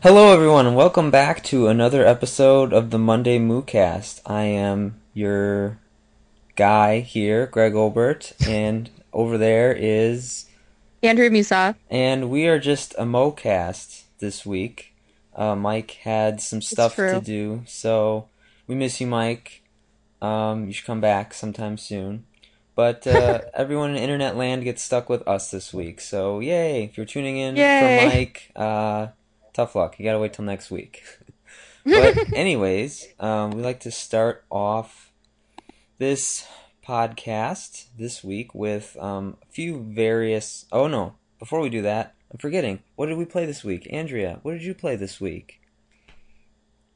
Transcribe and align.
Hello, 0.00 0.32
everyone, 0.32 0.64
and 0.64 0.76
welcome 0.76 1.10
back 1.10 1.42
to 1.42 1.66
another 1.66 2.06
episode 2.06 2.72
of 2.72 2.90
the 2.90 3.00
Monday 3.00 3.36
Moocast. 3.36 4.20
I 4.24 4.44
am 4.44 5.00
your 5.12 5.80
guy 6.54 7.00
here, 7.00 7.48
Greg 7.48 7.72
Olbert, 7.72 8.32
and 8.46 8.90
over 9.12 9.36
there 9.36 9.72
is 9.72 10.46
Andrea 11.02 11.30
Musa. 11.30 11.74
And 11.90 12.30
we 12.30 12.46
are 12.46 12.60
just 12.60 12.94
a 12.94 13.02
MoCast 13.02 14.04
this 14.20 14.46
week. 14.46 14.94
Uh, 15.34 15.56
Mike 15.56 15.98
had 16.04 16.40
some 16.40 16.62
stuff 16.62 16.94
to 16.94 17.20
do, 17.20 17.64
so 17.66 18.28
we 18.68 18.76
miss 18.76 19.00
you, 19.00 19.08
Mike. 19.08 19.62
Um, 20.22 20.68
you 20.68 20.72
should 20.72 20.86
come 20.86 21.00
back 21.00 21.34
sometime 21.34 21.76
soon. 21.76 22.24
But 22.76 23.04
uh, 23.04 23.40
everyone 23.54 23.90
in 23.90 23.96
internet 23.96 24.36
land 24.36 24.62
gets 24.62 24.80
stuck 24.80 25.08
with 25.08 25.26
us 25.26 25.50
this 25.50 25.74
week, 25.74 26.00
so 26.00 26.38
yay! 26.38 26.84
If 26.84 26.96
you're 26.96 27.04
tuning 27.04 27.38
in 27.38 27.56
yay. 27.56 27.98
for 27.98 28.16
Mike, 28.16 28.52
uh, 28.54 29.08
tough 29.58 29.74
luck. 29.74 29.98
You 29.98 30.04
gotta 30.04 30.20
wait 30.20 30.32
till 30.32 30.44
next 30.44 30.70
week. 30.70 31.02
but 31.84 32.32
anyways, 32.32 33.08
um, 33.18 33.50
we 33.50 33.62
like 33.62 33.80
to 33.80 33.90
start 33.90 34.44
off 34.50 35.12
this 35.98 36.46
podcast 36.86 37.86
this 37.98 38.22
week 38.22 38.54
with 38.54 38.96
um, 39.00 39.36
a 39.42 39.52
few 39.52 39.82
various. 39.82 40.66
Oh 40.70 40.86
no! 40.86 41.14
Before 41.40 41.60
we 41.60 41.70
do 41.70 41.82
that, 41.82 42.14
I'm 42.30 42.38
forgetting. 42.38 42.84
What 42.94 43.06
did 43.06 43.18
we 43.18 43.24
play 43.24 43.46
this 43.46 43.64
week, 43.64 43.88
Andrea? 43.90 44.38
What 44.42 44.52
did 44.52 44.62
you 44.62 44.74
play 44.74 44.94
this 44.94 45.20
week? 45.20 45.60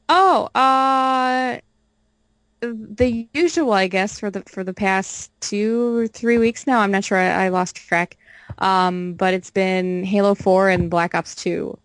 Oh, 0.08 0.44
uh, 0.54 1.58
the 2.60 3.26
usual, 3.34 3.72
I 3.72 3.88
guess, 3.88 4.20
for 4.20 4.30
the 4.30 4.42
for 4.42 4.62
the 4.62 4.74
past 4.74 5.32
two 5.40 5.96
or 5.96 6.06
three 6.06 6.38
weeks 6.38 6.64
now. 6.64 6.78
I'm 6.78 6.92
not 6.92 7.02
sure. 7.02 7.18
I, 7.18 7.46
I 7.46 7.48
lost 7.48 7.74
track. 7.74 8.16
Um, 8.58 9.14
but 9.14 9.34
it's 9.34 9.50
been 9.50 10.04
Halo 10.04 10.34
4 10.34 10.68
and 10.68 10.90
Black 10.90 11.14
Ops 11.14 11.34
2. 11.36 11.76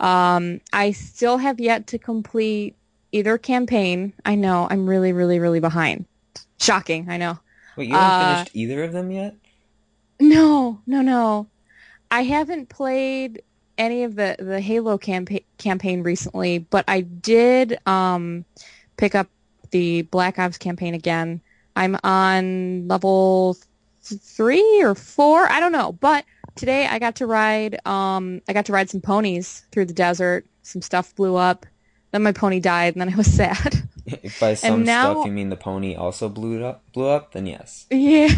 Um, 0.00 0.60
I 0.72 0.92
still 0.92 1.36
have 1.38 1.60
yet 1.60 1.86
to 1.88 1.98
complete 1.98 2.74
either 3.12 3.38
campaign. 3.38 4.12
I 4.24 4.34
know 4.34 4.66
I'm 4.70 4.88
really, 4.88 5.12
really, 5.12 5.38
really 5.38 5.60
behind. 5.60 6.06
Shocking, 6.58 7.08
I 7.08 7.16
know. 7.16 7.38
Wait, 7.76 7.88
you 7.88 7.94
haven't 7.94 8.22
uh, 8.22 8.34
finished 8.36 8.56
either 8.56 8.82
of 8.82 8.92
them 8.92 9.10
yet? 9.10 9.36
No, 10.18 10.80
no, 10.86 11.02
no. 11.02 11.46
I 12.10 12.22
haven't 12.22 12.68
played 12.68 13.42
any 13.78 14.04
of 14.04 14.16
the 14.16 14.36
the 14.38 14.60
Halo 14.60 14.98
campaign 14.98 15.44
campaign 15.58 16.02
recently, 16.02 16.58
but 16.58 16.84
I 16.88 17.00
did 17.00 17.78
um, 17.86 18.44
pick 18.96 19.14
up 19.14 19.28
the 19.70 20.02
Black 20.02 20.38
Ops 20.38 20.58
campaign 20.58 20.94
again. 20.94 21.40
I'm 21.76 21.96
on 22.02 22.88
level 22.88 23.56
three 24.02 24.82
or 24.82 24.94
four, 24.94 25.50
I 25.50 25.60
don't 25.60 25.72
know, 25.72 25.92
but 25.92 26.24
today 26.54 26.86
I 26.86 26.98
got 26.98 27.16
to 27.16 27.26
ride 27.26 27.84
um 27.86 28.42
I 28.48 28.52
got 28.52 28.66
to 28.66 28.72
ride 28.72 28.90
some 28.90 29.00
ponies 29.00 29.66
through 29.72 29.86
the 29.86 29.94
desert. 29.94 30.46
Some 30.62 30.82
stuff 30.82 31.14
blew 31.14 31.36
up. 31.36 31.66
Then 32.12 32.22
my 32.22 32.32
pony 32.32 32.60
died 32.60 32.94
and 32.94 33.00
then 33.00 33.12
I 33.12 33.16
was 33.16 33.32
sad. 33.32 33.88
If 34.06 34.38
by 34.40 34.54
some 34.54 34.84
now, 34.84 35.12
stuff 35.12 35.26
you 35.26 35.32
mean 35.32 35.50
the 35.50 35.56
pony 35.56 35.94
also 35.94 36.28
blew 36.28 36.64
up 36.64 36.82
blew 36.92 37.08
up, 37.08 37.32
then 37.32 37.46
yes. 37.46 37.86
Yeah. 37.90 38.34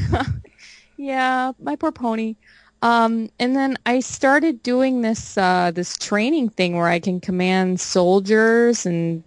yeah, 0.96 1.52
my 1.58 1.76
poor 1.76 1.92
pony. 1.92 2.36
Um, 2.82 3.30
and 3.38 3.54
then 3.54 3.78
I 3.86 4.00
started 4.00 4.62
doing 4.62 5.02
this 5.02 5.38
uh, 5.38 5.70
this 5.72 5.96
training 5.96 6.50
thing 6.50 6.76
where 6.76 6.88
I 6.88 6.98
can 6.98 7.20
command 7.20 7.80
soldiers 7.80 8.84
and 8.84 9.22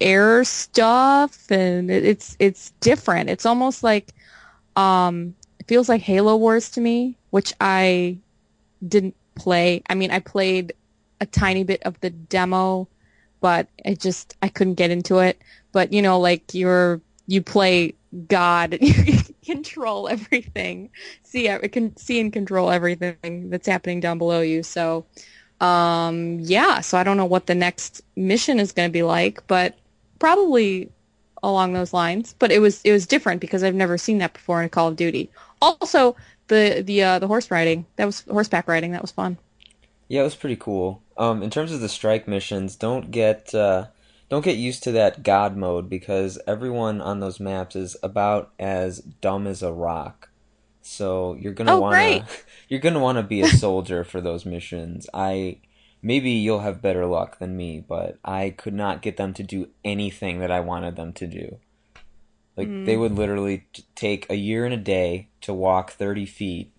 air 0.00 0.44
stuff, 0.44 1.50
and 1.50 1.90
it's 1.90 2.36
it's 2.38 2.70
different. 2.80 3.28
It's 3.28 3.44
almost 3.44 3.82
like 3.82 4.14
um, 4.76 5.34
it 5.58 5.66
feels 5.66 5.88
like 5.88 6.00
Halo 6.00 6.36
Wars 6.36 6.70
to 6.70 6.80
me, 6.80 7.16
which 7.30 7.52
I 7.60 8.18
didn't 8.86 9.16
play. 9.34 9.82
I 9.88 9.94
mean, 9.94 10.10
I 10.10 10.20
played 10.20 10.72
a 11.20 11.26
tiny 11.26 11.64
bit 11.64 11.82
of 11.84 12.00
the 12.00 12.10
demo, 12.10 12.88
but 13.40 13.68
it 13.78 14.00
just 14.00 14.36
I 14.42 14.48
couldn't 14.48 14.74
get 14.74 14.90
into 14.90 15.18
it. 15.18 15.40
But 15.72 15.92
you 15.92 16.02
know, 16.02 16.18
like 16.18 16.54
you're 16.54 17.00
you 17.26 17.42
play 17.42 17.94
God, 18.28 18.78
you 18.80 19.18
control 19.44 20.08
everything, 20.08 20.90
see 21.22 21.48
can 21.68 21.96
see 21.96 22.20
and 22.20 22.32
control 22.32 22.70
everything 22.70 23.50
that's 23.50 23.66
happening 23.66 24.00
down 24.00 24.18
below 24.18 24.40
you. 24.40 24.62
So, 24.62 25.06
um, 25.60 26.40
yeah. 26.40 26.80
So 26.80 26.98
I 26.98 27.04
don't 27.04 27.16
know 27.16 27.24
what 27.24 27.46
the 27.46 27.54
next 27.54 28.02
mission 28.16 28.58
is 28.58 28.72
going 28.72 28.88
to 28.88 28.92
be 28.92 29.02
like, 29.02 29.46
but 29.46 29.78
probably 30.18 30.90
along 31.42 31.72
those 31.72 31.92
lines. 31.92 32.34
But 32.38 32.50
it 32.50 32.58
was 32.58 32.80
it 32.82 32.92
was 32.92 33.06
different 33.06 33.40
because 33.40 33.62
I've 33.62 33.74
never 33.74 33.96
seen 33.96 34.18
that 34.18 34.32
before 34.32 34.62
in 34.62 34.68
Call 34.68 34.88
of 34.88 34.96
Duty. 34.96 35.30
Also, 35.62 36.16
the 36.50 36.82
the 36.84 37.02
uh, 37.02 37.18
the 37.18 37.26
horse 37.26 37.50
riding 37.50 37.86
that 37.96 38.04
was 38.04 38.20
horseback 38.28 38.68
riding 38.68 38.92
that 38.92 39.00
was 39.00 39.10
fun. 39.10 39.38
Yeah, 40.08 40.20
it 40.20 40.24
was 40.24 40.34
pretty 40.34 40.56
cool. 40.56 41.02
Um, 41.16 41.42
in 41.42 41.50
terms 41.50 41.72
of 41.72 41.80
the 41.80 41.88
strike 41.88 42.28
missions, 42.28 42.76
don't 42.76 43.10
get 43.10 43.54
uh, 43.54 43.86
don't 44.28 44.44
get 44.44 44.56
used 44.56 44.82
to 44.82 44.92
that 44.92 45.22
god 45.22 45.56
mode 45.56 45.88
because 45.88 46.38
everyone 46.46 47.00
on 47.00 47.20
those 47.20 47.40
maps 47.40 47.76
is 47.76 47.96
about 48.02 48.50
as 48.58 48.98
dumb 48.98 49.46
as 49.46 49.62
a 49.62 49.72
rock. 49.72 50.28
So 50.82 51.34
you're 51.34 51.54
gonna 51.54 51.76
oh, 51.76 51.80
wanna 51.80 52.26
you're 52.68 52.80
gonna 52.80 53.00
wanna 53.00 53.22
be 53.22 53.40
a 53.40 53.48
soldier 53.64 54.04
for 54.04 54.20
those 54.20 54.44
missions. 54.44 55.08
I 55.14 55.58
maybe 56.02 56.32
you'll 56.32 56.60
have 56.60 56.82
better 56.82 57.06
luck 57.06 57.38
than 57.38 57.56
me, 57.56 57.82
but 57.86 58.18
I 58.24 58.50
could 58.50 58.74
not 58.74 59.02
get 59.02 59.16
them 59.16 59.32
to 59.34 59.42
do 59.42 59.68
anything 59.84 60.40
that 60.40 60.50
I 60.50 60.60
wanted 60.60 60.96
them 60.96 61.12
to 61.14 61.26
do. 61.26 61.58
Like 62.56 62.68
mm. 62.68 62.86
they 62.86 62.96
would 62.96 63.12
literally 63.12 63.66
t- 63.72 63.84
take 63.94 64.28
a 64.28 64.34
year 64.34 64.64
and 64.64 64.74
a 64.74 64.78
day 64.78 65.28
to 65.42 65.54
walk 65.54 65.92
30 65.92 66.26
feet 66.26 66.72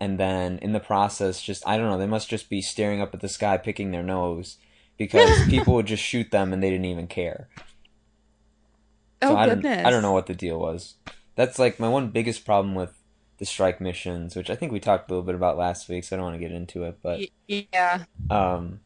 and 0.00 0.18
then 0.18 0.58
in 0.58 0.72
the 0.72 0.80
process 0.80 1.40
just 1.40 1.66
I 1.66 1.76
don't 1.76 1.90
know, 1.90 1.98
they 1.98 2.06
must 2.06 2.28
just 2.28 2.50
be 2.50 2.60
staring 2.60 3.00
up 3.00 3.14
at 3.14 3.20
the 3.20 3.28
sky 3.28 3.56
picking 3.56 3.90
their 3.90 4.02
nose 4.02 4.58
because 4.98 5.30
people 5.48 5.74
would 5.74 5.86
just 5.86 6.02
shoot 6.02 6.30
them 6.30 6.52
and 6.52 6.62
they 6.62 6.70
didn't 6.70 6.86
even 6.86 7.06
care. 7.06 7.48
So 9.22 9.30
oh 9.30 9.36
I 9.36 9.46
goodness. 9.46 9.76
Don't, 9.76 9.86
I 9.86 9.90
don't 9.90 10.02
know 10.02 10.12
what 10.12 10.26
the 10.26 10.34
deal 10.34 10.58
was. 10.58 10.94
That's 11.36 11.58
like 11.58 11.80
my 11.80 11.88
one 11.88 12.08
biggest 12.08 12.44
problem 12.44 12.74
with 12.74 13.00
the 13.38 13.46
strike 13.46 13.80
missions, 13.80 14.36
which 14.36 14.50
I 14.50 14.54
think 14.54 14.72
we 14.72 14.80
talked 14.80 15.10
a 15.10 15.14
little 15.14 15.24
bit 15.24 15.34
about 15.34 15.56
last 15.56 15.88
week, 15.88 16.04
so 16.04 16.14
I 16.14 16.18
don't 16.18 16.24
want 16.24 16.36
to 16.36 16.46
get 16.46 16.52
into 16.52 16.84
it. 16.84 16.98
But 17.02 17.20
yeah, 17.48 18.04
um, 18.30 18.80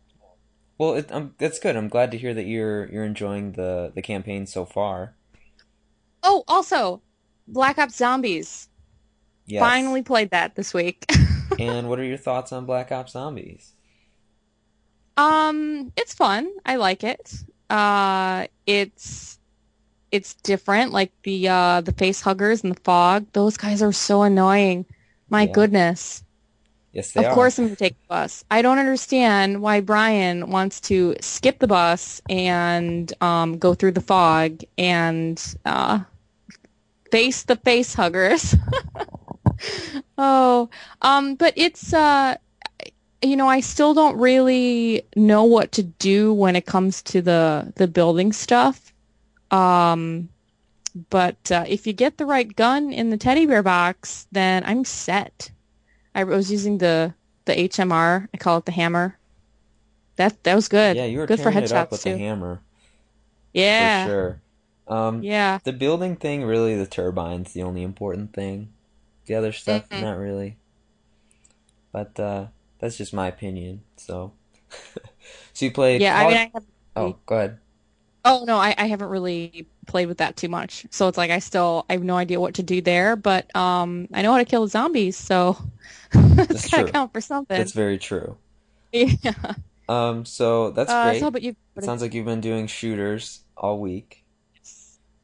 well, 0.79 0.95
it, 0.95 1.11
um, 1.13 1.35
that's 1.39 1.59
good. 1.59 1.77
I'm 1.77 1.89
glad 1.89 2.11
to 2.13 2.19
hear 2.19 2.33
that 2.35 2.47
you're 2.47 2.87
you're 2.87 3.05
enjoying 3.05 3.53
the 3.53 3.93
the 3.95 4.03
campaign 4.03 4.47
so 4.47 4.65
far. 4.65 5.15
Oh, 6.23 6.45
also, 6.49 7.03
Black 7.47 7.79
Ops 7.79 7.97
Zombies. 7.97 8.69
Yes. 9.47 9.61
Finally 9.61 10.03
played 10.03 10.31
that 10.31 10.55
this 10.55 10.75
week. 10.75 11.05
and 11.59 11.89
what 11.89 11.99
are 11.99 12.05
your 12.05 12.19
thoughts 12.19 12.53
on 12.53 12.67
Black 12.67 12.93
Ops 12.93 13.13
Zombies? 13.13 13.73
Um, 15.17 15.93
it's 15.97 16.15
fun. 16.15 16.51
I 16.65 16.77
like 16.77 17.03
it. 17.03 17.35
Uh, 17.71 18.47
it's 18.67 19.39
it's 20.13 20.35
different. 20.35 20.93
Like 20.93 21.13
the 21.23 21.49
uh 21.49 21.81
the 21.81 21.93
face 21.93 22.21
huggers 22.21 22.63
and 22.63 22.75
the 22.75 22.81
fog. 22.81 23.27
Those 23.33 23.57
guys 23.57 23.83
are 23.83 23.93
so 23.93 24.23
annoying. 24.23 24.87
My 25.29 25.43
yeah. 25.43 25.53
goodness. 25.53 26.25
Yes, 26.93 27.13
they 27.13 27.25
of 27.25 27.33
are. 27.33 27.35
course 27.35 27.59
I'm 27.59 27.67
going 27.67 27.77
to 27.77 27.79
take 27.79 28.01
the 28.01 28.09
bus. 28.09 28.45
I 28.51 28.63
don't 28.63 28.79
understand 28.79 29.61
why 29.61 29.81
Brian 29.81 30.51
wants 30.51 30.81
to 30.83 31.17
skip 31.21 31.59
the 31.59 31.67
bus 31.67 32.21
and 32.29 33.13
um, 33.21 33.59
go 33.59 33.75
through 33.75 33.93
the 33.93 34.01
fog 34.01 34.63
and 34.79 35.43
uh, 35.65 36.01
face 37.11 37.43
the 37.43 37.57
face 37.57 37.95
huggers. 37.95 38.55
oh, 40.19 40.71
um, 41.03 41.35
but 41.35 41.53
it's 41.57 41.93
uh, 41.93 42.37
you 43.23 43.37
know 43.37 43.49
I 43.49 43.61
still 43.61 43.93
don't 43.95 44.17
really 44.19 45.03
know 45.15 45.45
what 45.45 45.73
to 45.73 45.83
do 45.83 46.33
when 46.33 46.57
it 46.57 46.67
comes 46.67 47.03
to 47.03 47.21
the 47.21 47.73
the 47.77 47.87
building 47.87 48.33
stuff. 48.33 48.93
Um, 49.51 50.29
but 51.11 51.53
uh, 51.53 51.65
if 51.69 51.87
you 51.87 51.93
get 51.93 52.17
the 52.17 52.27
right 52.27 52.55
gun 52.57 52.93
in 52.93 53.11
the 53.11 53.17
teddy 53.17 53.47
bear 53.47 53.63
box, 53.63 54.27
then 54.33 54.65
I'm 54.65 54.85
set. 54.85 55.51
I 56.19 56.25
was 56.25 56.51
using 56.51 56.79
the 56.79 57.15
the 57.45 57.55
HMR. 57.55 58.29
I 58.35 58.37
call 58.39 58.59
it 58.59 58.65
the 58.65 58.73
hammer. 58.73 59.17
That 60.17 60.43
that 60.43 60.57
was 60.57 60.67
good. 60.67 60.97
Yeah, 60.97 61.05
you 61.05 61.19
were 61.19 61.27
good 61.27 61.41
for 61.41 61.53
headshots 61.53 61.93
with 61.93 62.03
too. 62.03 62.15
the 62.15 62.19
hammer. 62.19 62.61
Yeah, 63.53 64.05
for 64.05 64.11
sure. 64.11 64.43
Um, 64.89 65.23
yeah. 65.23 65.61
The 65.63 65.73
building 65.73 66.17
thing, 66.17 66.43
really, 66.43 66.75
the 66.75 66.87
turbine's 66.87 67.53
the 67.53 67.63
only 67.63 67.85
important 67.85 68.33
thing. 68.33 68.71
The 69.27 69.37
other 69.37 69.53
stuff, 69.53 69.89
mm-hmm. 69.91 70.03
not 70.03 70.19
really. 70.19 70.57
But 71.93 72.19
uh, 72.19 72.47
that's 72.81 72.97
just 72.97 73.15
my 73.15 73.29
opinion. 73.29 73.83
So, 73.97 74.33
so 75.53 75.65
you 75.67 75.71
played. 75.71 76.01
Yeah, 76.01 76.19
I 76.19 76.27
mean, 76.27 76.37
I 76.37 76.51
have... 76.53 76.65
Oh, 76.97 77.17
go 77.27 77.37
ahead. 77.37 77.59
Oh 78.25 78.45
no, 78.45 78.57
I, 78.57 78.75
I 78.77 78.87
haven't 78.89 79.09
really 79.09 79.69
played 79.89 80.07
with 80.07 80.19
that 80.19 80.37
too 80.37 80.49
much. 80.49 80.87
So 80.91 81.09
it's 81.09 81.19
like 81.19 81.31
I 81.31 81.41
still 81.41 81.85
I 81.91 81.95
have 81.95 82.05
no 82.05 82.17
idea 82.17 82.39
what 82.39 82.55
to 82.55 82.63
do 82.63 82.81
there, 82.81 83.17
but 83.17 83.55
um 83.57 84.09
I 84.15 84.23
know 84.23 84.33
how 84.33 84.39
to 84.39 84.45
kill 84.45 84.69
zombies, 84.69 85.17
so 85.17 85.57
it's 86.13 86.71
gotta 86.71 86.93
count 86.93 87.13
for 87.13 87.21
something. 87.21 87.57
That's 87.57 87.73
very 87.73 87.99
true. 87.99 88.37
Yeah. 88.93 89.55
Um. 89.89 90.25
So 90.25 90.71
that's 90.71 90.91
uh, 90.91 91.05
great. 91.05 91.21
So, 91.21 91.31
but 91.31 91.43
you. 91.43 91.57
It 91.77 91.85
sounds 91.85 92.03
like 92.03 92.15
you've 92.15 92.27
been 92.27 92.41
doing 92.41 92.67
shooters 92.67 93.41
all 93.57 93.81
week. 93.81 94.25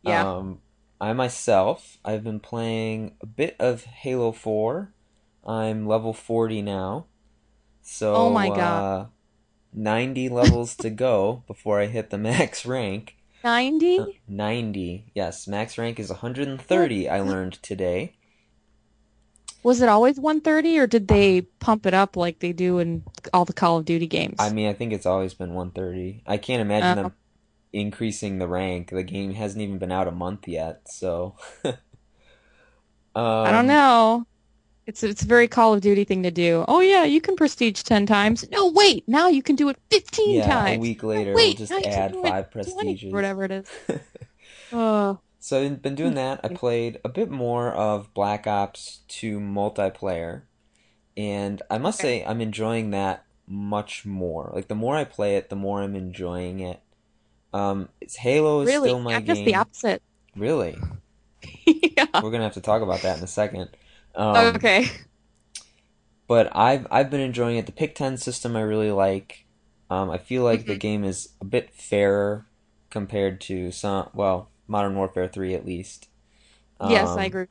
Yeah. 0.02 0.28
Um. 0.28 0.60
I 1.00 1.12
myself, 1.12 1.98
I've 2.04 2.24
been 2.24 2.40
playing 2.40 3.16
a 3.20 3.26
bit 3.26 3.56
of 3.58 3.84
Halo 3.84 4.32
Four. 4.32 4.92
I'm 5.46 5.86
level 5.86 6.12
forty 6.12 6.62
now. 6.62 7.06
So. 7.82 8.14
Oh 8.14 8.30
my 8.30 8.48
god. 8.48 8.82
Uh, 8.82 9.06
90 9.74 10.28
levels 10.28 10.76
to 10.76 10.88
go 10.88 11.42
before 11.46 11.80
I 11.80 11.86
hit 11.86 12.10
the 12.10 12.18
max 12.30 12.64
rank. 12.64 13.16
90? 13.44 13.98
Uh, 13.98 14.06
90. 14.26 15.12
Yes, 15.14 15.46
max 15.46 15.78
rank 15.78 16.00
is 16.00 16.08
130 16.08 17.08
I 17.08 17.20
learned 17.20 17.62
today. 17.62 18.16
Was 19.62 19.80
it 19.80 19.88
always 19.88 20.18
130 20.18 20.78
or 20.78 20.86
did 20.86 21.08
they 21.08 21.42
pump 21.60 21.86
it 21.86 21.94
up 21.94 22.16
like 22.16 22.40
they 22.40 22.52
do 22.52 22.78
in 22.78 23.02
all 23.32 23.44
the 23.44 23.52
Call 23.52 23.78
of 23.78 23.84
Duty 23.84 24.06
games? 24.06 24.36
I 24.38 24.50
mean, 24.50 24.68
I 24.68 24.72
think 24.72 24.92
it's 24.92 25.06
always 25.06 25.34
been 25.34 25.54
130. 25.54 26.22
I 26.26 26.36
can't 26.36 26.60
imagine 26.60 26.96
them 26.96 27.12
increasing 27.72 28.38
the 28.38 28.48
rank. 28.48 28.90
The 28.90 29.02
game 29.02 29.34
hasn't 29.34 29.62
even 29.62 29.78
been 29.78 29.92
out 29.92 30.08
a 30.08 30.12
month 30.12 30.48
yet, 30.48 30.82
so 30.88 31.36
um, 31.64 31.74
I 33.16 33.52
don't 33.52 33.66
know. 33.66 34.26
It's 34.86 35.02
it's 35.02 35.22
a 35.22 35.26
very 35.26 35.48
Call 35.48 35.72
of 35.72 35.80
Duty 35.80 36.04
thing 36.04 36.22
to 36.24 36.30
do. 36.30 36.64
Oh 36.68 36.80
yeah, 36.80 37.04
you 37.04 37.20
can 37.20 37.36
prestige 37.36 37.82
ten 37.82 38.04
times. 38.06 38.44
No, 38.50 38.70
wait, 38.70 39.04
now 39.08 39.28
you 39.28 39.42
can 39.42 39.56
do 39.56 39.68
it 39.70 39.78
fifteen 39.90 40.36
Yeah, 40.36 40.46
times. 40.46 40.76
a 40.76 40.80
week 40.80 41.02
later, 41.02 41.30
No, 41.30 41.36
wait, 41.36 41.58
we'll 41.58 41.66
just 41.66 41.70
now 41.70 41.78
you 41.78 41.84
can 41.84 41.92
add 41.92 42.12
five 42.16 42.50
20, 42.50 42.52
prestiges. 42.52 43.12
whatever 43.12 43.44
it 43.44 43.50
is. 43.50 43.68
Uh, 44.72 45.14
So 45.38 45.62
I've 45.62 45.82
been 45.82 45.94
doing 45.94 46.14
that. 46.14 46.40
I 46.42 46.48
played 46.54 46.98
a 47.04 47.08
bit 47.08 47.30
more 47.30 47.70
of 47.72 48.12
Black 48.12 48.46
Ops 48.46 49.00
2 49.08 49.38
multiplayer, 49.38 50.42
and 51.16 51.62
I 51.70 51.78
must 51.78 52.00
say 52.00 52.24
I'm 52.24 52.40
enjoying 52.40 52.90
that 52.90 53.24
much 53.46 54.04
more. 54.04 54.50
Like 54.54 54.68
the 54.68 54.74
more 54.74 54.96
I 54.96 55.04
play 55.04 55.36
it, 55.36 55.50
the 55.50 55.56
more 55.56 55.82
I'm 55.82 55.94
enjoying 55.94 56.60
it. 56.60 56.80
Um, 57.52 57.88
it's 58.00 58.16
Halo 58.16 58.62
is 58.62 58.66
really, 58.68 58.88
still 58.88 59.00
my 59.00 59.14
I'm 59.14 59.24
just 59.24 59.44
the 59.44 59.54
opposite. 59.54 60.02
Really? 60.34 60.76
yeah. 61.66 62.06
We're 62.20 62.30
gonna 62.32 62.42
have 62.44 62.54
to 62.54 62.60
talk 62.60 62.82
about 62.82 63.02
that 63.02 63.18
in 63.18 63.24
a 63.24 63.28
second. 63.28 63.68
Um, 64.16 64.66
okay. 64.66 64.88
but 66.26 66.54
I've 66.56 66.86
I've 66.90 67.10
been 67.10 67.20
enjoying 67.20 67.56
it. 67.56 67.66
The 67.66 67.72
pick 67.72 67.94
ten 67.94 68.16
system 68.16 68.56
I 68.56 68.60
really 68.62 68.90
like. 68.90 69.46
Um, 69.90 70.10
I 70.10 70.18
feel 70.18 70.42
like 70.44 70.66
the 70.66 70.74
Mhm. 70.74 70.76
game 70.76 71.04
is 71.04 71.30
a 71.40 71.44
bit 71.44 71.74
fairer 71.74 72.46
compared 72.90 73.40
to 73.42 73.70
some 73.70 74.10
well 74.14 74.50
Modern 74.66 74.96
Warfare 74.96 75.28
three 75.28 75.54
at 75.54 75.66
least. 75.66 76.08
yes, 76.82 77.16
Um, 77.16 77.16
I 77.16 77.24
agree. 77.24 77.46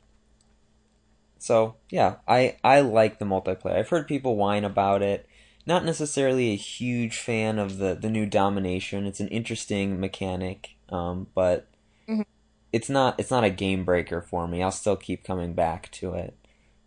So 1.39 1.77
yeah, 1.89 2.17
I 2.27 2.57
I 2.63 2.81
like 2.81 3.19
the 3.19 3.25
multiplayer. 3.25 3.77
I've 3.77 3.89
heard 3.89 4.07
people 4.07 4.35
whine 4.37 4.63
about 4.63 5.01
it. 5.01 5.27
Not 5.65 5.85
necessarily 5.85 6.51
a 6.51 6.55
huge 6.55 7.17
fan 7.19 7.59
of 7.59 7.77
the 7.77 7.95
the 7.95 8.09
new 8.09 8.25
domination. 8.25 9.05
It's 9.05 9.19
an 9.19 9.27
interesting 9.29 9.99
mechanic, 9.99 10.71
um, 10.89 11.27
but 11.35 11.67
Mhm. 12.07 12.23
it's 12.71 12.89
not 12.89 13.19
it's 13.19 13.31
not 13.31 13.43
a 13.43 13.49
game 13.49 13.85
breaker 13.85 14.21
for 14.21 14.47
me. 14.47 14.61
I'll 14.63 14.71
still 14.71 14.95
keep 14.97 15.23
coming 15.23 15.53
back 15.53 15.91
to 15.93 16.13
it. 16.13 16.37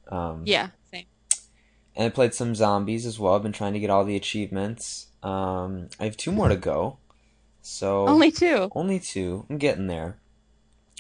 Um, 0.09 0.43
Yeah, 0.47 0.69
same. 0.93 1.07
and 1.95 2.07
I 2.07 2.09
played 2.11 2.35
some 2.35 2.55
zombies 2.55 3.07
as 3.07 3.19
well. 3.19 3.35
I've 3.35 3.43
been 3.43 3.53
trying 3.53 3.73
to 3.75 3.81
get 3.81 3.91
all 3.91 4.05
the 4.05 4.17
achievements. 4.17 5.09
Um, 5.23 5.89
I 5.99 6.05
have 6.05 6.17
two 6.17 6.31
more 6.33 6.49
to 6.49 6.57
go, 6.57 6.99
so 7.63 8.07
Only 8.07 8.31
two. 8.31 8.71
only 8.75 9.01
two. 9.01 9.45
I'm 9.51 9.59
getting 9.59 9.87
there, 9.89 10.19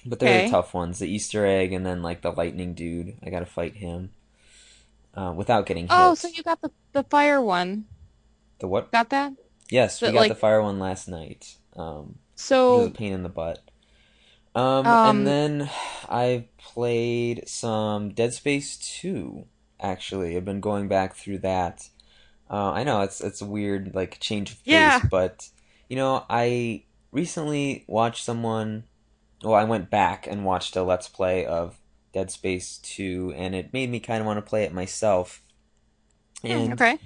but 0.05 0.19
they're 0.19 0.45
the 0.45 0.51
tough 0.51 0.75
ones. 0.75 0.99
The 0.99 1.07
Easter 1.09 1.47
egg 1.47 1.73
and 1.73 1.87
then 1.87 2.03
like 2.03 2.23
the 2.23 2.33
lightning 2.33 2.75
dude. 2.75 3.17
I 3.23 3.31
gotta 3.31 3.47
fight 3.47 3.77
him 3.77 4.11
uh, 5.15 5.33
without 5.37 5.67
getting 5.67 5.85
hit. 5.85 5.93
Oh, 5.93 6.15
so 6.15 6.29
you 6.29 6.43
got 6.43 6.61
the 6.61 6.71
the 6.93 7.05
fire 7.05 7.41
one. 7.41 7.85
The 8.59 8.67
what? 8.67 8.91
Got 8.91 9.11
that? 9.11 9.35
Yes, 9.71 10.01
we 10.01 10.09
got 10.09 10.15
like- 10.21 10.29
the 10.31 10.35
fire 10.35 10.63
one 10.63 10.79
last 10.79 11.09
night. 11.09 11.57
Um, 11.77 12.19
which 12.35 12.51
was 12.51 12.87
a 12.89 12.91
pain 12.91 13.13
in 13.13 13.23
the 13.23 13.29
butt. 13.29 13.61
Um, 14.57 14.87
Um, 14.87 15.19
and 15.19 15.27
then 15.27 15.71
I 16.09 16.49
played 16.59 17.49
some 17.49 18.11
Dead 18.15 18.35
Space 18.35 18.79
2, 18.79 19.47
actually. 19.81 20.37
I've 20.37 20.47
been 20.47 20.61
going 20.63 20.89
back 20.89 21.15
through 21.17 21.41
that. 21.41 21.91
Uh, 22.51 22.73
I 22.73 22.85
know 22.85 23.03
it's 23.03 23.21
it's 23.23 23.43
a 23.43 23.47
weird 23.47 23.95
like 23.95 24.21
change 24.21 24.53
of 24.53 24.67
pace, 24.67 24.69
Yeah. 24.73 25.01
but 25.11 25.51
you 25.89 25.97
know, 25.97 26.27
I 26.31 26.85
recently 27.13 27.85
watched 27.89 28.25
someone 28.25 28.85
well, 29.43 29.55
I 29.55 29.65
went 29.65 29.91
back 29.91 30.27
and 30.27 30.45
watched 30.45 30.77
a 30.77 30.83
Let's 30.85 31.09
Play 31.09 31.47
of 31.47 31.81
Dead 32.15 32.31
Space 32.33 32.79
2 32.79 33.35
and 33.37 33.55
it 33.55 33.73
made 33.75 33.91
me 33.91 34.01
kind 34.01 34.21
of 34.21 34.27
want 34.27 34.39
to 34.39 34.43
play 34.51 34.65
it 34.65 34.75
myself. 34.75 35.43
Hmm, 36.43 36.73
And 36.73 36.73
okay. 36.73 36.99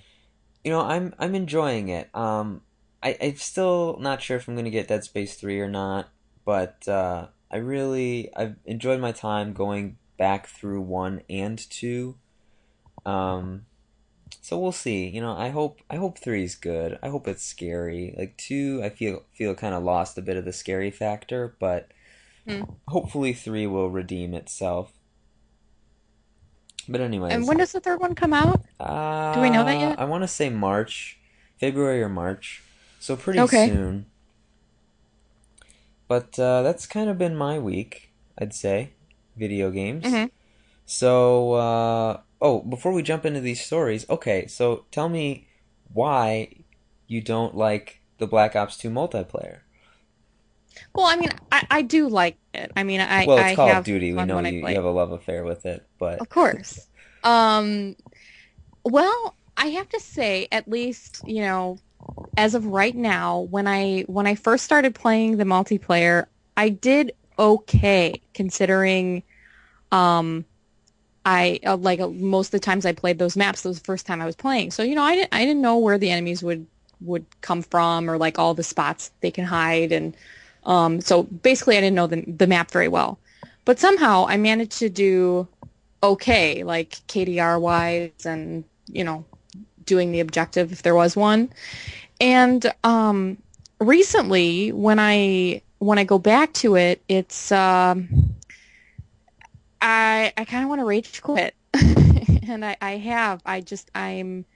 you 0.65 0.71
know, 0.71 0.81
I'm 0.83 1.15
I'm 1.19 1.35
enjoying 1.35 1.89
it. 1.89 2.15
Um, 2.15 2.63
I 3.03 3.17
I'm 3.21 3.37
still 3.37 3.99
not 4.01 4.23
sure 4.23 4.37
if 4.37 4.49
I'm 4.49 4.57
gonna 4.57 4.71
get 4.71 4.89
Dead 4.89 5.05
Space 5.05 5.37
three 5.37 5.61
or 5.61 5.69
not, 5.69 6.09
but 6.45 6.87
uh, 6.89 7.29
I 7.51 7.59
really 7.59 8.31
I've 8.37 8.57
enjoyed 8.65 9.01
my 9.01 9.13
time 9.13 9.53
going 9.53 9.99
back 10.19 10.47
through 10.49 10.83
one 10.83 11.23
and 11.29 11.59
two. 11.59 12.17
Um, 13.07 13.67
so 14.41 14.59
we'll 14.59 14.73
see. 14.73 15.09
You 15.09 15.21
know, 15.21 15.33
I 15.37 15.51
hope 15.51 15.81
I 15.91 15.97
hope 15.97 16.19
three 16.19 16.45
is 16.45 16.55
good. 16.55 16.99
I 17.03 17.09
hope 17.09 17.29
it's 17.29 17.43
scary. 17.45 18.15
Like 18.17 18.37
two, 18.37 18.81
I 18.83 18.91
feel 18.91 19.25
feel 19.33 19.55
kind 19.55 19.75
of 19.75 19.83
lost 19.83 20.19
a 20.19 20.23
bit 20.23 20.37
of 20.37 20.45
the 20.45 20.53
scary 20.53 20.91
factor, 20.91 21.57
but 21.59 21.91
Hmm. 22.47 22.63
hopefully 22.89 23.33
three 23.33 23.67
will 23.67 23.91
redeem 23.91 24.35
itself. 24.35 24.93
But 26.89 27.01
anyways, 27.01 27.33
And 27.35 27.47
when 27.49 27.59
does 27.59 27.73
the 27.73 27.81
third 27.81 28.01
one 28.01 28.15
come 28.15 28.33
out? 28.33 28.61
uh, 28.81 29.35
Do 29.35 29.41
we 29.41 29.51
know 29.51 29.65
that 29.65 29.79
yet? 29.79 29.99
I 29.99 30.05
want 30.05 30.23
to 30.23 30.29
say 30.29 30.51
March, 30.51 31.19
February 31.59 32.03
or 32.03 32.09
March, 32.09 32.63
so 32.99 33.17
pretty 33.17 33.41
Okay. 33.41 33.67
soon. 33.67 34.07
But 36.11 36.37
uh, 36.41 36.63
that's 36.63 36.87
kind 36.87 37.09
of 37.09 37.19
been 37.19 37.37
my 37.37 37.61
week, 37.61 38.11
I'd 38.37 38.53
say, 38.53 38.95
video 39.37 39.71
games. 39.71 40.05
Mhm. 40.05 40.29
So, 40.85 41.53
uh, 41.53 42.21
oh, 42.43 42.63
before 42.63 42.93
we 42.93 43.05
jump 43.05 43.25
into 43.25 43.39
these 43.39 43.65
stories, 43.65 44.11
okay, 44.11 44.49
so 44.49 44.87
tell 44.91 45.09
me 45.09 45.47
why 45.95 46.65
you 47.07 47.21
don't 47.21 47.55
like 47.57 48.01
the 48.19 48.27
Black 48.27 48.57
Ops 48.57 48.77
2 48.77 48.91
multiplayer. 48.91 49.61
Well, 50.97 51.07
I 51.07 51.15
mean, 51.15 51.31
I, 51.53 51.65
I 51.71 51.83
do 51.83 52.09
like 52.09 52.39
it. 52.55 52.73
I 52.75 52.83
mean, 52.83 53.01
I 53.01 53.25
Well, 53.25 53.39
it's 53.39 53.53
I 53.53 53.55
Call 53.55 53.69
have 53.69 53.77
of 53.79 53.85
Duty. 53.85 54.13
We 54.13 54.25
know 54.25 54.41
you, 54.41 54.67
you 54.67 54.75
have 54.75 54.85
a 54.85 54.91
love 54.91 55.13
affair 55.13 55.45
with 55.45 55.65
it, 55.65 55.87
but 56.01 56.19
Of 56.21 56.29
course. 56.29 56.89
Um, 57.23 57.95
well, 58.83 59.37
I 59.57 59.67
have 59.67 59.89
to 59.91 60.01
say, 60.01 60.49
at 60.51 60.67
least 60.67 61.23
you 61.25 61.43
know, 61.43 61.79
as 62.37 62.55
of 62.55 62.67
right 62.67 62.95
now, 62.95 63.41
when 63.41 63.67
I 63.67 64.03
when 64.03 64.27
I 64.27 64.35
first 64.35 64.65
started 64.65 64.95
playing 64.95 65.37
the 65.37 65.45
multiplayer, 65.45 66.27
I 66.57 66.69
did 66.69 67.13
okay 67.39 68.21
considering. 68.35 69.23
Um, 69.93 70.45
I 71.27 71.61
uh, 71.67 71.77
like 71.77 72.01
uh, 72.01 72.09
most 72.09 72.49
of 72.49 72.53
the 72.53 72.61
times 72.61 72.87
I 72.87 72.93
played 72.93 73.19
those 73.19 73.37
maps. 73.37 73.65
Was 73.65 73.79
the 73.79 73.85
first 73.85 74.07
time 74.07 74.23
I 74.23 74.27
was 74.27 74.37
playing, 74.37 74.71
so 74.71 74.83
you 74.83 74.95
know, 74.95 75.03
I 75.03 75.15
didn't 75.17 75.35
I 75.35 75.45
didn't 75.45 75.61
know 75.61 75.77
where 75.79 75.99
the 75.99 76.11
enemies 76.11 76.43
would 76.43 76.67
would 77.03 77.27
come 77.41 77.63
from 77.63 78.11
or 78.11 78.17
like 78.17 78.39
all 78.39 78.55
the 78.55 78.63
spots 78.63 79.11
they 79.21 79.31
can 79.31 79.45
hide 79.47 79.91
and 79.91 80.15
um 80.65 81.01
so 81.01 81.23
basically 81.23 81.79
I 81.79 81.81
didn't 81.81 81.97
know 81.97 82.07
the 82.07 82.25
the 82.27 82.47
map 82.47 82.71
very 82.71 82.89
well. 82.89 83.19
But 83.65 83.79
somehow 83.79 84.27
I 84.29 84.37
managed 84.37 84.79
to 84.79 84.89
do 84.89 85.47
okay, 86.03 86.63
like 86.63 86.91
KDR 87.09 87.61
wise 87.61 88.25
and, 88.25 88.65
you 88.87 89.05
know, 89.05 89.25
doing 89.91 90.13
the 90.13 90.21
objective 90.21 90.73
if 90.73 90.83
there 90.83 90.95
was 90.97 91.17
one. 91.17 91.51
And 92.21 92.63
um 92.85 93.39
recently 93.81 94.73
when 94.73 94.99
I 95.01 95.63
when 95.79 95.99
I 95.99 96.05
go 96.05 96.19
back 96.19 96.53
to 96.65 96.77
it, 96.77 97.03
it's 97.09 97.53
um 97.53 98.09
I 99.83 100.33
I 100.37 100.45
kind 100.45 100.65
of 100.65 100.69
want 100.69 100.81
to 100.81 100.85
rage 100.87 101.23
quit. 101.23 101.55
and 102.49 102.65
I 102.65 102.77
I 102.81 102.93
have. 102.99 103.43
I 103.47 103.61
just 103.61 103.91
I'm 103.95 104.47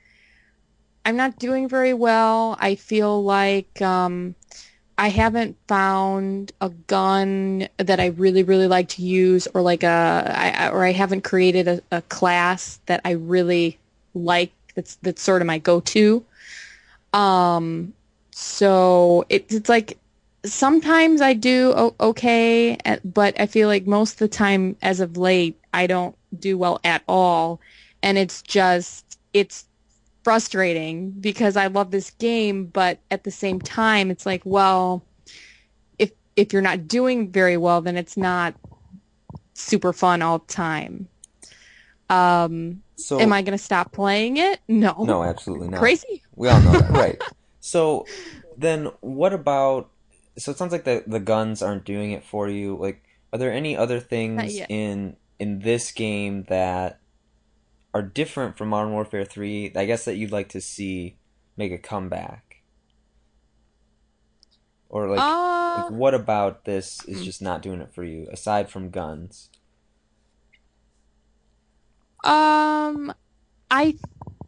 I'm 1.04 1.16
not 1.16 1.38
doing 1.38 1.68
very 1.68 1.94
well. 1.94 2.56
I 2.60 2.74
feel 2.74 3.22
like 3.24 3.80
um 3.82 4.34
I 4.98 5.08
haven't 5.08 5.56
found 5.68 6.52
a 6.60 6.70
gun 6.70 7.68
that 7.78 8.00
I 8.00 8.06
really, 8.08 8.44
really 8.44 8.68
like 8.68 8.88
to 8.90 9.02
use, 9.02 9.48
or 9.54 9.62
like 9.62 9.82
a, 9.82 10.32
I, 10.36 10.66
I- 10.66 10.70
or 10.70 10.84
I 10.84 10.92
haven't 10.92 11.24
created 11.24 11.68
a, 11.68 11.82
a 11.92 12.02
class 12.02 12.80
that 12.86 13.00
I 13.04 13.12
really 13.12 13.78
like. 14.14 14.52
That's 14.74 14.96
that's 14.96 15.22
sort 15.22 15.42
of 15.42 15.46
my 15.46 15.58
go-to. 15.58 16.24
Um, 17.12 17.94
so 18.30 19.24
it, 19.28 19.46
it's 19.52 19.68
like 19.68 19.98
sometimes 20.44 21.20
I 21.20 21.32
do 21.34 21.92
okay, 22.00 22.76
but 23.04 23.38
I 23.40 23.46
feel 23.46 23.68
like 23.68 23.86
most 23.86 24.14
of 24.14 24.18
the 24.18 24.28
time, 24.28 24.76
as 24.82 25.00
of 25.00 25.16
late, 25.16 25.58
I 25.72 25.86
don't 25.86 26.16
do 26.38 26.58
well 26.58 26.80
at 26.84 27.02
all, 27.08 27.60
and 28.02 28.18
it's 28.18 28.42
just 28.42 29.18
it's 29.32 29.66
frustrating 30.24 31.10
because 31.12 31.56
I 31.56 31.66
love 31.66 31.90
this 31.90 32.10
game, 32.10 32.66
but 32.66 32.98
at 33.10 33.24
the 33.24 33.30
same 33.30 33.60
time, 33.60 34.10
it's 34.10 34.26
like, 34.26 34.42
well, 34.44 35.04
if 35.98 36.10
if 36.36 36.52
you're 36.52 36.62
not 36.62 36.88
doing 36.88 37.30
very 37.30 37.56
well, 37.56 37.80
then 37.80 37.96
it's 37.96 38.16
not 38.16 38.54
super 39.54 39.92
fun 39.92 40.22
all 40.22 40.38
the 40.38 40.52
time. 40.52 41.08
Um, 42.14 42.82
so 42.96 43.20
am 43.20 43.32
I 43.32 43.42
going 43.42 43.56
to 43.56 43.62
stop 43.62 43.92
playing 43.92 44.36
it? 44.36 44.60
No. 44.68 45.04
no, 45.04 45.22
absolutely 45.22 45.68
not. 45.68 45.80
Crazy? 45.80 46.22
We 46.36 46.48
all 46.48 46.60
know 46.60 46.72
that, 46.72 46.90
right? 47.04 47.22
So 47.60 48.06
then, 48.56 48.90
what 49.00 49.32
about? 49.32 49.90
So 50.36 50.50
it 50.50 50.58
sounds 50.58 50.72
like 50.72 50.84
the 50.84 51.04
the 51.06 51.20
guns 51.20 51.62
aren't 51.62 51.84
doing 51.84 52.12
it 52.12 52.24
for 52.24 52.48
you. 52.48 52.76
Like, 52.76 53.02
are 53.32 53.38
there 53.38 53.52
any 53.52 53.76
other 53.76 54.00
things 54.00 54.56
in 54.68 55.16
in 55.38 55.60
this 55.60 55.92
game 55.92 56.44
that 56.44 57.00
are 57.92 58.02
different 58.02 58.56
from 58.58 58.68
Modern 58.68 58.92
Warfare 58.92 59.24
Three? 59.24 59.72
I 59.74 59.86
guess 59.86 60.04
that 60.04 60.16
you'd 60.16 60.32
like 60.32 60.48
to 60.50 60.60
see 60.60 61.16
make 61.56 61.72
a 61.72 61.78
comeback. 61.78 62.62
Or 64.88 65.08
like, 65.08 65.20
Uh, 65.20 65.82
like 65.82 65.90
what 65.90 66.14
about 66.14 66.64
this 66.64 67.04
is 67.06 67.24
just 67.24 67.42
not 67.42 67.62
doing 67.62 67.80
it 67.80 67.92
for 67.92 68.04
you 68.04 68.28
aside 68.30 68.70
from 68.70 68.90
guns? 68.90 69.50
Um, 72.24 73.12
I 73.70 73.96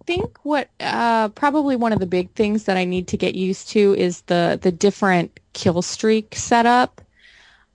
think 0.06 0.38
what 0.45 0.71
uh 0.80 1.28
probably 1.30 1.75
one 1.76 1.92
of 1.92 1.99
the 1.99 2.06
big 2.06 2.30
things 2.35 2.64
that 2.64 2.76
I 2.76 2.85
need 2.85 3.09
to 3.09 3.16
get 3.16 3.35
used 3.35 3.71
to 3.71 3.95
is 3.99 4.23
the 4.23 4.59
the 4.61 4.73
different 4.73 5.40
kill 5.52 5.83
streak 5.83 6.35
setup. 6.37 7.00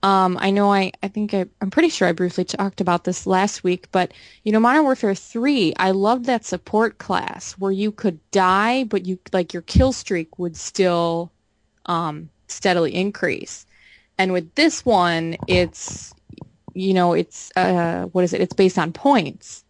Um, 0.02 0.36
I 0.40 0.50
know 0.50 0.72
I, 0.72 0.90
I 1.02 1.08
think 1.08 1.32
I, 1.32 1.46
I'm 1.60 1.70
pretty 1.70 1.88
sure 1.88 2.08
I 2.08 2.12
briefly 2.12 2.44
talked 2.44 2.80
about 2.80 3.04
this 3.04 3.26
last 3.26 3.62
week, 3.62 3.88
but 3.92 4.12
you 4.42 4.50
know, 4.50 4.58
Modern 4.58 4.82
Warfare 4.82 5.14
3, 5.14 5.74
I 5.78 5.92
loved 5.92 6.24
that 6.24 6.44
support 6.44 6.98
class 6.98 7.52
where 7.52 7.70
you 7.70 7.92
could 7.92 8.18
die, 8.32 8.82
but 8.84 9.06
you 9.06 9.18
like 9.32 9.52
your 9.52 9.62
kill 9.62 9.92
streak 9.92 10.38
would 10.40 10.56
still 10.56 11.30
um, 11.86 12.30
steadily 12.48 12.94
increase. 12.94 13.64
And 14.18 14.32
with 14.32 14.52
this 14.56 14.84
one, 14.84 15.36
it's 15.46 16.12
you 16.74 16.94
know, 16.94 17.12
it's 17.12 17.52
uh, 17.56 18.04
what 18.06 18.24
is 18.24 18.32
it? 18.32 18.40
It's 18.40 18.54
based 18.54 18.78
on 18.78 18.92
points. 18.92 19.64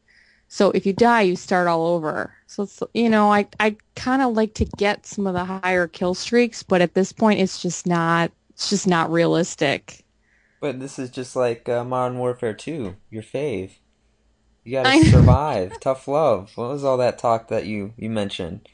So 0.52 0.70
if 0.72 0.84
you 0.84 0.92
die, 0.92 1.22
you 1.22 1.34
start 1.34 1.66
all 1.66 1.86
over. 1.86 2.34
So 2.46 2.64
it's, 2.64 2.82
you 2.92 3.08
know, 3.08 3.32
I 3.32 3.46
I 3.58 3.74
kind 3.96 4.20
of 4.20 4.34
like 4.34 4.52
to 4.56 4.66
get 4.66 5.06
some 5.06 5.26
of 5.26 5.32
the 5.32 5.46
higher 5.46 5.88
kill 5.88 6.12
streaks, 6.12 6.62
but 6.62 6.82
at 6.82 6.92
this 6.92 7.10
point, 7.10 7.40
it's 7.40 7.62
just 7.62 7.86
not 7.86 8.30
it's 8.50 8.68
just 8.68 8.86
not 8.86 9.10
realistic. 9.10 10.04
But 10.60 10.78
this 10.78 10.98
is 10.98 11.08
just 11.08 11.34
like 11.34 11.70
uh, 11.70 11.84
Modern 11.84 12.18
Warfare 12.18 12.52
2, 12.52 12.94
your 13.08 13.22
fave. 13.22 13.76
You 14.62 14.72
gotta 14.72 15.02
survive. 15.06 15.80
Tough 15.80 16.06
love. 16.06 16.52
What 16.54 16.68
was 16.68 16.84
all 16.84 16.98
that 16.98 17.18
talk 17.18 17.48
that 17.48 17.64
you, 17.64 17.94
you 17.96 18.10
mentioned? 18.10 18.68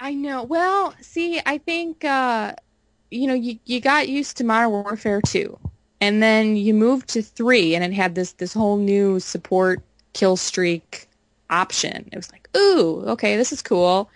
I 0.00 0.12
know. 0.12 0.42
Well, 0.42 0.92
see, 1.00 1.40
I 1.46 1.58
think 1.58 2.04
uh, 2.04 2.54
you 3.12 3.28
know 3.28 3.34
you 3.34 3.60
you 3.64 3.80
got 3.80 4.08
used 4.08 4.38
to 4.38 4.44
Modern 4.44 4.70
Warfare 4.70 5.20
2, 5.20 5.56
and 6.00 6.20
then 6.20 6.56
you 6.56 6.74
moved 6.74 7.06
to 7.10 7.22
3 7.22 7.76
and 7.76 7.84
it 7.84 7.92
had 7.92 8.16
this 8.16 8.32
this 8.32 8.52
whole 8.52 8.76
new 8.76 9.20
support 9.20 9.84
kill 10.16 10.36
streak 10.36 11.06
option. 11.50 12.08
It 12.10 12.16
was 12.16 12.32
like, 12.32 12.48
"Ooh, 12.56 13.02
okay, 13.06 13.36
this 13.36 13.52
is 13.52 13.60
cool." 13.60 14.08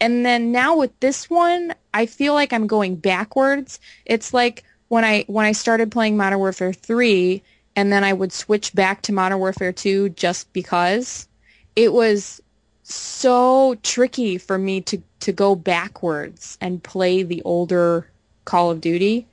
And 0.00 0.24
then 0.24 0.52
now 0.52 0.76
with 0.76 0.98
this 1.00 1.28
one, 1.28 1.74
I 1.92 2.06
feel 2.06 2.34
like 2.34 2.52
I'm 2.52 2.68
going 2.68 2.94
backwards. 2.94 3.80
It's 4.06 4.32
like 4.32 4.62
when 4.88 5.04
I 5.04 5.24
when 5.26 5.46
I 5.46 5.52
started 5.52 5.90
playing 5.90 6.16
Modern 6.16 6.38
Warfare 6.38 6.72
3 6.72 7.42
and 7.74 7.92
then 7.92 8.04
I 8.04 8.12
would 8.12 8.32
switch 8.32 8.74
back 8.74 9.02
to 9.02 9.12
Modern 9.12 9.40
Warfare 9.40 9.72
2 9.72 10.10
just 10.10 10.52
because 10.52 11.28
it 11.74 11.92
was 11.92 12.40
so 12.82 13.76
tricky 13.82 14.38
for 14.38 14.56
me 14.56 14.80
to 14.82 15.02
to 15.20 15.32
go 15.32 15.54
backwards 15.54 16.56
and 16.60 16.82
play 16.82 17.22
the 17.24 17.42
older 17.42 18.08
Call 18.44 18.70
of 18.70 18.80
Duty. 18.80 19.26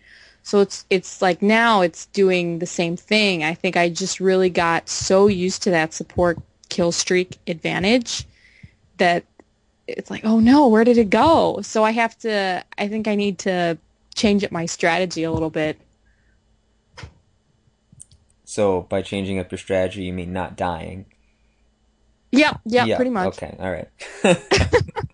So 0.48 0.62
it's 0.62 0.86
it's 0.89 1.22
like 1.22 1.42
now 1.42 1.82
it's 1.82 2.06
doing 2.06 2.60
the 2.60 2.66
same 2.66 2.96
thing. 2.96 3.44
I 3.44 3.54
think 3.54 3.75
I 3.75 3.89
just 3.89 4.22
really 4.22 4.50
got 4.50 4.88
so 4.88 5.27
used 5.27 5.62
to 5.63 5.72
that 5.72 5.94
support 5.94 6.39
kill 6.70 6.94
streak 6.94 7.36
advantage 7.48 8.25
that 8.96 9.25
it's 9.88 10.10
like, 10.10 10.24
oh 10.24 10.39
no, 10.39 10.70
where 10.70 10.86
did 10.86 10.98
it 10.98 11.10
go? 11.10 11.60
So 11.63 11.84
I 11.84 11.92
have 11.92 12.18
to 12.20 12.63
I 12.77 12.88
think 12.88 13.10
I 13.10 13.16
need 13.16 13.39
to 13.39 13.77
change 14.16 14.42
up 14.46 14.54
my 14.54 14.66
strategy 14.66 15.24
a 15.24 15.34
little 15.34 15.50
bit. 15.50 15.82
So, 18.46 18.84
by 18.84 19.01
changing 19.01 19.39
up 19.39 19.51
your 19.51 19.60
strategy, 19.60 20.04
you 20.04 20.13
mean 20.13 20.32
not 20.32 20.56
dying? 20.56 21.08
Yep, 22.32 22.62
yep, 22.63 22.88
Yeah, 22.88 22.96
pretty 22.96 23.12
much. 23.12 23.44
Okay, 23.44 23.54
all 23.60 23.70
right. 23.70 23.89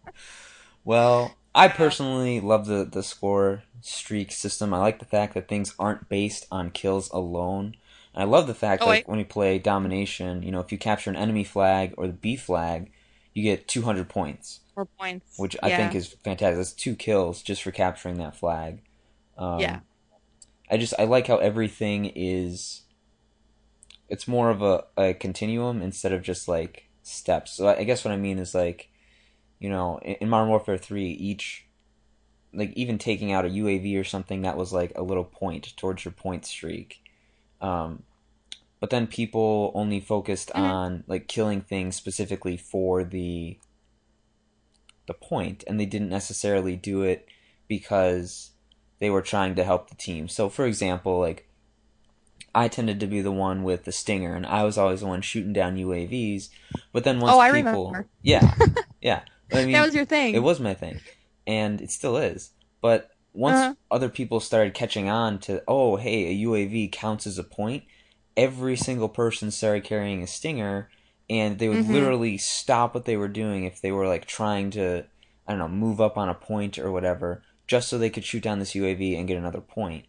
Well, 0.85 1.33
I 1.55 1.67
personally 1.67 2.39
love 2.39 2.65
the 2.65 2.83
the 2.85 3.03
score 3.03 3.63
streak 3.81 4.31
system. 4.31 4.73
I 4.73 4.79
like 4.79 4.99
the 4.99 5.05
fact 5.05 5.33
that 5.33 5.47
things 5.47 5.75
aren't 5.77 6.09
based 6.09 6.47
on 6.51 6.71
kills 6.71 7.09
alone. 7.11 7.75
And 8.13 8.21
I 8.23 8.25
love 8.25 8.47
the 8.47 8.53
fact 8.55 8.83
Oh, 8.83 8.87
like 8.87 9.07
when 9.07 9.19
you 9.19 9.25
play 9.25 9.59
domination, 9.59 10.43
you 10.43 10.51
know, 10.51 10.59
if 10.59 10.71
you 10.71 10.77
capture 10.77 11.09
an 11.09 11.15
enemy 11.15 11.43
flag 11.43 11.93
or 11.97 12.07
the 12.07 12.13
B 12.13 12.35
flag, 12.35 12.91
you 13.33 13.43
get 13.43 13.67
200 13.67 14.07
points, 14.09 14.59
Four 14.75 14.85
points. 14.85 15.37
which 15.37 15.55
I 15.63 15.69
think 15.77 15.95
is 15.95 16.07
fantastic. 16.23 16.57
That's 16.57 16.73
two 16.73 16.95
kills 16.95 17.41
just 17.41 17.63
for 17.63 17.71
capturing 17.71 18.17
that 18.17 18.35
flag. 18.35 18.81
Um, 19.37 19.59
Yeah. 19.59 19.79
I 20.71 20.77
just 20.77 20.93
I 20.97 21.03
like 21.05 21.27
how 21.27 21.37
everything 21.37 22.11
is. 22.15 22.81
It's 24.09 24.27
more 24.27 24.49
of 24.49 24.61
a, 24.61 24.85
a 24.97 25.13
continuum 25.13 25.81
instead 25.81 26.11
of 26.13 26.21
just 26.21 26.47
like 26.47 26.85
steps. 27.01 27.53
So 27.53 27.67
I, 27.67 27.79
I 27.79 27.83
guess 27.83 28.03
what 28.05 28.11
I 28.13 28.17
mean 28.17 28.37
is 28.39 28.53
like, 28.55 28.89
you 29.63 29.69
know, 29.69 29.97
in, 30.03 30.15
in 30.15 30.29
Modern 30.29 30.49
Warfare 30.49 30.77
Three, 30.77 31.09
each 31.11 31.65
like 32.53 32.73
even 32.75 32.97
taking 32.99 33.31
out 33.31 33.45
a 33.45 33.49
UAV 33.49 33.99
or 33.99 34.03
something 34.03 34.41
that 34.43 34.57
was 34.57 34.73
like 34.73 34.91
a 34.95 35.01
little 35.01 35.23
point 35.23 35.73
towards 35.77 36.03
your 36.05 36.11
point 36.11 36.45
streak. 36.45 37.01
Um, 37.61 38.03
but 38.81 38.89
then 38.89 39.07
people 39.07 39.71
only 39.73 40.01
focused 40.01 40.51
Mhm. 40.53 40.59
on 40.59 41.03
like 41.07 41.27
killing 41.29 41.61
things 41.61 41.95
specifically 41.95 42.57
for 42.57 43.03
the 43.05 43.57
the 45.07 45.13
point, 45.13 45.63
and 45.67 45.79
they 45.79 45.85
didn't 45.85 46.09
necessarily 46.09 46.75
do 46.75 47.01
it 47.03 47.25
because 47.67 48.51
they 48.99 49.09
were 49.09 49.21
trying 49.21 49.55
to 49.55 49.63
help 49.63 49.89
the 49.89 49.95
team. 49.95 50.27
So, 50.27 50.49
for 50.49 50.65
example, 50.65 51.19
like 51.19 51.47
I 52.53 52.67
tended 52.67 52.99
to 52.99 53.07
be 53.07 53.21
the 53.21 53.31
one 53.31 53.63
with 53.63 53.85
the 53.85 53.91
stinger, 53.93 54.35
and 54.35 54.45
I 54.45 54.63
was 54.63 54.77
always 54.77 54.99
the 54.99 55.07
one 55.07 55.21
shooting 55.21 55.53
down 55.53 55.77
UAVs. 55.77 56.49
But 56.91 57.03
then 57.05 57.19
once 57.19 57.33
Oh, 57.33 57.39
I 57.39 57.47
people, 57.47 57.87
remember. 57.87 58.07
yeah, 58.21 58.53
yeah, 59.01 59.21
I 59.53 59.63
mean, 59.65 59.73
that 59.73 59.85
was 59.85 59.95
your 59.95 60.05
thing. 60.05 60.35
it 60.35 60.39
was 60.39 60.59
my 60.59 60.73
thing, 60.73 60.99
and 61.47 61.81
it 61.81 61.91
still 61.91 62.17
is. 62.17 62.51
But 62.81 63.09
once 63.33 63.57
Uh-huh. 63.57 63.75
other 63.91 64.09
people 64.09 64.39
started 64.39 64.73
catching 64.73 65.09
on 65.09 65.39
to, 65.39 65.63
oh, 65.67 65.95
hey, 65.95 66.27
a 66.27 66.33
UAV 66.47 66.91
counts 66.91 67.25
as 67.27 67.37
a 67.37 67.43
point, 67.43 67.83
every 68.35 68.75
single 68.75 69.09
person 69.09 69.51
started 69.51 69.83
carrying 69.83 70.21
a 70.23 70.27
stinger, 70.27 70.89
and 71.29 71.57
they 71.59 71.69
would 71.69 71.79
Mhm. 71.79 71.91
literally 71.91 72.37
stop 72.37 72.93
what 72.93 73.05
they 73.05 73.17
were 73.17 73.27
doing 73.27 73.63
if 73.63 73.81
they 73.81 73.91
were 73.91 74.07
like 74.07 74.25
trying 74.25 74.71
to, 74.71 75.05
I 75.47 75.51
don't 75.51 75.59
know, 75.59 75.67
move 75.67 76.01
up 76.01 76.17
on 76.17 76.29
a 76.29 76.33
point 76.35 76.77
or 76.77 76.91
whatever, 76.91 77.43
just 77.67 77.89
so 77.89 77.97
they 77.97 78.09
could 78.09 78.25
shoot 78.25 78.43
down 78.43 78.59
this 78.59 78.75
UAV 78.75 79.17
and 79.17 79.27
get 79.27 79.37
another 79.37 79.61
point. 79.61 80.05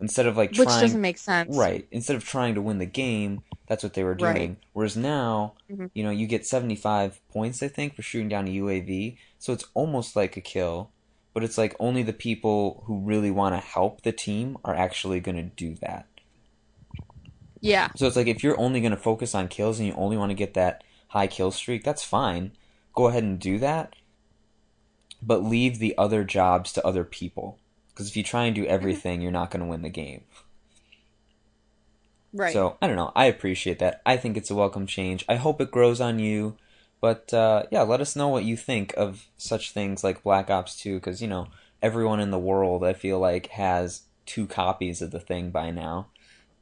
Instead 0.00 0.26
of 0.26 0.36
like 0.36 0.50
Which 0.50 0.62
trying, 0.68 0.80
doesn't 0.82 1.00
make 1.00 1.18
sense. 1.18 1.56
Right. 1.56 1.86
Instead 1.90 2.16
of 2.16 2.24
trying 2.24 2.54
to 2.56 2.62
win 2.62 2.78
the 2.78 2.86
game, 2.86 3.42
that's 3.68 3.82
what 3.82 3.94
they 3.94 4.04
were 4.04 4.14
doing. 4.14 4.34
Right. 4.34 4.56
Whereas 4.72 4.96
now, 4.96 5.54
Mhm. 5.70 5.90
you 5.94 6.02
know, 6.02 6.10
you 6.10 6.26
get 6.26 6.46
75 6.46 7.20
points, 7.28 7.62
I 7.62 7.68
think, 7.68 7.94
for 7.94 8.02
shooting 8.02 8.28
down 8.28 8.48
a 8.48 8.50
UAV. 8.50 9.16
So 9.38 9.52
it's 9.52 9.64
almost 9.72 10.16
like 10.16 10.36
a 10.36 10.40
kill, 10.40 10.90
but 11.32 11.44
it's 11.44 11.56
like 11.56 11.74
only 11.78 12.02
the 12.02 12.12
people 12.12 12.82
who 12.86 12.98
really 12.98 13.30
want 13.30 13.54
to 13.54 13.60
help 13.60 14.02
the 14.02 14.12
team 14.12 14.58
are 14.64 14.74
actually 14.74 15.20
going 15.20 15.36
to 15.36 15.42
do 15.42 15.74
that. 15.76 16.06
Yeah. 17.60 17.88
So 17.96 18.06
it's 18.06 18.16
like 18.16 18.26
if 18.26 18.42
you're 18.42 18.60
only 18.60 18.80
going 18.80 18.90
to 18.90 18.96
focus 18.98 19.34
on 19.34 19.48
kills 19.48 19.78
and 19.78 19.88
you 19.88 19.94
only 19.94 20.16
want 20.16 20.30
to 20.30 20.34
get 20.34 20.54
that 20.54 20.84
high 21.08 21.28
kill 21.28 21.50
streak, 21.50 21.84
that's 21.84 22.04
fine. 22.04 22.52
Go 22.94 23.06
ahead 23.06 23.22
and 23.22 23.38
do 23.38 23.58
that. 23.60 23.94
But 25.22 25.42
leave 25.42 25.78
the 25.78 25.96
other 25.96 26.24
jobs 26.24 26.72
to 26.74 26.86
other 26.86 27.04
people. 27.04 27.58
Because 27.94 28.08
if 28.08 28.16
you 28.16 28.24
try 28.24 28.44
and 28.44 28.54
do 28.54 28.66
everything, 28.66 29.22
you're 29.22 29.30
not 29.30 29.50
going 29.50 29.62
to 29.62 29.70
win 29.70 29.82
the 29.82 29.88
game. 29.88 30.24
Right. 32.32 32.52
So 32.52 32.76
I 32.82 32.88
don't 32.88 32.96
know. 32.96 33.12
I 33.14 33.26
appreciate 33.26 33.78
that. 33.78 34.02
I 34.04 34.16
think 34.16 34.36
it's 34.36 34.50
a 34.50 34.56
welcome 34.56 34.86
change. 34.86 35.24
I 35.28 35.36
hope 35.36 35.60
it 35.60 35.70
grows 35.70 36.00
on 36.00 36.18
you. 36.18 36.56
But 37.00 37.32
uh, 37.32 37.64
yeah, 37.70 37.82
let 37.82 38.00
us 38.00 38.16
know 38.16 38.28
what 38.28 38.44
you 38.44 38.56
think 38.56 38.94
of 38.96 39.26
such 39.36 39.70
things 39.70 40.02
like 40.02 40.22
Black 40.22 40.50
Ops 40.50 40.76
2, 40.76 40.94
because 40.94 41.22
you 41.22 41.28
know 41.28 41.48
everyone 41.82 42.18
in 42.18 42.30
the 42.30 42.38
world 42.38 42.82
I 42.82 42.94
feel 42.94 43.18
like 43.18 43.48
has 43.48 44.02
two 44.26 44.46
copies 44.46 45.02
of 45.02 45.10
the 45.10 45.20
thing 45.20 45.50
by 45.50 45.70
now. 45.70 46.08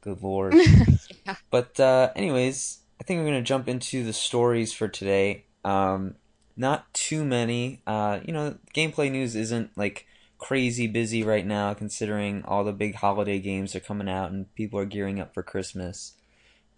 Good 0.01 0.21
lord. 0.21 0.53
yeah. 1.25 1.35
But 1.49 1.79
uh, 1.79 2.11
anyways, 2.15 2.79
I 2.99 3.03
think 3.05 3.19
we're 3.19 3.27
gonna 3.27 3.41
jump 3.41 3.67
into 3.67 4.03
the 4.03 4.13
stories 4.13 4.73
for 4.73 4.87
today. 4.87 5.45
Um, 5.63 6.15
not 6.57 6.93
too 6.93 7.23
many. 7.23 7.81
Uh, 7.87 8.19
you 8.25 8.33
know, 8.33 8.57
gameplay 8.75 9.09
news 9.09 9.35
isn't 9.35 9.71
like 9.77 10.05
crazy 10.43 10.87
busy 10.87 11.23
right 11.23 11.45
now, 11.45 11.73
considering 11.73 12.43
all 12.43 12.65
the 12.65 12.73
big 12.73 12.95
holiday 12.95 13.39
games 13.39 13.73
are 13.75 13.79
coming 13.79 14.09
out 14.09 14.29
and 14.29 14.53
people 14.55 14.77
are 14.77 14.85
gearing 14.85 15.21
up 15.21 15.33
for 15.33 15.41
Christmas. 15.41 16.15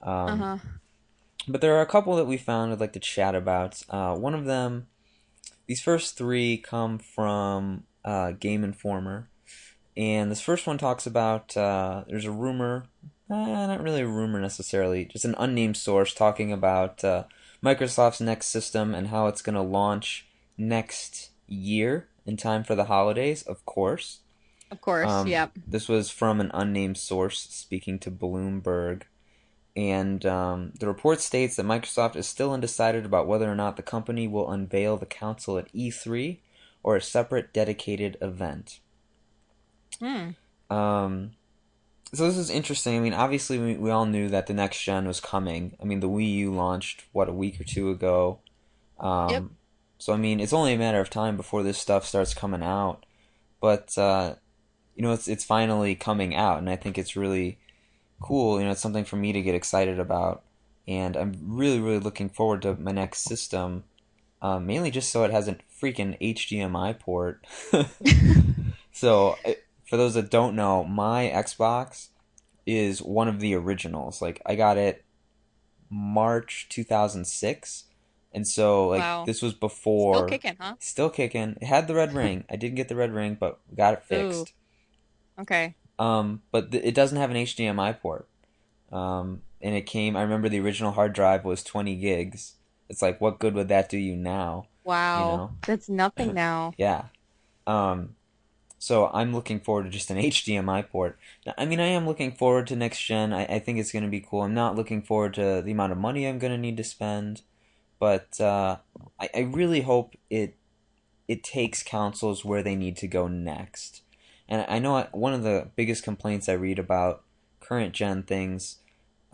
Um, 0.04 0.42
Uh-huh. 0.42 0.58
But 1.48 1.62
there 1.62 1.76
are 1.76 1.82
a 1.82 1.88
couple 1.88 2.16
that 2.16 2.26
we 2.26 2.38
found 2.38 2.72
I'd 2.72 2.80
like 2.80 2.94
to 2.94 3.00
chat 3.00 3.34
about. 3.34 3.82
Uh, 3.90 4.16
one 4.16 4.36
of 4.36 4.46
them, 4.46 4.88
these 5.66 5.82
first 5.82 6.16
three 6.16 6.58
come 6.58 7.00
from 7.00 7.86
uh, 8.04 8.32
Game 8.32 8.64
Informer. 8.64 9.30
And 9.98 10.30
this 10.30 10.42
first 10.42 10.68
one 10.68 10.78
talks 10.78 11.08
about 11.08 11.58
uh, 11.58 12.04
there's 12.08 12.26
a 12.26 12.32
rumor, 12.32 12.86
uh, 13.30 13.68
not 13.68 13.82
really 13.82 14.02
a 14.02 14.08
rumor 14.08 14.40
necessarily, 14.40 15.06
just 15.06 15.26
an 15.26 15.36
unnamed 15.40 15.78
source 15.78 16.14
talking 16.14 16.52
about 16.52 17.04
uh, 17.04 17.24
Microsoft's 17.64 18.22
next 18.22 18.48
system 18.48 18.94
and 18.94 19.08
how 19.08 19.28
it's 19.28 19.42
going 19.42 19.56
to 19.56 19.62
launch 19.62 20.28
next 20.58 21.30
year 21.48 22.10
in 22.26 22.38
time 22.38 22.64
for 22.64 22.76
the 22.76 22.86
holidays, 22.86 23.44
of 23.44 23.66
course. 23.66 24.20
Of 24.72 24.82
course. 24.82 25.10
Um, 25.10 25.28
yep. 25.28 25.52
This 25.68 25.88
was 25.88 26.10
from 26.10 26.42
an 26.42 26.52
unnamed 26.54 26.98
source 26.98 27.40
speaking 27.40 28.00
to 28.00 28.12
Bloomberg. 28.12 29.04
And 29.76 30.26
um, 30.26 30.72
the 30.80 30.88
report 30.88 31.20
states 31.22 31.58
that 31.58 31.66
Microsoft 31.66 32.16
is 32.16 32.28
still 32.28 32.54
undecided 32.54 33.06
about 33.06 33.28
whether 33.28 33.52
or 33.52 33.56
not 33.56 33.76
the 33.76 33.84
company 33.84 34.28
will 34.28 34.50
unveil 34.50 34.98
the 34.98 35.06
console 35.06 35.58
at 35.58 35.72
E3 35.74 36.40
or 36.82 36.96
a 36.96 37.02
separate 37.02 37.54
dedicated 37.54 38.18
event. 38.22 38.80
Hmm. 40.00 40.30
Um, 40.70 41.32
so 42.14 42.26
this 42.26 42.38
is 42.38 42.50
interesting. 42.50 42.96
I 42.96 43.00
mean, 43.00 43.14
obviously 43.14 43.60
we, 43.60 43.76
we 43.76 43.92
all 43.92 44.06
knew 44.06 44.30
that 44.30 44.48
the 44.48 44.54
next 44.54 44.82
gen 44.82 45.08
was 45.08 45.20
coming. 45.20 45.76
I 45.82 45.86
mean, 45.86 46.00
the 46.00 46.10
Wii 46.10 46.34
U 46.36 46.54
launched 46.54 47.04
what 47.12 47.30
a 47.30 47.34
week 47.34 47.60
or 47.60 47.66
two 47.66 47.90
ago. 47.92 48.40
Um, 49.00 49.30
Yep. 49.30 49.44
So 49.98 50.14
I 50.14 50.18
mean, 50.18 50.40
it's 50.40 50.54
only 50.54 50.74
a 50.74 50.78
matter 50.78 51.00
of 51.00 51.10
time 51.10 51.38
before 51.38 51.64
this 51.64 51.78
stuff 51.78 52.06
starts 52.06 52.34
coming 52.34 52.64
out. 52.64 53.06
But 53.62 53.98
uh, 53.98 54.36
you 54.96 55.04
know, 55.04 55.14
it's 55.14 55.28
it's 55.28 55.44
finally 55.44 55.96
coming 55.96 56.36
out, 56.36 56.60
and 56.60 56.70
I 56.70 56.76
think 56.76 56.98
it's 56.98 57.16
really 57.16 57.58
cool. 58.22 58.60
You 58.60 58.66
know, 58.66 58.72
it's 58.72 58.82
something 58.82 59.06
for 59.06 59.16
me 59.16 59.34
to 59.34 59.42
get 59.42 59.56
excited 59.56 60.00
about, 60.00 60.44
and 60.88 61.16
I'm 61.16 61.34
really 61.42 61.80
really 61.80 62.00
looking 62.00 62.30
forward 62.30 62.62
to 62.64 62.76
my 62.76 62.92
next 62.92 63.20
system. 63.24 63.84
Um, 64.42 64.68
mainly 64.68 64.92
just 64.92 65.12
so 65.12 65.24
it 65.24 65.32
has 65.32 65.48
a 65.48 65.58
freaking 65.82 66.20
HDMI 66.22 67.00
port. 67.00 67.46
so, 68.92 69.38
for 69.86 69.98
those 69.98 70.14
that 70.14 70.30
don't 70.30 70.56
know, 70.56 70.84
my 70.84 71.32
Xbox 71.34 72.10
is 72.66 73.02
one 73.02 73.28
of 73.28 73.40
the 73.40 73.56
originals. 73.56 74.22
Like, 74.22 74.42
I 74.46 74.56
got 74.56 74.78
it 74.78 75.04
March 75.90 76.68
2006. 76.70 77.86
And 78.36 78.46
so, 78.48 78.90
like, 78.90 79.00
Wow. 79.00 79.24
this 79.26 79.42
was 79.42 79.54
before 79.54 80.16
Still 80.16 80.28
kicking, 80.28 80.56
huh? 80.60 80.76
Still 80.80 81.10
kicking. 81.10 81.56
It 81.62 81.66
had 81.66 81.88
the 81.88 81.96
red 81.96 82.14
ring. 82.14 82.44
I 82.50 82.58
didn't 82.58 82.76
get 82.76 82.90
the 82.90 82.96
red 82.96 83.14
ring, 83.14 83.38
but 83.40 83.60
got 83.74 83.94
it 83.94 84.04
fixed. 84.04 84.54
Okay. 85.40 85.76
Um, 85.98 86.42
but 86.52 86.72
th- 86.72 86.84
it 86.84 86.94
doesn't 86.94 87.18
have 87.18 87.32
an 87.32 87.38
HDMI 87.38 87.94
port. 88.00 88.28
Um, 88.92 89.42
and 89.62 89.74
it 89.74 89.86
came, 89.86 90.16
I 90.18 90.22
remember 90.22 90.50
the 90.50 90.60
original 90.60 90.92
hard 90.92 91.14
drive 91.14 91.46
was 91.46 91.64
20 91.64 91.96
gigs. 91.96 92.56
It's 92.90 93.02
like, 93.02 93.20
what 93.22 93.40
good 93.40 93.54
would 93.56 93.70
that 93.70 93.90
do 93.90 93.98
you 93.98 94.16
now? 94.18 94.68
Wow. 94.84 95.32
you 95.32 95.38
know? 95.38 95.52
That's 95.66 95.90
nothing 95.90 96.34
now. 96.46 96.74
Yeah. 96.78 97.06
Um, 97.66 98.16
so 98.78 99.08
I'm 99.14 99.34
looking 99.34 99.60
forward 99.62 99.84
to 99.86 99.90
just 99.90 100.12
an 100.12 100.18
HDMI 100.18 100.90
port. 100.90 101.18
Now, 101.46 101.54
I 101.58 101.66
mean, 101.66 101.80
I 101.80 101.88
am 101.88 102.06
looking 102.06 102.34
forward 102.34 102.68
to 102.68 102.76
next 102.76 103.02
gen. 103.02 103.34
I, 103.34 103.46
I 103.46 103.60
think 103.60 103.80
it's 103.80 103.92
going 103.94 104.04
to 104.04 104.12
be 104.12 104.20
cool. 104.20 104.42
I'm 104.42 104.54
not 104.54 104.76
looking 104.76 105.02
forward 105.02 105.34
to 105.36 105.62
the 105.64 105.72
amount 105.72 105.94
of 105.94 105.98
money 105.98 106.28
I'm 106.28 106.38
going 106.38 106.52
to 106.54 106.58
need 106.60 106.78
to 106.78 106.84
spend, 106.84 107.42
but 108.00 108.40
uh, 108.40 108.78
I, 109.20 109.30
I 109.36 109.40
really 109.42 109.82
hope 109.82 110.16
it 110.30 110.56
it 111.28 111.44
takes 111.44 111.82
consoles 111.84 112.46
where 112.46 112.62
they 112.62 112.76
need 112.76 112.98
to 112.98 113.08
go 113.08 113.28
next. 113.28 114.02
And 114.48 114.66
I 114.70 114.78
know 114.80 115.08
one 115.12 115.34
of 115.34 115.44
the 115.44 115.70
biggest 115.76 116.04
complaints 116.04 116.48
I 116.48 116.54
read 116.54 116.78
about 116.78 117.24
current 117.60 117.94
gen 117.94 118.24
things, 118.24 118.78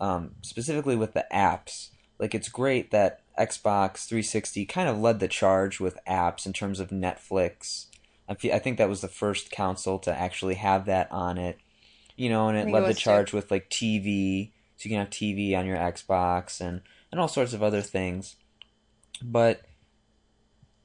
um, 0.00 0.36
specifically 0.40 0.96
with 0.96 1.12
the 1.12 1.26
apps, 1.32 1.90
like 2.18 2.34
it's 2.34 2.48
great 2.48 2.90
that 2.92 3.20
Xbox 3.38 4.06
360 4.06 4.64
kind 4.66 4.88
of 4.88 4.98
led 4.98 5.20
the 5.20 5.28
charge 5.28 5.80
with 5.80 5.98
apps 6.08 6.46
in 6.46 6.52
terms 6.52 6.80
of 6.80 6.88
Netflix. 6.90 7.86
I, 8.28 8.34
fe- 8.34 8.52
I 8.52 8.58
think 8.58 8.78
that 8.78 8.88
was 8.88 9.00
the 9.00 9.08
first 9.08 9.50
console 9.50 9.98
to 10.00 10.18
actually 10.18 10.54
have 10.54 10.86
that 10.86 11.10
on 11.12 11.36
it, 11.36 11.58
you 12.16 12.30
know, 12.30 12.48
and 12.48 12.56
it 12.56 12.72
led 12.72 12.80
it 12.80 12.82
the 12.82 12.88
was 12.88 12.98
too. 12.98 13.02
charge 13.02 13.32
with 13.32 13.50
like 13.50 13.68
TV, 13.68 14.50
so 14.76 14.88
you 14.88 14.90
can 14.90 15.00
have 15.00 15.10
TV 15.10 15.56
on 15.56 15.66
your 15.66 15.76
Xbox 15.76 16.60
and 16.60 16.80
and 17.10 17.20
all 17.20 17.28
sorts 17.28 17.52
of 17.52 17.62
other 17.62 17.82
things. 17.82 18.36
But 19.24 19.62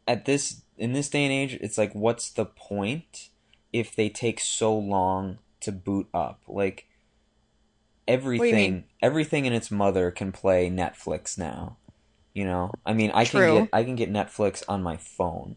at 0.08 0.26
this 0.26 0.62
in 0.78 0.94
this 0.94 1.10
day 1.10 1.24
and 1.24 1.34
age, 1.34 1.58
it's 1.62 1.78
like, 1.78 1.94
what's 1.94 2.30
the 2.30 2.46
point 2.46 3.30
if 3.74 3.96
they 3.96 4.10
take 4.10 4.40
so 4.40 4.78
long 4.78 5.40
to 5.62 5.72
boot 5.72 6.08
up? 6.14 6.42
Like 6.48 6.88
everything, 8.08 8.86
everything 9.02 9.46
in 9.46 9.54
its 9.54 9.72
mother 9.72 10.12
can 10.12 10.32
play 10.32 10.70
Netflix 10.70 11.38
now. 11.38 11.78
You 12.34 12.46
know, 12.46 12.72
I 12.86 12.94
mean, 12.94 13.12
I 13.14 13.26
can 13.26 13.40
get 13.62 13.70
I 13.74 13.84
can 13.84 13.96
get 13.96 14.12
Netflix 14.14 14.64
on 14.70 14.84
my 14.84 14.98
phone, 14.98 15.56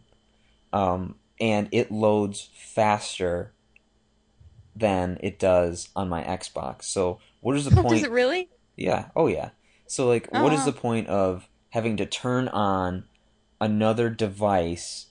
um, 0.73 1.17
and 1.39 1.69
it 1.73 1.91
loads 1.93 2.49
faster 2.55 3.53
than 4.75 5.19
it 5.23 5.39
does 5.39 5.91
on 5.95 6.09
my 6.09 6.23
Xbox. 6.23 6.85
So, 6.85 7.19
what 7.41 7.55
is 7.57 7.67
the 7.67 7.71
point? 7.83 7.91
Does 7.91 8.05
it 8.05 8.11
really? 8.11 8.49
Yeah. 8.77 9.09
Oh, 9.15 9.27
yeah. 9.27 9.51
So, 9.89 10.09
like, 10.09 10.33
what 10.33 10.55
is 10.55 10.63
Oh. 10.63 10.67
the 10.67 10.73
point 10.73 11.09
of 11.09 11.47
having 11.71 11.97
to 11.97 12.07
turn 12.07 12.49
on 12.49 13.05
another 13.61 14.11
device 14.11 15.07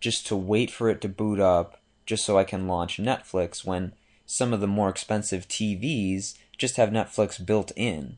just 0.00 0.26
to 0.26 0.36
wait 0.36 0.70
for 0.70 0.88
it 0.88 1.00
to 1.00 1.08
boot 1.08 1.40
up 1.40 1.80
just 2.06 2.24
so 2.24 2.38
I 2.38 2.44
can 2.44 2.66
launch 2.66 2.98
Netflix 2.98 3.64
when 3.64 3.92
some 4.26 4.52
of 4.52 4.60
the 4.60 4.66
more 4.66 4.88
expensive 4.88 5.48
TVs 5.48 6.34
just 6.56 6.76
have 6.76 6.90
Netflix 6.90 7.44
built 7.44 7.72
in? 7.76 8.16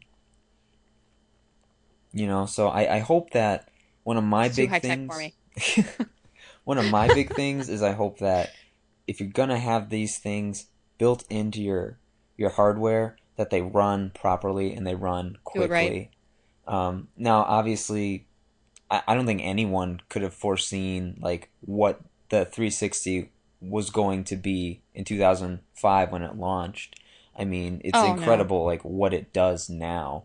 You 2.13 2.27
know, 2.27 2.47
so 2.47 2.69
I, 2.69 2.97
I 2.97 2.99
hope 2.99 3.31
that 3.31 3.69
one 4.03 4.17
of 4.17 4.25
my 4.25 4.47
It's 4.47 4.57
big 4.57 4.81
things 4.81 5.13
for 5.13 5.19
me. 5.19 5.35
one 6.65 6.79
of 6.79 6.91
my 6.91 7.09
big 7.09 7.35
things 7.35 7.69
is 7.69 7.83
I 7.83 7.93
hope 7.93 8.19
that 8.19 8.53
if 9.07 9.21
you're 9.21 9.31
gonna 9.31 9.59
have 9.59 9.89
these 9.89 10.19
things 10.19 10.67
built 10.99 11.25
into 11.31 11.63
your 11.63 11.99
your 12.37 12.51
hardware, 12.51 13.17
that 13.37 13.51
they 13.51 13.63
run 13.63 14.11
properly 14.15 14.75
and 14.75 14.87
they 14.87 14.95
run 14.95 15.39
it 15.55 15.71
right. 15.71 16.11
Um, 16.67 17.09
now, 17.17 17.43
obviously, 17.43 18.27
I, 18.91 19.03
I 19.09 19.15
don't 19.15 19.27
think 19.27 19.43
anyone 19.43 20.01
could 20.09 20.23
have 20.23 20.35
foreseen 20.35 21.19
like 21.21 21.51
what 21.61 22.01
the 22.29 22.45
360 22.45 23.31
was 23.61 23.91
going 23.91 24.25
to 24.25 24.37
be 24.37 24.83
in 24.95 25.05
2005 25.05 26.13
when 26.13 26.23
it 26.23 26.37
launched. 26.37 27.01
I 27.39 27.45
mean, 27.45 27.81
it's 27.85 27.97
Oh, 27.97 28.07
no. 28.07 28.15
incredible 28.15 28.65
like 28.65 28.83
what 28.83 29.15
it 29.15 29.33
does 29.33 29.69
now. 29.71 30.25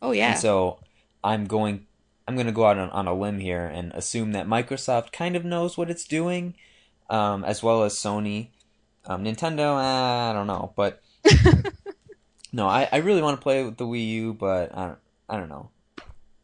Oh 0.00 0.12
yeah. 0.12 0.32
And 0.32 0.38
so 0.40 0.80
I'm 1.22 1.46
going 1.46 1.86
I'm 2.26 2.34
going 2.36 2.46
to 2.46 2.52
go 2.52 2.66
out 2.66 2.78
on, 2.78 2.88
on 2.90 3.06
a 3.08 3.14
limb 3.14 3.40
here 3.40 3.66
and 3.66 3.92
assume 3.92 4.32
that 4.32 4.46
Microsoft 4.46 5.10
kind 5.12 5.34
of 5.34 5.44
knows 5.44 5.76
what 5.76 5.90
it's 5.90 6.04
doing, 6.06 6.54
um, 7.10 7.44
as 7.44 7.62
well 7.64 7.82
as 7.82 7.94
Sony. 7.94 8.48
Um, 9.04 9.24
Nintendo, 9.24 9.76
eh, 9.82 10.30
I 10.30 10.32
don't 10.32 10.46
know, 10.46 10.72
but 10.76 11.02
no, 12.52 12.68
I, 12.68 12.88
I 12.92 12.98
really 12.98 13.22
want 13.22 13.38
to 13.38 13.42
play 13.42 13.64
with 13.64 13.76
the 13.76 13.84
Wii 13.86 14.06
U, 14.08 14.34
but 14.34 14.76
I 14.76 14.86
don't, 14.86 14.98
I 15.32 15.38
don't 15.38 15.48
know. 15.48 15.70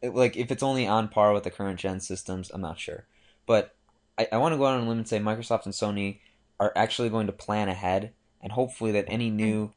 It- 0.01 0.15
like 0.15 0.35
if 0.35 0.51
it's 0.51 0.63
only 0.63 0.87
on 0.87 1.07
par 1.09 1.31
with 1.31 1.43
the 1.43 1.51
current 1.51 1.79
gen 1.79 1.99
systems, 1.99 2.49
I'm 2.49 2.61
not 2.61 2.79
sure. 2.79 3.05
But 3.45 3.75
I, 4.17 4.27
I 4.31 4.37
want 4.37 4.53
to 4.53 4.57
go 4.57 4.65
out 4.65 4.77
on 4.77 4.85
a 4.85 4.89
limb 4.89 4.97
and 4.97 5.07
say 5.07 5.19
Microsoft 5.19 5.65
and 5.65 5.73
Sony 5.73 6.19
are 6.59 6.73
actually 6.75 7.09
going 7.09 7.27
to 7.27 7.33
plan 7.33 7.69
ahead, 7.69 8.13
and 8.41 8.51
hopefully 8.51 8.91
that 8.93 9.05
any 9.07 9.29
new 9.29 9.71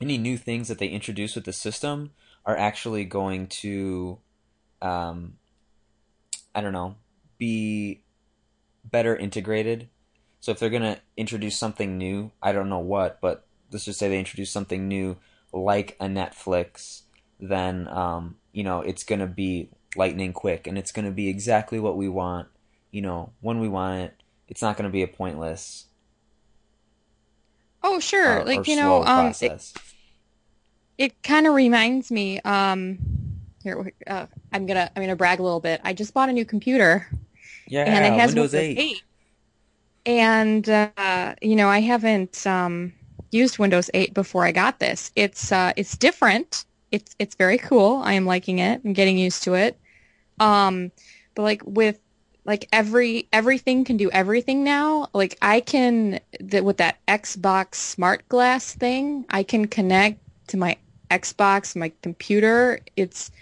any 0.00 0.18
new 0.18 0.38
things 0.38 0.68
that 0.68 0.78
they 0.78 0.88
introduce 0.88 1.34
with 1.34 1.44
the 1.44 1.52
system 1.52 2.12
are 2.46 2.56
actually 2.56 3.04
going 3.04 3.46
to 3.46 4.18
um, 4.82 5.34
I 6.54 6.60
don't 6.60 6.72
know, 6.72 6.96
be 7.38 8.02
better 8.84 9.16
integrated. 9.16 9.88
So 10.40 10.52
if 10.52 10.58
they're 10.58 10.70
gonna 10.70 10.98
introduce 11.16 11.56
something 11.56 11.98
new, 11.98 12.32
I 12.42 12.52
don't 12.52 12.68
know 12.68 12.78
what, 12.78 13.20
but 13.20 13.46
let's 13.70 13.84
just 13.84 13.98
say 13.98 14.08
they 14.08 14.18
introduce 14.18 14.50
something 14.50 14.88
new 14.88 15.16
like 15.52 15.96
a 16.00 16.06
Netflix, 16.06 17.02
then 17.40 17.88
um, 17.88 18.36
you 18.52 18.64
know 18.64 18.80
it's 18.80 19.04
gonna 19.04 19.26
be 19.26 19.70
lightning 19.96 20.32
quick, 20.32 20.66
and 20.66 20.76
it's 20.78 20.92
gonna 20.92 21.10
be 21.10 21.28
exactly 21.28 21.78
what 21.78 21.96
we 21.96 22.08
want. 22.08 22.48
You 22.90 23.02
know, 23.02 23.32
when 23.40 23.60
we 23.60 23.68
want 23.68 24.02
it. 24.02 24.14
It's 24.46 24.60
not 24.60 24.76
gonna 24.76 24.90
be 24.90 25.02
a 25.02 25.08
pointless 25.08 25.86
oh 27.84 28.00
sure. 28.00 28.40
uh, 28.40 28.44
like 28.44 28.66
you 28.66 28.74
know, 28.74 29.04
um, 29.04 29.32
it, 29.40 29.72
it 30.98 31.22
kind 31.22 31.46
of 31.46 31.54
reminds 31.54 32.10
me. 32.10 32.40
Um, 32.40 32.98
here 33.62 33.92
uh, 34.06 34.26
I'm 34.52 34.66
gonna 34.66 34.90
I'm 34.96 35.02
gonna 35.02 35.14
brag 35.14 35.38
a 35.38 35.42
little 35.42 35.60
bit. 35.60 35.80
I 35.84 35.92
just 35.92 36.12
bought 36.12 36.28
a 36.28 36.32
new 36.32 36.44
computer. 36.44 37.06
yeah, 37.68 37.84
and 37.84 38.04
it 38.04 38.18
has 38.18 38.34
Windows 38.34 38.52
Windows 38.52 38.78
8. 38.78 38.78
8. 38.78 39.02
And 40.06 40.68
uh, 40.68 41.34
you 41.40 41.54
know, 41.54 41.68
I 41.68 41.80
haven't 41.80 42.46
um, 42.46 42.92
used 43.30 43.58
Windows 43.58 43.90
8 43.94 44.12
before 44.12 44.44
I 44.44 44.52
got 44.52 44.80
this. 44.80 45.12
It's 45.14 45.52
uh, 45.52 45.72
it's 45.76 45.96
different. 45.96 46.64
It's 46.94 47.16
it's 47.18 47.34
very 47.34 47.58
cool. 47.58 48.00
I 48.04 48.12
am 48.12 48.24
liking 48.24 48.60
it. 48.60 48.80
I'm 48.84 48.92
getting 48.92 49.18
used 49.18 49.42
to 49.42 49.54
it. 49.54 49.76
Um, 50.38 50.92
but 51.34 51.42
like 51.42 51.62
with 51.66 51.98
like 52.44 52.68
every 52.72 53.26
everything 53.32 53.84
can 53.84 53.96
do 53.96 54.12
everything 54.12 54.62
now. 54.62 55.08
Like 55.12 55.36
I 55.42 55.58
can 55.58 56.20
with 56.40 56.76
that 56.76 56.98
Xbox 57.08 57.74
Smart 57.74 58.28
Glass 58.28 58.74
thing, 58.74 59.26
I 59.28 59.42
can 59.42 59.66
connect 59.66 60.20
to 60.48 60.56
my 60.56 60.76
Xbox, 61.10 61.74
my 61.74 61.90
computer. 62.00 62.78
It's 62.94 63.32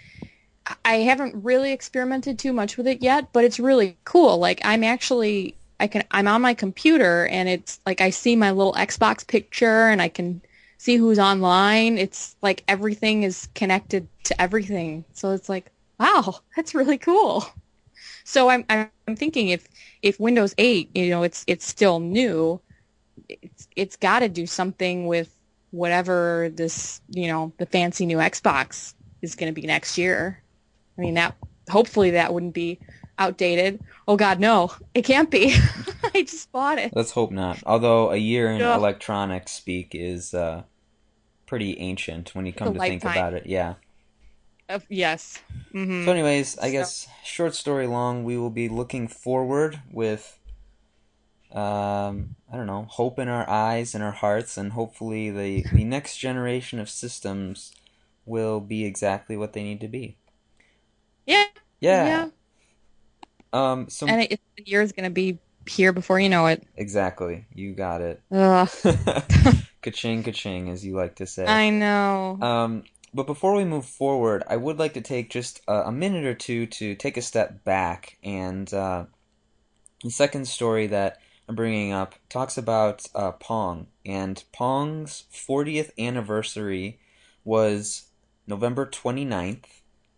I 0.83 0.95
haven't 0.95 1.35
really 1.43 1.73
experimented 1.73 2.39
too 2.39 2.53
much 2.53 2.75
with 2.75 2.87
it 2.87 3.03
yet, 3.03 3.31
but 3.33 3.43
it's 3.43 3.59
really 3.59 3.97
cool. 4.03 4.39
Like 4.39 4.61
I'm 4.63 4.83
actually 4.83 5.55
I 5.79 5.85
can 5.85 6.03
I'm 6.09 6.27
on 6.27 6.41
my 6.41 6.55
computer 6.55 7.27
and 7.27 7.47
it's 7.47 7.79
like 7.85 8.01
I 8.01 8.09
see 8.09 8.35
my 8.35 8.49
little 8.49 8.73
Xbox 8.73 9.27
picture 9.27 9.89
and 9.89 10.01
I 10.01 10.07
can 10.07 10.41
see 10.83 10.97
who's 10.97 11.17
online. 11.17 11.97
It's 11.97 12.35
like 12.41 12.61
everything 12.67 13.23
is 13.23 13.47
connected 13.55 14.05
to 14.25 14.41
everything. 14.41 15.05
So 15.13 15.31
it's 15.31 15.47
like, 15.47 15.71
wow, 15.97 16.41
that's 16.57 16.75
really 16.75 16.97
cool. 16.97 17.45
So 18.25 18.49
I'm 18.49 18.65
I'm 18.69 19.15
thinking 19.15 19.47
if 19.47 19.65
if 20.01 20.19
Windows 20.19 20.53
8, 20.57 20.89
you 20.93 21.09
know, 21.09 21.23
it's 21.23 21.45
it's 21.47 21.65
still 21.65 22.01
new, 22.01 22.59
it's 23.29 23.69
it's 23.77 23.95
got 23.95 24.19
to 24.19 24.29
do 24.29 24.45
something 24.45 25.07
with 25.07 25.33
whatever 25.71 26.51
this, 26.53 26.99
you 27.09 27.27
know, 27.27 27.53
the 27.59 27.65
fancy 27.65 28.05
new 28.05 28.17
Xbox 28.17 28.93
is 29.21 29.35
going 29.35 29.53
to 29.53 29.59
be 29.59 29.65
next 29.65 29.97
year. 29.97 30.43
I 30.97 31.01
mean, 31.01 31.13
that 31.13 31.35
hopefully 31.69 32.11
that 32.11 32.33
wouldn't 32.33 32.53
be 32.53 32.79
outdated. 33.17 33.79
Oh 34.05 34.17
God, 34.17 34.41
no, 34.41 34.73
it 34.93 35.03
can't 35.03 35.31
be. 35.31 35.55
I 36.13 36.23
just 36.23 36.51
bought 36.51 36.77
it. 36.77 36.93
Let's 36.93 37.11
hope 37.11 37.31
not. 37.31 37.59
Although 37.65 38.11
a 38.11 38.17
year 38.17 38.51
in 38.51 38.59
electronics 38.59 39.53
speak 39.53 39.95
is 39.95 40.33
uh, 40.33 40.63
pretty 41.53 41.77
ancient 41.79 42.33
when 42.33 42.47
you 42.47 42.51
come 42.51 42.73
to 42.73 42.79
think 42.79 43.03
about 43.03 43.35
it. 43.35 43.45
Yeah. 43.45 43.75
Uh, 44.67 44.79
yes. 44.89 45.39
hmm 45.71 46.03
So, 46.03 46.11
anyways, 46.11 46.57
I 46.57 46.67
So- 46.67 46.71
guess 46.71 47.07
short 47.23 47.53
story 47.53 47.85
long, 47.85 48.23
we 48.23 48.39
will 48.39 48.49
be 48.49 48.67
looking 48.69 49.07
forward 49.07 49.79
with, 49.91 50.39
um, 51.51 52.35
I 52.51 52.57
don't 52.57 52.65
know, 52.65 52.87
hope 52.89 53.19
in 53.19 53.27
our 53.27 53.47
eyes 53.47 53.93
and 53.93 54.03
our 54.03 54.13
hearts, 54.13 54.57
and 54.57 54.71
hopefully 54.71 55.29
the 55.29 55.63
the 55.71 55.83
next 55.83 56.17
generation 56.17 56.79
of 56.79 56.89
systems 56.89 57.71
will 58.25 58.59
be 58.59 58.83
exactly 58.83 59.37
what 59.37 59.53
they 59.53 59.61
need 59.61 59.79
to 59.81 59.87
be. 59.87 60.17
Yeah. 61.27 61.45
Yeah. 61.79 62.29
Um. 63.51 63.89
So 63.89 64.07
And 64.07 64.21
it, 64.21 64.39
the 64.57 64.63
year 64.65 64.81
is 64.81 64.91
going 64.91 65.05
to 65.05 65.13
be 65.13 65.37
here 65.67 65.93
before 65.93 66.19
you 66.19 66.29
know 66.29 66.47
it. 66.47 66.63
exactly, 66.75 67.45
you 67.53 67.73
got 67.73 68.01
it. 68.01 68.21
Ugh. 68.31 68.69
ka-ching, 69.81 70.23
ka-ching, 70.23 70.69
as 70.69 70.85
you 70.85 70.95
like 70.95 71.15
to 71.15 71.25
say. 71.25 71.45
I 71.45 71.69
know. 71.69 72.37
Um, 72.41 72.83
but 73.13 73.27
before 73.27 73.55
we 73.55 73.63
move 73.63 73.85
forward, 73.85 74.43
I 74.47 74.57
would 74.57 74.79
like 74.79 74.93
to 74.95 75.01
take 75.01 75.29
just 75.29 75.61
a, 75.67 75.83
a 75.83 75.91
minute 75.91 76.25
or 76.25 76.33
two 76.33 76.65
to 76.67 76.95
take 76.95 77.17
a 77.17 77.21
step 77.21 77.63
back. 77.63 78.17
And 78.23 78.73
uh, 78.73 79.05
the 80.03 80.09
second 80.09 80.47
story 80.47 80.87
that 80.87 81.19
I'm 81.47 81.55
bringing 81.55 81.91
up 81.91 82.15
talks 82.29 82.57
about 82.57 83.05
uh, 83.13 83.31
Pong. 83.33 83.87
And 84.05 84.43
Pong's 84.51 85.25
40th 85.31 85.91
anniversary 85.99 86.99
was 87.43 88.05
November 88.47 88.85
29th, 88.85 89.65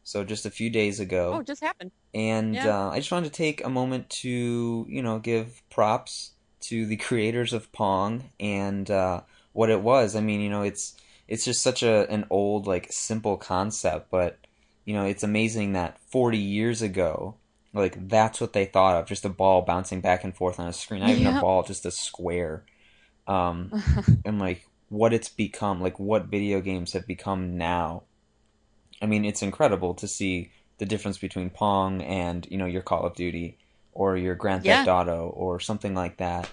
so 0.03 0.23
just 0.23 0.45
a 0.45 0.51
few 0.51 0.69
days 0.69 0.99
ago. 0.99 1.33
oh, 1.35 1.39
it 1.39 1.47
just 1.47 1.61
happened. 1.63 1.91
And 2.15 2.55
Yeah. 2.55 2.67
uh, 2.67 2.91
I 2.91 2.99
just 2.99 3.11
wanted 3.13 3.33
to 3.33 3.37
take 3.37 3.65
a 3.65 3.69
moment 3.69 4.09
to, 4.23 4.87
you 4.89 5.03
know, 5.03 5.19
give 5.19 5.63
props 5.71 6.33
to 6.61 6.87
the 6.87 6.97
creators 6.97 7.53
of 7.53 7.71
Pong 7.73 8.31
and 8.41 8.91
uh, 8.91 9.23
what 9.53 9.71
it 9.71 9.81
was. 9.81 10.15
I 10.17 10.21
mean, 10.21 10.41
you 10.41 10.49
know, 10.51 10.63
it's 10.63 10.95
it's 11.29 11.45
just 11.45 11.63
such 11.63 11.83
a 11.83 12.09
an 12.11 12.25
old, 12.31 12.67
like, 12.67 12.87
simple 12.91 13.37
concept, 13.37 14.11
but 14.11 14.39
you 14.85 14.95
know, 14.95 15.05
it's 15.05 15.23
amazing 15.23 15.73
that 15.73 15.99
40 16.11 16.39
years 16.39 16.81
ago, 16.83 17.37
like, 17.73 18.09
that's 18.09 18.41
what 18.41 18.53
they 18.53 18.65
thought 18.65 18.97
of, 18.97 19.07
just 19.07 19.25
a 19.25 19.29
ball 19.29 19.63
bouncing 19.63 20.01
back 20.01 20.23
and 20.25 20.35
forth 20.35 20.59
on 20.59 20.67
a 20.67 20.73
screen. 20.73 21.01
Not 21.01 21.11
even 21.11 21.27
a 21.27 21.33
ball, 21.33 21.63
just 21.63 21.85
a 21.85 21.91
square. 21.91 22.65
Um, 23.27 23.75
and 24.25 24.39
like 24.39 24.67
what 24.89 25.13
it's 25.13 25.29
become, 25.29 25.81
like 25.81 25.99
what 25.99 26.27
video 26.27 26.61
games 26.61 26.93
have 26.93 27.07
become 27.07 27.57
now. 27.57 28.05
I 29.01 29.05
mean, 29.05 29.25
it's 29.25 29.41
incredible 29.41 29.93
to 29.95 30.07
see 30.07 30.51
the 30.77 30.85
difference 30.85 31.17
between 31.17 31.49
Pong 31.49 32.01
and, 32.01 32.47
you 32.49 32.57
know, 32.57 32.65
your 32.65 32.81
Call 32.81 33.05
of 33.05 33.15
Duty 33.15 33.57
or 33.93 34.17
your 34.17 34.35
Grand 34.35 34.63
Theft 34.63 34.87
Auto 34.87 35.29
or 35.29 35.59
something 35.59 35.93
like 35.95 36.17
that. 36.17 36.49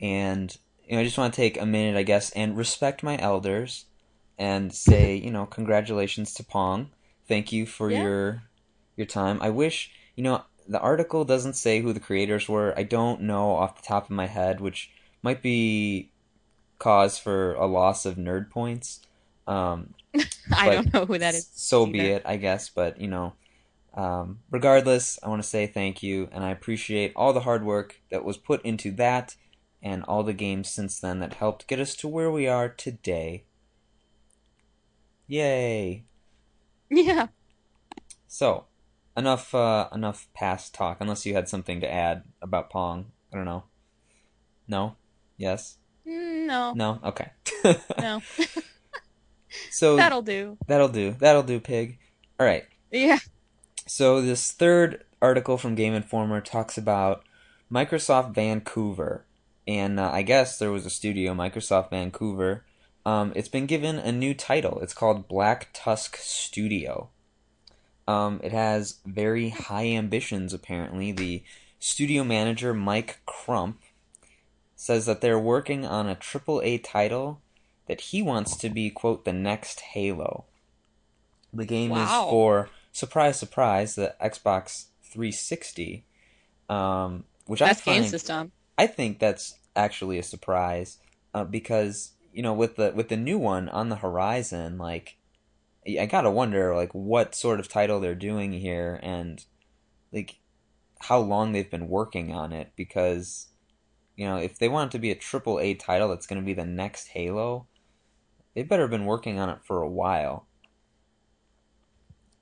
And, 0.00 0.56
you 0.86 0.94
know, 0.94 1.00
I 1.00 1.04
just 1.04 1.18
want 1.18 1.32
to 1.34 1.36
take 1.40 1.60
a 1.60 1.66
minute, 1.66 1.96
I 1.98 2.02
guess, 2.02 2.30
and 2.32 2.56
respect 2.56 3.02
my 3.02 3.18
elders 3.18 3.86
and 4.38 4.72
say, 4.72 5.16
you 5.16 5.30
know, 5.30 5.46
congratulations 5.46 6.34
to 6.34 6.44
Pong. 6.44 6.90
Thank 7.26 7.52
you 7.52 7.66
for 7.66 7.90
Yeah. 7.90 8.02
your 8.02 8.42
your 8.96 9.06
time. 9.06 9.38
I 9.42 9.50
wish, 9.50 9.90
you 10.14 10.22
know, 10.22 10.42
the 10.68 10.78
article 10.80 11.24
doesn't 11.24 11.54
say 11.54 11.80
who 11.80 11.92
the 11.92 12.00
creators 12.00 12.48
were. 12.48 12.72
I 12.76 12.84
don't 12.84 13.22
know 13.22 13.50
off 13.56 13.76
the 13.80 13.86
top 13.86 14.04
of 14.04 14.10
my 14.10 14.26
head, 14.26 14.60
which 14.60 14.90
might 15.22 15.42
be 15.42 16.10
cause 16.78 17.18
for 17.18 17.54
a 17.54 17.66
loss 17.66 18.06
of 18.06 18.16
nerd 18.16 18.50
points. 18.50 19.00
Um, 19.46 19.94
I 20.56 20.70
don't 20.70 20.92
know 20.94 21.06
who 21.06 21.18
that 21.18 21.34
is. 21.34 21.48
so 21.54 21.86
be 21.86 22.06
it, 22.08 22.22
I 22.24 22.36
guess. 22.36 22.68
But 22.68 23.00
you 23.00 23.08
know, 23.08 23.32
um, 23.94 24.40
regardless, 24.50 25.18
I 25.22 25.28
want 25.28 25.42
to 25.42 25.48
say 25.48 25.66
thank 25.66 26.02
you, 26.02 26.28
and 26.32 26.44
I 26.44 26.50
appreciate 26.50 27.12
all 27.14 27.32
the 27.32 27.40
hard 27.40 27.64
work 27.64 28.00
that 28.10 28.24
was 28.24 28.36
put 28.36 28.64
into 28.64 28.90
that, 28.92 29.36
and 29.82 30.02
all 30.04 30.22
the 30.22 30.32
games 30.32 30.68
since 30.68 30.98
then 30.98 31.20
that 31.20 31.34
helped 31.34 31.66
get 31.68 31.78
us 31.78 31.94
to 31.96 32.08
where 32.08 32.30
we 32.30 32.48
are 32.48 32.68
today. 32.68 33.44
Yay! 35.26 36.04
Yeah. 36.90 37.28
So, 38.26 38.64
enough 39.16 39.54
uh, 39.54 39.88
enough 39.92 40.28
past 40.34 40.74
talk. 40.74 40.98
Unless 41.00 41.24
you 41.24 41.34
had 41.34 41.48
something 41.48 41.80
to 41.80 41.92
add 41.92 42.24
about 42.42 42.70
Pong, 42.70 43.06
I 43.32 43.36
don't 43.36 43.44
know. 43.44 43.64
No. 44.66 44.96
Yes. 45.36 45.78
No. 46.04 46.72
No. 46.74 46.98
Okay. 47.04 47.30
No. 47.98 48.20
so 49.70 49.96
That'll 49.96 50.22
do. 50.22 50.58
that'll 50.66 50.88
do. 50.88 51.14
That'll 51.18 51.42
do, 51.42 51.60
pig. 51.60 51.98
All 52.38 52.46
right. 52.46 52.64
Yeah. 52.90 53.18
So 53.86 54.20
this 54.20 54.50
third 54.52 55.04
article 55.20 55.58
from 55.58 55.74
Game 55.74 55.94
Informer 55.94 56.40
talks 56.40 56.78
about 56.78 57.22
Microsoft 57.70 58.34
Vancouver, 58.34 59.24
and 59.66 60.00
uh, 60.00 60.10
I 60.10 60.22
guess 60.22 60.58
there 60.58 60.70
was 60.72 60.86
a 60.86 60.90
studio, 60.90 61.34
Microsoft 61.34 61.90
Vancouver. 61.90 62.64
Um, 63.06 63.32
it's 63.36 63.48
been 63.48 63.66
given 63.66 63.98
a 63.98 64.12
new 64.12 64.32
title. 64.34 64.80
It's 64.80 64.94
called 64.94 65.28
Black 65.28 65.68
Tusk 65.74 66.16
Studio. 66.16 67.10
Um, 68.08 68.40
it 68.42 68.52
has 68.52 68.96
very 69.04 69.50
high 69.50 69.86
ambitions. 69.88 70.54
Apparently, 70.54 71.12
the 71.12 71.42
studio 71.78 72.24
manager 72.24 72.72
Mike 72.72 73.20
Crump 73.26 73.80
says 74.76 75.06
that 75.06 75.20
they're 75.20 75.38
working 75.38 75.84
on 75.86 76.08
a 76.08 76.16
AAA 76.16 76.82
title 76.82 77.40
that 77.86 78.00
he 78.00 78.22
wants 78.22 78.56
to 78.56 78.70
be 78.70 78.88
quote 78.90 79.24
the 79.26 79.32
next 79.32 79.80
Halo. 79.80 80.44
The 81.52 81.66
game 81.66 81.90
Wow. 81.90 82.02
is 82.04 82.30
for 82.30 82.70
surprise, 82.94 83.38
surprise, 83.38 83.96
the 83.96 84.14
Xbox 84.22 84.86
360, 85.02 86.06
um, 86.70 87.24
which 87.46 87.60
I 87.60 87.66
Best 87.66 87.84
game 87.84 88.00
find 88.02 88.10
system. 88.10 88.52
I 88.78 88.86
think 88.86 89.18
that's 89.18 89.58
actually 89.76 90.18
a 90.18 90.22
surprise 90.22 90.98
uh, 91.34 91.44
because 91.44 92.12
you 92.32 92.42
know 92.42 92.54
with 92.54 92.76
the 92.76 92.92
with 92.96 93.10
the 93.10 93.16
new 93.18 93.38
one 93.38 93.68
on 93.68 93.90
the 93.90 93.96
horizon, 93.96 94.78
like 94.78 95.18
I 95.86 96.06
gotta 96.06 96.30
wonder 96.30 96.74
like 96.74 96.92
what 96.94 97.34
sort 97.34 97.60
of 97.60 97.68
title 97.68 98.00
they're 98.00 98.14
doing 98.14 98.52
here 98.52 98.98
and 99.02 99.44
like 100.12 100.36
how 101.00 101.18
long 101.18 101.52
they've 101.52 101.70
been 101.70 101.88
working 101.88 102.32
on 102.32 102.52
it 102.52 102.72
because 102.76 103.48
you 104.16 104.26
know 104.26 104.36
if 104.36 104.58
they 104.58 104.68
want 104.68 104.90
it 104.90 104.92
to 104.92 105.00
be 105.00 105.10
a 105.10 105.16
triple 105.16 105.60
A 105.60 105.74
title 105.74 106.08
that's 106.08 106.26
going 106.26 106.40
to 106.40 106.46
be 106.46 106.54
the 106.54 106.64
next 106.64 107.08
Halo, 107.08 107.66
they 108.54 108.62
better 108.62 108.84
have 108.84 108.90
been 108.90 109.04
working 109.04 109.38
on 109.38 109.50
it 109.50 109.58
for 109.64 109.82
a 109.82 109.88
while. 109.88 110.46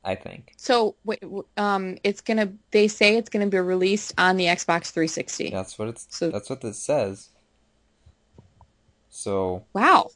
I 0.04 0.14
think. 0.16 0.52
So, 0.56 0.96
um, 1.56 1.96
it's 2.02 2.20
gonna. 2.20 2.52
They 2.72 2.88
say 2.88 3.16
it's 3.16 3.28
gonna 3.30 3.46
be 3.46 3.58
released 3.58 4.14
on 4.18 4.36
the 4.36 4.46
Xbox 4.46 4.90
360. 4.90 5.50
That's 5.50 5.78
what 5.78 5.88
it's. 5.88 6.06
So- 6.10 6.30
that's 6.30 6.50
what 6.50 6.60
this 6.60 6.78
says. 6.78 7.28
So, 9.10 9.64
Wow. 9.74 10.10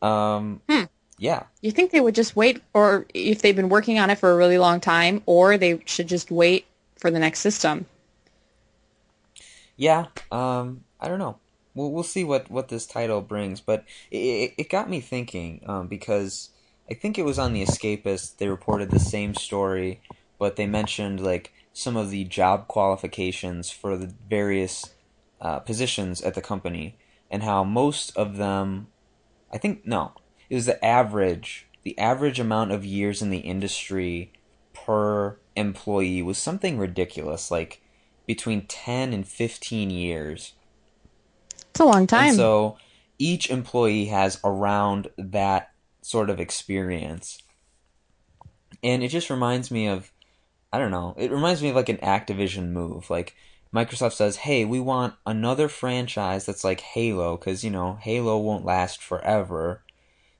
um, 0.00 0.62
Hmm. 0.68 0.84
yeah, 1.18 1.44
You 1.60 1.72
think 1.72 1.90
they 1.90 2.00
would 2.00 2.14
just 2.14 2.36
wait, 2.36 2.62
or 2.72 3.06
if 3.12 3.42
they've 3.42 3.56
been 3.56 3.68
working 3.68 3.98
on 3.98 4.08
it 4.08 4.18
for 4.18 4.30
a 4.30 4.36
really 4.36 4.56
long 4.58 4.80
time, 4.80 5.22
or 5.26 5.58
they 5.58 5.80
should 5.84 6.06
just 6.06 6.30
wait 6.30 6.64
for 6.96 7.10
the 7.10 7.18
next 7.18 7.40
system? 7.40 7.86
yeah. 9.76 10.06
Um, 10.30 10.84
I 11.00 11.08
don't 11.08 11.18
know. 11.18 11.38
We'll 11.74 11.90
we'll 11.90 12.02
see 12.04 12.22
what 12.24 12.50
what 12.50 12.68
this 12.68 12.86
title 12.86 13.20
brings, 13.20 13.60
but 13.60 13.84
it 14.10 14.18
it, 14.18 14.54
it 14.58 14.70
got 14.70 14.88
me 14.88 15.00
thinking. 15.00 15.60
Um, 15.66 15.88
because 15.88 16.50
I 16.92 16.94
think 16.94 17.18
it 17.18 17.24
was 17.24 17.38
on 17.38 17.54
the 17.54 17.62
Escapist. 17.62 18.36
They 18.36 18.48
reported 18.48 18.90
the 18.90 19.00
same 19.00 19.34
story, 19.34 20.02
but 20.38 20.56
they 20.56 20.66
mentioned 20.66 21.20
like 21.20 21.54
some 21.72 21.96
of 21.96 22.10
the 22.10 22.24
job 22.24 22.68
qualifications 22.68 23.70
for 23.70 23.96
the 23.96 24.12
various 24.28 24.92
uh, 25.40 25.60
positions 25.60 26.20
at 26.20 26.34
the 26.34 26.42
company, 26.42 26.98
and 27.30 27.44
how 27.44 27.64
most 27.64 28.14
of 28.14 28.36
them, 28.36 28.88
I 29.50 29.56
think 29.56 29.86
no, 29.86 30.12
it 30.50 30.54
was 30.54 30.66
the 30.66 30.84
average. 30.84 31.66
The 31.82 31.98
average 31.98 32.38
amount 32.38 32.72
of 32.72 32.84
years 32.84 33.22
in 33.22 33.30
the 33.30 33.38
industry 33.38 34.30
per 34.74 35.38
employee 35.56 36.22
was 36.22 36.36
something 36.36 36.76
ridiculous, 36.76 37.50
like 37.50 37.80
between 38.26 38.66
10 38.66 39.14
and 39.14 39.26
15 39.26 39.88
years. 39.88 40.52
It's 41.70 41.80
a 41.80 41.86
long 41.86 42.06
time. 42.06 42.28
And 42.28 42.36
so 42.36 42.76
each 43.18 43.48
employee 43.48 44.06
has 44.06 44.38
around 44.44 45.08
that 45.16 45.71
sort 46.02 46.28
of 46.28 46.40
experience. 46.40 47.42
And 48.82 49.02
it 49.02 49.08
just 49.08 49.30
reminds 49.30 49.70
me 49.70 49.86
of, 49.86 50.12
I 50.72 50.78
don't 50.78 50.90
know, 50.90 51.14
it 51.16 51.30
reminds 51.30 51.62
me 51.62 51.70
of 51.70 51.76
like 51.76 51.88
an 51.88 51.98
Activision 51.98 52.70
move. 52.70 53.08
Like 53.08 53.34
Microsoft 53.72 54.12
says, 54.12 54.36
hey, 54.36 54.64
we 54.64 54.80
want 54.80 55.14
another 55.24 55.68
franchise 55.68 56.44
that's 56.44 56.64
like 56.64 56.80
Halo, 56.80 57.36
because, 57.36 57.64
you 57.64 57.70
know, 57.70 57.98
Halo 58.00 58.38
won't 58.38 58.64
last 58.64 59.02
forever. 59.02 59.82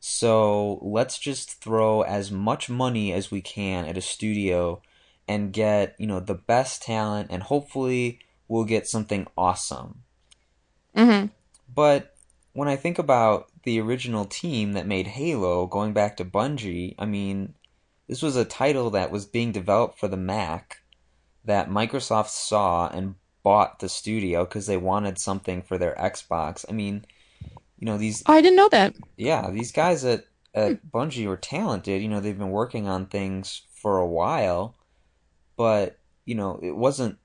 So 0.00 0.80
let's 0.82 1.18
just 1.18 1.62
throw 1.62 2.02
as 2.02 2.32
much 2.32 2.68
money 2.68 3.12
as 3.12 3.30
we 3.30 3.40
can 3.40 3.86
at 3.86 3.96
a 3.96 4.02
studio 4.02 4.82
and 5.28 5.52
get, 5.52 5.94
you 5.98 6.08
know, 6.08 6.18
the 6.18 6.34
best 6.34 6.82
talent, 6.82 7.28
and 7.30 7.44
hopefully 7.44 8.18
we'll 8.48 8.64
get 8.64 8.88
something 8.88 9.28
awesome. 9.38 10.02
hmm 10.94 11.26
But 11.72 12.16
when 12.52 12.66
I 12.66 12.74
think 12.74 12.98
about 12.98 13.48
the 13.64 13.80
original 13.80 14.24
team 14.24 14.72
that 14.72 14.86
made 14.86 15.06
Halo, 15.06 15.66
going 15.66 15.92
back 15.92 16.16
to 16.16 16.24
Bungie, 16.24 16.94
I 16.98 17.06
mean, 17.06 17.54
this 18.08 18.22
was 18.22 18.36
a 18.36 18.44
title 18.44 18.90
that 18.90 19.10
was 19.10 19.24
being 19.26 19.52
developed 19.52 19.98
for 19.98 20.08
the 20.08 20.16
Mac 20.16 20.78
that 21.44 21.70
Microsoft 21.70 22.28
saw 22.28 22.88
and 22.88 23.14
bought 23.42 23.80
the 23.80 23.88
studio 23.88 24.44
because 24.44 24.66
they 24.66 24.76
wanted 24.76 25.18
something 25.18 25.62
for 25.62 25.78
their 25.78 25.94
Xbox. 25.96 26.64
I 26.68 26.72
mean, 26.72 27.04
you 27.78 27.86
know 27.86 27.98
these. 27.98 28.22
Oh, 28.26 28.32
I 28.32 28.40
didn't 28.40 28.56
know 28.56 28.68
that. 28.68 28.94
Yeah, 29.16 29.50
these 29.50 29.72
guys 29.72 30.04
at 30.04 30.24
at 30.54 30.78
hmm. 30.78 30.88
Bungie 30.88 31.26
were 31.26 31.36
talented. 31.36 32.02
You 32.02 32.08
know, 32.08 32.20
they've 32.20 32.38
been 32.38 32.50
working 32.50 32.86
on 32.88 33.06
things 33.06 33.62
for 33.72 33.98
a 33.98 34.06
while, 34.06 34.76
but 35.56 35.98
you 36.24 36.34
know, 36.34 36.60
it 36.62 36.76
wasn't 36.76 37.18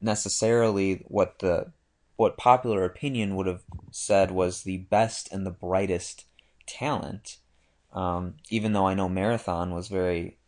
necessarily 0.00 1.04
what 1.08 1.38
the 1.40 1.72
what 2.16 2.36
popular 2.36 2.84
opinion 2.84 3.34
would 3.36 3.46
have 3.46 3.62
said 3.90 4.30
was 4.30 4.62
the 4.62 4.78
best 4.78 5.32
and 5.32 5.44
the 5.44 5.50
brightest 5.50 6.26
talent. 6.66 7.38
Um, 7.92 8.34
even 8.50 8.72
though 8.72 8.86
I 8.86 8.94
know 8.94 9.08
Marathon 9.08 9.72
was 9.72 9.88
very, 9.88 10.38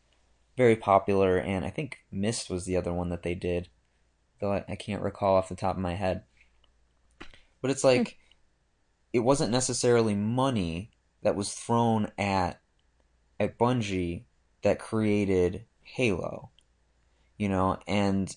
very 0.56 0.76
popular, 0.76 1.38
and 1.38 1.64
I 1.64 1.70
think 1.70 1.98
Myst 2.10 2.50
was 2.50 2.64
the 2.64 2.76
other 2.76 2.92
one 2.92 3.10
that 3.10 3.22
they 3.22 3.34
did, 3.34 3.68
though 4.40 4.52
I, 4.52 4.64
I 4.68 4.76
can't 4.76 5.02
recall 5.02 5.36
off 5.36 5.48
the 5.48 5.54
top 5.54 5.76
of 5.76 5.82
my 5.82 5.94
head. 5.94 6.22
But 7.62 7.70
it's 7.70 7.84
like, 7.84 8.18
it 9.12 9.20
wasn't 9.20 9.52
necessarily 9.52 10.14
money 10.14 10.90
that 11.22 11.36
was 11.36 11.52
thrown 11.52 12.12
at 12.18 12.60
at 13.38 13.58
Bungie 13.58 14.24
that 14.62 14.78
created 14.78 15.64
Halo, 15.82 16.50
you 17.36 17.48
know, 17.48 17.78
and 17.86 18.34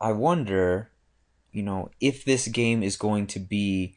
I 0.00 0.12
wonder, 0.12 0.90
you 1.56 1.62
know, 1.62 1.90
if 2.00 2.24
this 2.24 2.48
game 2.48 2.82
is 2.82 2.96
going 2.96 3.26
to 3.28 3.38
be 3.40 3.96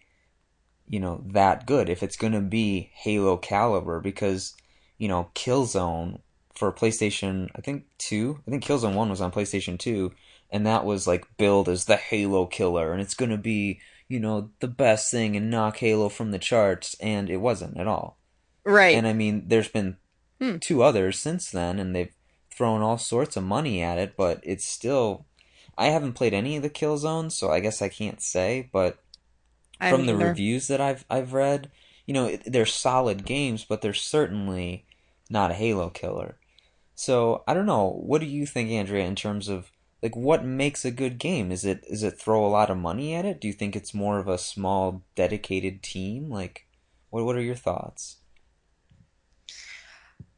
you 0.90 1.00
know, 1.00 1.24
that 1.28 1.68
good, 1.68 1.88
if 1.88 2.02
it's 2.02 2.18
going 2.18 2.34
to 2.34 2.42
be 2.42 2.90
Halo 2.94 3.38
caliber, 3.38 4.00
because, 4.00 4.58
you 4.98 5.08
know, 5.08 5.30
Killzone 5.36 6.20
for 6.56 6.74
PlayStation, 6.74 7.50
I 7.56 7.62
think 7.62 7.86
2, 8.00 8.40
I 8.46 8.52
think 8.52 8.64
Killzone 8.64 8.96
1 8.96 9.10
was 9.10 9.22
on 9.22 9.32
PlayStation 9.32 9.78
2, 9.78 10.12
and 10.50 10.66
that 10.66 10.84
was 10.84 11.06
like 11.06 11.28
billed 11.38 11.70
as 11.70 11.86
the 11.86 11.96
Halo 11.96 12.48
killer, 12.48 12.92
and 12.92 13.02
it's 13.02 13.14
going 13.14 13.30
to 13.30 13.38
be, 13.38 13.80
you 14.08 14.20
know, 14.20 14.50
the 14.62 14.68
best 14.68 15.12
thing 15.12 15.36
and 15.36 15.52
knock 15.52 15.78
Halo 15.78 16.10
from 16.10 16.32
the 16.32 16.40
charts, 16.40 16.96
and 17.00 17.30
it 17.30 17.38
wasn't 17.38 17.78
at 17.78 17.88
all. 17.88 18.18
Right. 18.66 18.96
And 18.96 19.06
I 19.06 19.14
mean, 19.14 19.44
there's 19.48 19.70
been 19.70 19.98
hmm. 20.42 20.58
two 20.58 20.82
others 20.82 21.20
since 21.20 21.52
then, 21.52 21.78
and 21.78 21.96
they've 21.96 22.14
thrown 22.52 22.82
all 22.82 22.98
sorts 22.98 23.38
of 23.38 23.44
money 23.44 23.82
at 23.84 24.00
it, 24.00 24.18
but 24.18 24.40
it's 24.42 24.66
still. 24.66 25.28
I 25.80 25.88
haven't 25.88 26.14
played 26.14 26.34
any 26.34 26.58
of 26.58 26.62
the 26.62 26.70
kill 26.70 26.98
zones, 26.98 27.36
so 27.36 27.50
I 27.50 27.62
guess 27.62 27.82
I 27.82 27.88
can't 27.88 28.22
say, 28.22 28.70
but 28.74 29.00
from 29.80 30.06
the 30.06 30.16
reviews 30.16 30.68
that 30.68 30.82
I've 30.82 31.06
I've 31.10 31.32
read, 31.32 31.72
you 32.06 32.14
know, 32.14 32.38
they're 32.46 32.66
solid 32.66 33.26
games, 33.26 33.64
but 33.64 33.82
they're 33.82 33.94
certainly 33.94 34.86
not 35.30 35.52
a 35.52 35.54
Halo 35.54 35.90
killer. 35.90 36.38
So 36.96 37.46
I 37.48 37.54
don't 37.54 37.66
know. 37.66 38.02
What 38.06 38.20
do 38.20 38.28
you 38.28 38.46
think, 38.46 38.70
Andrea, 38.72 39.06
in 39.06 39.16
terms 39.16 39.48
of 39.48 39.72
like 40.04 40.18
what 40.18 40.44
makes 40.44 40.84
a 40.84 40.92
good 40.92 41.18
game? 41.18 41.50
Is 41.50 41.64
it 41.64 41.86
is 41.88 42.04
it 42.04 42.20
throw 42.20 42.46
a 42.46 42.50
lot 42.50 42.70
of 42.70 42.78
money 42.78 43.14
at 43.16 43.24
it? 43.24 43.40
Do 43.40 43.48
you 43.48 43.54
think 43.54 43.76
it's 43.76 43.94
more 43.94 44.20
of 44.20 44.28
a 44.28 44.38
small 44.38 45.04
dedicated 45.16 45.82
team? 45.82 46.30
Like, 46.30 46.68
what 47.10 47.24
what 47.24 47.38
are 47.38 47.42
your 47.42 47.56
thoughts? 47.56 48.18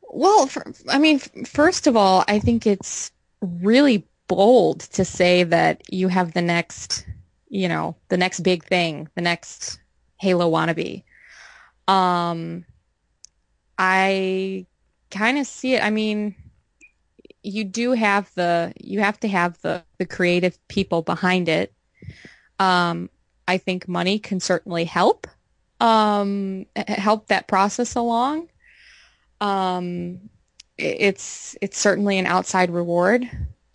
Well, 0.03 0.45
for, 0.45 0.71
I 0.89 0.99
mean, 0.99 1.19
first 1.19 1.87
of 1.87 1.95
all, 1.95 2.25
I 2.27 2.37
think 2.37 2.67
it's 2.67 3.11
really 3.41 4.07
bold 4.31 4.79
to 4.79 5.03
say 5.03 5.43
that 5.43 5.81
you 5.91 6.07
have 6.07 6.33
the 6.33 6.41
next 6.41 7.05
you 7.51 7.67
know, 7.67 7.97
the 8.07 8.17
next 8.17 8.39
big 8.39 8.63
thing, 8.63 9.09
the 9.13 9.21
next 9.21 9.77
Halo 10.17 10.49
wannabe. 10.49 11.03
Um, 11.85 12.65
I 13.77 14.65
kind 15.11 15.37
of 15.37 15.45
see 15.45 15.75
it. 15.75 15.83
I 15.83 15.89
mean, 15.89 16.33
you 17.43 17.65
do 17.65 17.91
have 17.91 18.33
the, 18.35 18.73
you 18.79 19.01
have 19.01 19.19
to 19.19 19.27
have 19.27 19.61
the, 19.61 19.83
the 19.97 20.05
creative 20.05 20.57
people 20.69 21.01
behind 21.01 21.49
it. 21.49 21.73
Um, 22.57 23.09
I 23.49 23.57
think 23.57 23.85
money 23.85 24.17
can 24.17 24.39
certainly 24.39 24.85
help, 24.85 25.27
um, 25.81 26.65
help 26.87 27.27
that 27.27 27.47
process 27.47 27.95
along. 27.95 28.47
Um, 29.41 30.29
it's, 30.77 31.57
it's 31.61 31.77
certainly 31.77 32.17
an 32.17 32.27
outside 32.27 32.69
reward. 32.69 33.29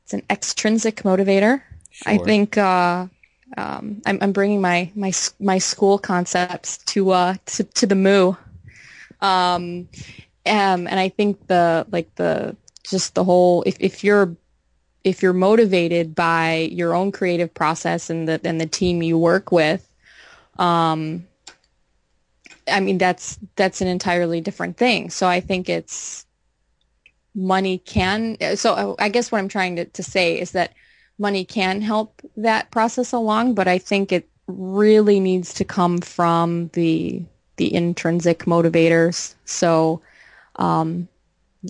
It's 0.07 0.15
an 0.15 0.23
extrinsic 0.31 1.03
motivator. 1.03 1.63
Sure. 1.91 2.13
I 2.13 2.19
think, 2.19 2.57
uh, 2.57 3.09
um, 3.57 4.03
I'm, 4.07 4.19
I'm 4.21 4.31
bringing 4.31 4.61
my, 4.61 4.89
my, 4.95 5.13
my 5.41 5.59
school 5.59 5.99
concepts 5.99 6.79
to, 6.79 7.11
uh, 7.11 7.35
to, 7.47 7.65
to 7.65 7.87
the 7.89 7.97
moo. 7.97 8.35
Um, 9.21 9.89
um, 10.47 10.87
and 10.87 11.01
I 11.01 11.09
think 11.09 11.49
the, 11.49 11.89
like 11.91 12.15
the, 12.15 12.55
just 12.85 13.17
the 13.17 13.25
whole, 13.25 13.65
if, 13.65 13.79
if 13.81 14.05
you're, 14.05 14.37
if 15.03 15.25
you're 15.25 15.33
motivated 15.33 16.15
by 16.15 16.69
your 16.71 16.95
own 16.95 17.11
creative 17.11 17.53
process 17.53 18.09
and 18.09 18.29
the, 18.29 18.41
and 18.45 18.61
the 18.61 18.67
team 18.67 19.03
you 19.03 19.19
work 19.19 19.51
with, 19.51 19.89
um, 20.57 21.27
I 22.69 22.79
mean, 22.79 22.99
that's, 22.99 23.41
that's 23.57 23.81
an 23.81 23.89
entirely 23.89 24.41
different 24.41 24.77
thing. 24.77 25.11
So 25.11 25.27
I 25.27 25.41
think 25.41 25.69
it's, 25.69 26.26
money 27.37 27.79
can, 27.79 28.37
so 28.57 28.97
I 28.99 29.09
guess 29.09 29.31
what 29.31 29.39
I'm 29.39 29.49
trying 29.49 29.77
to, 29.77 29.85
to 29.85 30.03
say 30.03 30.41
is 30.41 30.53
that 30.53 30.73
money 31.19 31.45
can 31.45 31.81
help 31.83 32.23
that 32.37 32.71
process 32.71 33.13
along, 33.13 33.55
but 33.55 33.69
I 33.69 33.79
think 33.79 34.11
it 34.11 34.29
really 34.49 35.21
needs 35.21 35.55
to 35.55 35.65
come 35.65 35.99
from 35.99 36.69
the 36.73 37.23
the 37.57 37.75
intrinsic 37.75 38.41
motivators. 38.41 39.35
So, 39.47 40.03
um, 40.57 41.09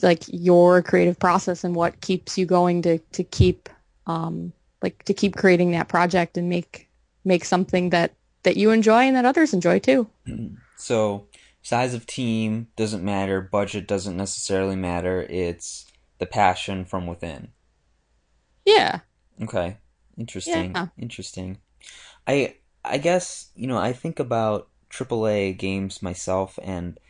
like 0.02 0.24
your 0.26 0.82
creative 0.82 1.18
process 1.18 1.62
and 1.62 1.74
what 1.74 2.00
keeps 2.00 2.36
you 2.36 2.46
going 2.46 2.82
to 2.82 2.98
to 2.98 3.24
keep 3.24 3.68
um, 4.06 4.52
like 4.82 5.04
to 5.04 5.14
keep 5.14 5.36
creating 5.36 5.72
that 5.72 5.88
project 5.88 6.36
and 6.36 6.48
make 6.48 6.88
make 7.24 7.44
something 7.44 7.90
that 7.90 8.12
that 8.42 8.56
you 8.56 8.70
enjoy 8.70 9.02
and 9.02 9.16
that 9.16 9.24
others 9.24 9.52
enjoy 9.52 9.78
too. 9.78 10.08
So, 10.76 11.26
size 11.66 11.94
of 11.94 12.06
team 12.06 12.68
doesn't 12.76 13.02
matter, 13.02 13.40
budget 13.40 13.88
doesn't 13.88 14.16
necessarily 14.16 14.76
matter. 14.76 15.22
It's 15.28 15.84
the 16.18 16.26
passion 16.26 16.84
from 16.84 17.08
within. 17.08 17.48
Yeah. 18.64 19.00
Okay. 19.42 19.78
Interesting. 20.16 20.70
Yeah. 20.76 20.86
Interesting. 20.96 21.58
I 22.24 22.54
I 22.84 22.98
guess, 22.98 23.50
you 23.56 23.66
know, 23.66 23.78
I 23.78 23.92
think 23.92 24.20
about 24.20 24.68
AAA 24.90 25.58
games 25.58 26.02
myself 26.02 26.56
and 26.62 27.00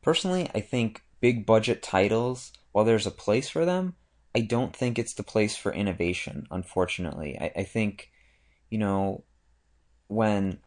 personally 0.00 0.50
I 0.54 0.60
think 0.60 1.02
big 1.20 1.44
budget 1.44 1.82
titles, 1.82 2.54
while 2.72 2.86
there's 2.86 3.06
a 3.06 3.10
place 3.10 3.50
for 3.50 3.66
them, 3.66 3.94
I 4.34 4.40
don't 4.40 4.74
think 4.74 4.98
it's 4.98 5.12
the 5.12 5.22
place 5.22 5.54
for 5.54 5.70
innovation, 5.70 6.46
unfortunately. 6.50 7.36
I, 7.38 7.52
I 7.56 7.64
think, 7.64 8.10
you 8.70 8.78
know, 8.78 9.24
when 10.06 10.60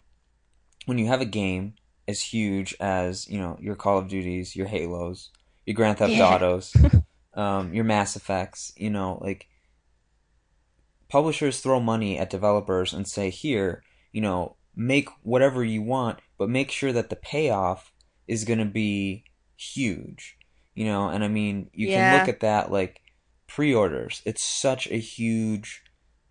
when 0.85 0.99
you 0.99 1.07
have 1.07 1.21
a 1.21 1.25
game 1.41 1.73
as 2.11 2.21
huge 2.21 2.75
as, 2.79 3.27
you 3.27 3.39
know, 3.39 3.57
your 3.59 3.75
Call 3.75 3.97
of 3.97 4.07
Duties, 4.07 4.55
your 4.55 4.67
Halos, 4.67 5.31
your 5.65 5.73
Grand 5.73 5.97
Theft 5.97 6.13
yeah. 6.13 6.27
Autos, 6.27 6.75
um, 7.33 7.73
your 7.73 7.83
Mass 7.83 8.15
Effects, 8.15 8.71
you 8.77 8.91
know, 8.91 9.17
like 9.21 9.47
publishers 11.09 11.59
throw 11.59 11.79
money 11.79 12.19
at 12.19 12.29
developers 12.29 12.93
and 12.93 13.07
say, 13.07 13.29
here, 13.29 13.83
you 14.11 14.21
know, 14.21 14.55
make 14.75 15.09
whatever 15.23 15.63
you 15.63 15.81
want, 15.81 16.19
but 16.37 16.49
make 16.49 16.71
sure 16.71 16.93
that 16.93 17.09
the 17.09 17.15
payoff 17.15 17.91
is 18.27 18.45
going 18.45 18.59
to 18.59 18.65
be 18.65 19.23
huge. 19.57 20.37
You 20.73 20.85
know, 20.85 21.09
and 21.09 21.23
I 21.23 21.27
mean, 21.27 21.69
you 21.73 21.89
yeah. 21.89 22.11
can 22.11 22.19
look 22.19 22.29
at 22.33 22.39
that 22.41 22.71
like 22.71 23.01
pre-orders. 23.47 24.21
It's 24.25 24.41
such 24.41 24.87
a 24.89 24.97
huge 24.97 25.83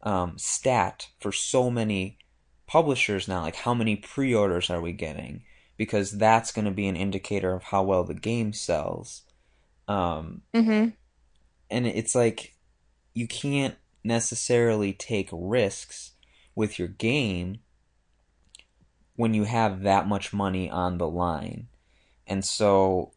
um, 0.03 0.39
stat 0.39 1.09
for 1.21 1.31
so 1.31 1.71
many 1.71 2.17
publishers 2.67 3.29
now. 3.29 3.43
Like, 3.43 3.57
how 3.57 3.75
many 3.75 3.97
pre-orders 3.97 4.71
are 4.71 4.81
we 4.81 4.93
getting? 4.93 5.43
Because 5.81 6.19
that's 6.19 6.53
going 6.53 6.67
to 6.67 6.71
be 6.71 6.89
an 6.89 6.97
indicator 6.97 7.55
of 7.55 7.63
how 7.63 7.83
well 7.83 8.05
the 8.05 8.13
game 8.13 8.53
sells. 8.53 9.23
Um, 9.89 10.43
mm-hmm. 10.53 10.91
And 11.71 11.87
it's 11.87 12.15
like 12.15 12.55
you 13.15 13.27
can't 13.27 13.77
necessarily 14.05 14.93
take 14.93 15.31
risks 15.33 16.11
with 16.55 16.79
your 16.79 16.89
game 16.89 17.61
when 19.17 19.33
you 19.33 19.45
have 19.45 19.81
that 19.85 20.07
much 20.07 20.35
money 20.35 20.69
on 20.69 20.99
the 20.99 21.09
line. 21.09 21.69
And 22.27 22.45
so, 22.45 23.13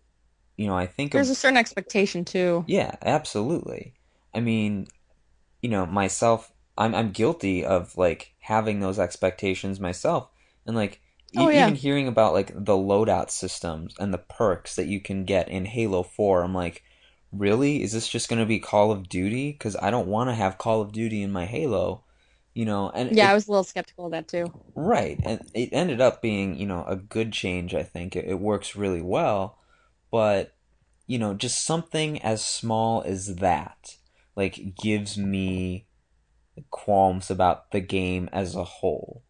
you 0.55 0.65
know, 0.67 0.77
I 0.77 0.85
think 0.85 1.11
there's 1.11 1.27
of, 1.27 1.33
a 1.33 1.39
certain 1.39 1.57
expectation 1.57 2.23
too. 2.23 2.63
Yeah, 2.65 2.95
absolutely. 3.01 3.93
I 4.33 4.39
mean, 4.39 4.87
you 5.61 5.67
know, 5.67 5.85
myself, 5.85 6.53
I'm 6.77 6.95
I'm 6.95 7.11
guilty 7.11 7.65
of 7.65 7.97
like 7.97 8.33
having 8.39 8.79
those 8.79 8.99
expectations 8.99 9.81
myself, 9.81 10.29
and 10.65 10.77
like 10.77 11.01
oh, 11.37 11.49
e- 11.49 11.55
yeah. 11.55 11.67
even 11.67 11.75
hearing 11.75 12.07
about 12.07 12.33
like 12.33 12.53
the 12.53 12.73
loadout 12.73 13.29
systems 13.29 13.95
and 13.99 14.13
the 14.13 14.17
perks 14.17 14.75
that 14.75 14.87
you 14.87 14.99
can 15.01 15.25
get 15.25 15.49
in 15.49 15.65
Halo 15.65 16.03
Four. 16.03 16.43
I'm 16.43 16.53
like, 16.53 16.83
really? 17.31 17.83
Is 17.83 17.93
this 17.93 18.07
just 18.07 18.29
going 18.29 18.39
to 18.39 18.45
be 18.45 18.59
Call 18.59 18.91
of 18.91 19.09
Duty? 19.09 19.51
Because 19.51 19.75
I 19.75 19.91
don't 19.91 20.07
want 20.07 20.29
to 20.29 20.35
have 20.35 20.57
Call 20.57 20.81
of 20.81 20.91
Duty 20.91 21.21
in 21.21 21.31
my 21.31 21.45
Halo, 21.45 22.03
you 22.53 22.65
know. 22.65 22.89
And 22.89 23.15
yeah, 23.15 23.29
it, 23.29 23.31
I 23.31 23.33
was 23.33 23.47
a 23.47 23.51
little 23.51 23.63
skeptical 23.63 24.05
of 24.05 24.11
that 24.11 24.27
too. 24.27 24.51
Right, 24.75 25.19
and 25.23 25.41
it 25.53 25.69
ended 25.71 26.01
up 26.01 26.21
being 26.21 26.57
you 26.57 26.67
know 26.67 26.83
a 26.87 26.95
good 26.95 27.31
change. 27.31 27.73
I 27.73 27.83
think 27.83 28.15
it, 28.15 28.25
it 28.25 28.39
works 28.39 28.75
really 28.75 29.01
well, 29.01 29.59
but 30.11 30.53
you 31.07 31.19
know, 31.19 31.33
just 31.33 31.65
something 31.65 32.21
as 32.21 32.43
small 32.43 33.03
as 33.03 33.35
that, 33.37 33.97
like, 34.35 34.75
gives 34.75 35.17
me 35.17 35.87
qualms 36.69 37.29
about 37.29 37.71
the 37.71 37.81
game 37.81 38.29
as 38.31 38.55
a 38.55 38.63
whole. 38.63 39.22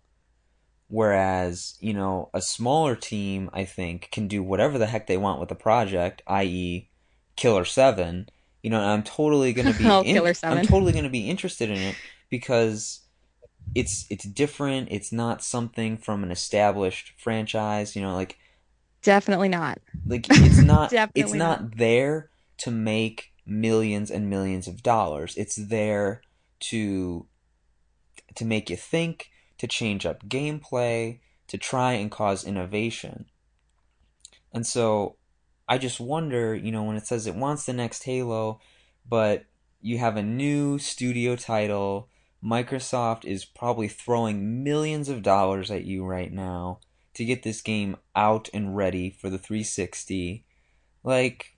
Whereas, 0.94 1.74
you 1.80 1.92
know, 1.92 2.30
a 2.36 2.40
smaller 2.40 2.96
team, 2.96 3.50
I 3.52 3.66
think, 3.66 4.10
can 4.12 4.28
do 4.28 4.44
whatever 4.44 4.78
the 4.78 4.86
heck 4.86 5.08
they 5.08 5.18
want 5.18 5.40
with 5.40 5.50
the 5.50 5.56
project, 5.56 6.22
i.e., 6.28 6.88
Killer 7.36 7.66
Seven. 7.66 8.30
You 8.62 8.70
know, 8.70 8.80
I'm 8.80 9.02
totally 9.02 9.54
going 9.54 9.74
to 9.74 9.76
be 9.80 9.86
Oh, 9.90 10.02
in- 10.02 10.14
Killer 10.14 10.36
7. 10.36 10.56
I'm 10.56 10.68
totally 10.68 10.92
going 10.92 11.04
to 11.06 11.10
be 11.10 11.32
interested 11.32 11.72
in 11.72 11.80
it 11.80 11.96
because 12.30 13.00
it's 13.74 14.06
it's 14.12 14.24
different. 14.24 14.90
It's 14.92 15.12
not 15.12 15.44
something 15.44 15.98
from 15.98 16.24
an 16.24 16.30
established 16.30 17.14
franchise. 17.18 17.96
You 17.96 18.04
know, 18.04 18.14
like 18.14 18.38
Definitely 19.02 19.50
not. 19.50 19.80
like 20.06 20.28
it's 20.30 20.62
not 20.62 20.84
it's 20.86 20.94
Definitely 20.94 21.40
not 21.40 21.78
there 21.78 22.30
to 22.60 22.70
make 22.70 23.32
millions 23.48 24.12
and 24.12 24.30
millions 24.30 24.68
of 24.68 24.84
dollars. 24.84 25.36
It's 25.38 25.56
there 25.56 26.22
to 26.70 27.26
to 28.36 28.46
make 28.46 28.70
you 28.70 28.76
think, 28.78 29.32
to 29.64 29.68
change 29.68 30.06
up 30.06 30.28
gameplay, 30.28 31.20
to 31.48 31.58
try 31.58 31.94
and 31.94 32.12
cause 32.12 32.44
innovation. 32.44 33.28
And 34.54 34.68
so 34.68 35.16
I 35.70 35.78
just 35.78 36.02
wonder, 36.02 36.54
you 36.54 36.70
know, 36.70 36.84
when 36.84 36.98
it 36.98 37.08
says 37.08 37.28
it 37.28 37.36
wants 37.36 37.66
the 37.66 37.72
next 37.72 38.04
Halo, 38.04 38.60
but 39.08 39.46
you 39.80 40.00
have 40.00 40.18
a 40.18 40.22
new 40.22 40.80
studio 40.80 41.38
title, 41.38 42.10
Microsoft 42.44 43.24
is 43.24 43.46
probably 43.46 43.88
throwing 43.88 44.66
millions 44.66 45.08
of 45.08 45.24
dollars 45.24 45.72
at 45.72 45.86
you 45.86 46.04
right 46.04 46.34
now 46.34 46.82
to 47.14 47.24
get 47.24 47.44
this 47.44 47.62
game 47.62 47.96
out 48.18 48.50
and 48.54 48.76
ready 48.76 49.10
for 49.10 49.30
the 49.30 49.38
360. 49.38 50.44
Like 51.06 51.56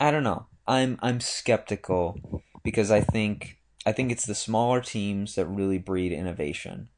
I 0.00 0.10
don't 0.10 0.24
know. 0.24 0.46
I'm 0.66 0.98
I'm 1.02 1.20
skeptical 1.20 2.42
because 2.62 2.90
I 2.90 3.02
think 3.02 3.58
I 3.84 3.92
think 3.92 4.10
it's 4.10 4.24
the 4.24 4.34
smaller 4.34 4.80
teams 4.80 5.34
that 5.34 5.44
really 5.44 5.76
breed 5.76 6.10
innovation. 6.10 6.88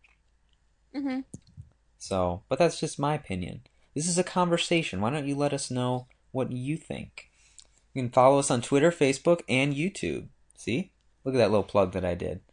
Hmm 0.96 1.20
So, 1.98 2.42
but 2.48 2.58
that's 2.58 2.80
just 2.80 2.98
my 2.98 3.14
opinion. 3.14 3.60
This 3.94 4.08
is 4.08 4.18
a 4.18 4.24
conversation. 4.24 5.00
Why 5.00 5.10
don't 5.10 5.26
you 5.26 5.34
let 5.36 5.52
us 5.52 5.70
know 5.70 6.06
what 6.32 6.52
you 6.52 6.76
think? 6.76 7.30
You 7.94 8.02
can 8.02 8.10
follow 8.10 8.38
us 8.38 8.50
on 8.50 8.60
Twitter, 8.60 8.90
Facebook, 8.90 9.40
and 9.48 9.74
YouTube. 9.74 10.28
See? 10.56 10.92
Look 11.24 11.34
at 11.34 11.38
that 11.38 11.50
little 11.50 11.64
plug 11.64 11.92
that 11.92 12.04
I 12.04 12.14
did. 12.14 12.40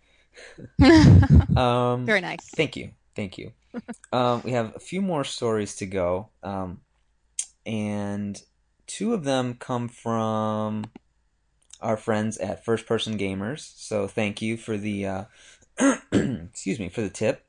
Um, 1.56 2.06
Very 2.08 2.22
nice. 2.22 2.50
Thank 2.56 2.76
you. 2.76 2.92
Thank 3.16 3.38
you. 3.38 3.52
um, 4.12 4.42
we 4.44 4.52
have 4.54 4.76
a 4.76 4.80
few 4.80 5.02
more 5.02 5.24
stories 5.24 5.76
to 5.76 5.86
go. 5.86 6.30
Um, 6.42 6.82
and 7.66 8.42
two 8.88 9.14
of 9.14 9.24
them 9.24 9.54
come 9.60 9.88
from 9.88 10.86
our 11.80 11.98
friends 11.98 12.38
at 12.40 12.66
First 12.66 12.88
Person 12.88 13.18
Gamers. 13.18 13.74
So 13.78 14.08
thank 14.08 14.42
you 14.42 14.58
for 14.58 14.78
the, 14.78 15.06
uh, 15.06 15.24
excuse 16.12 16.80
me, 16.80 16.90
for 16.90 17.02
the 17.02 17.10
tip. 17.12 17.46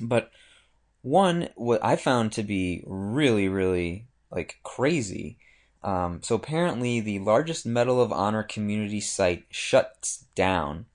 But 0.00 0.30
one, 1.02 1.48
what 1.54 1.84
I 1.84 1.96
found 1.96 2.32
to 2.32 2.42
be 2.42 2.82
really, 2.86 3.48
really 3.48 4.06
like 4.30 4.58
crazy. 4.62 5.38
Um, 5.82 6.20
so 6.22 6.34
apparently, 6.34 7.00
the 7.00 7.18
largest 7.20 7.64
Medal 7.64 8.02
of 8.02 8.12
Honor 8.12 8.42
community 8.42 9.00
site 9.00 9.44
shuts 9.50 10.26
down 10.34 10.86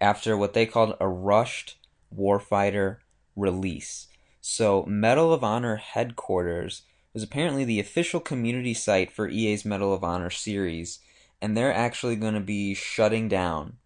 after 0.00 0.36
what 0.36 0.54
they 0.54 0.66
called 0.66 0.96
a 1.00 1.08
rushed 1.08 1.76
warfighter 2.14 2.98
release. 3.36 4.08
So, 4.40 4.84
Medal 4.86 5.32
of 5.32 5.44
Honor 5.44 5.76
headquarters 5.76 6.82
was 7.14 7.22
apparently 7.22 7.64
the 7.64 7.80
official 7.80 8.20
community 8.20 8.74
site 8.74 9.12
for 9.12 9.28
EA's 9.28 9.64
Medal 9.64 9.92
of 9.94 10.04
Honor 10.04 10.30
series, 10.30 11.00
and 11.40 11.56
they're 11.56 11.74
actually 11.74 12.16
going 12.16 12.34
to 12.34 12.40
be 12.40 12.74
shutting 12.74 13.28
down 13.28 13.76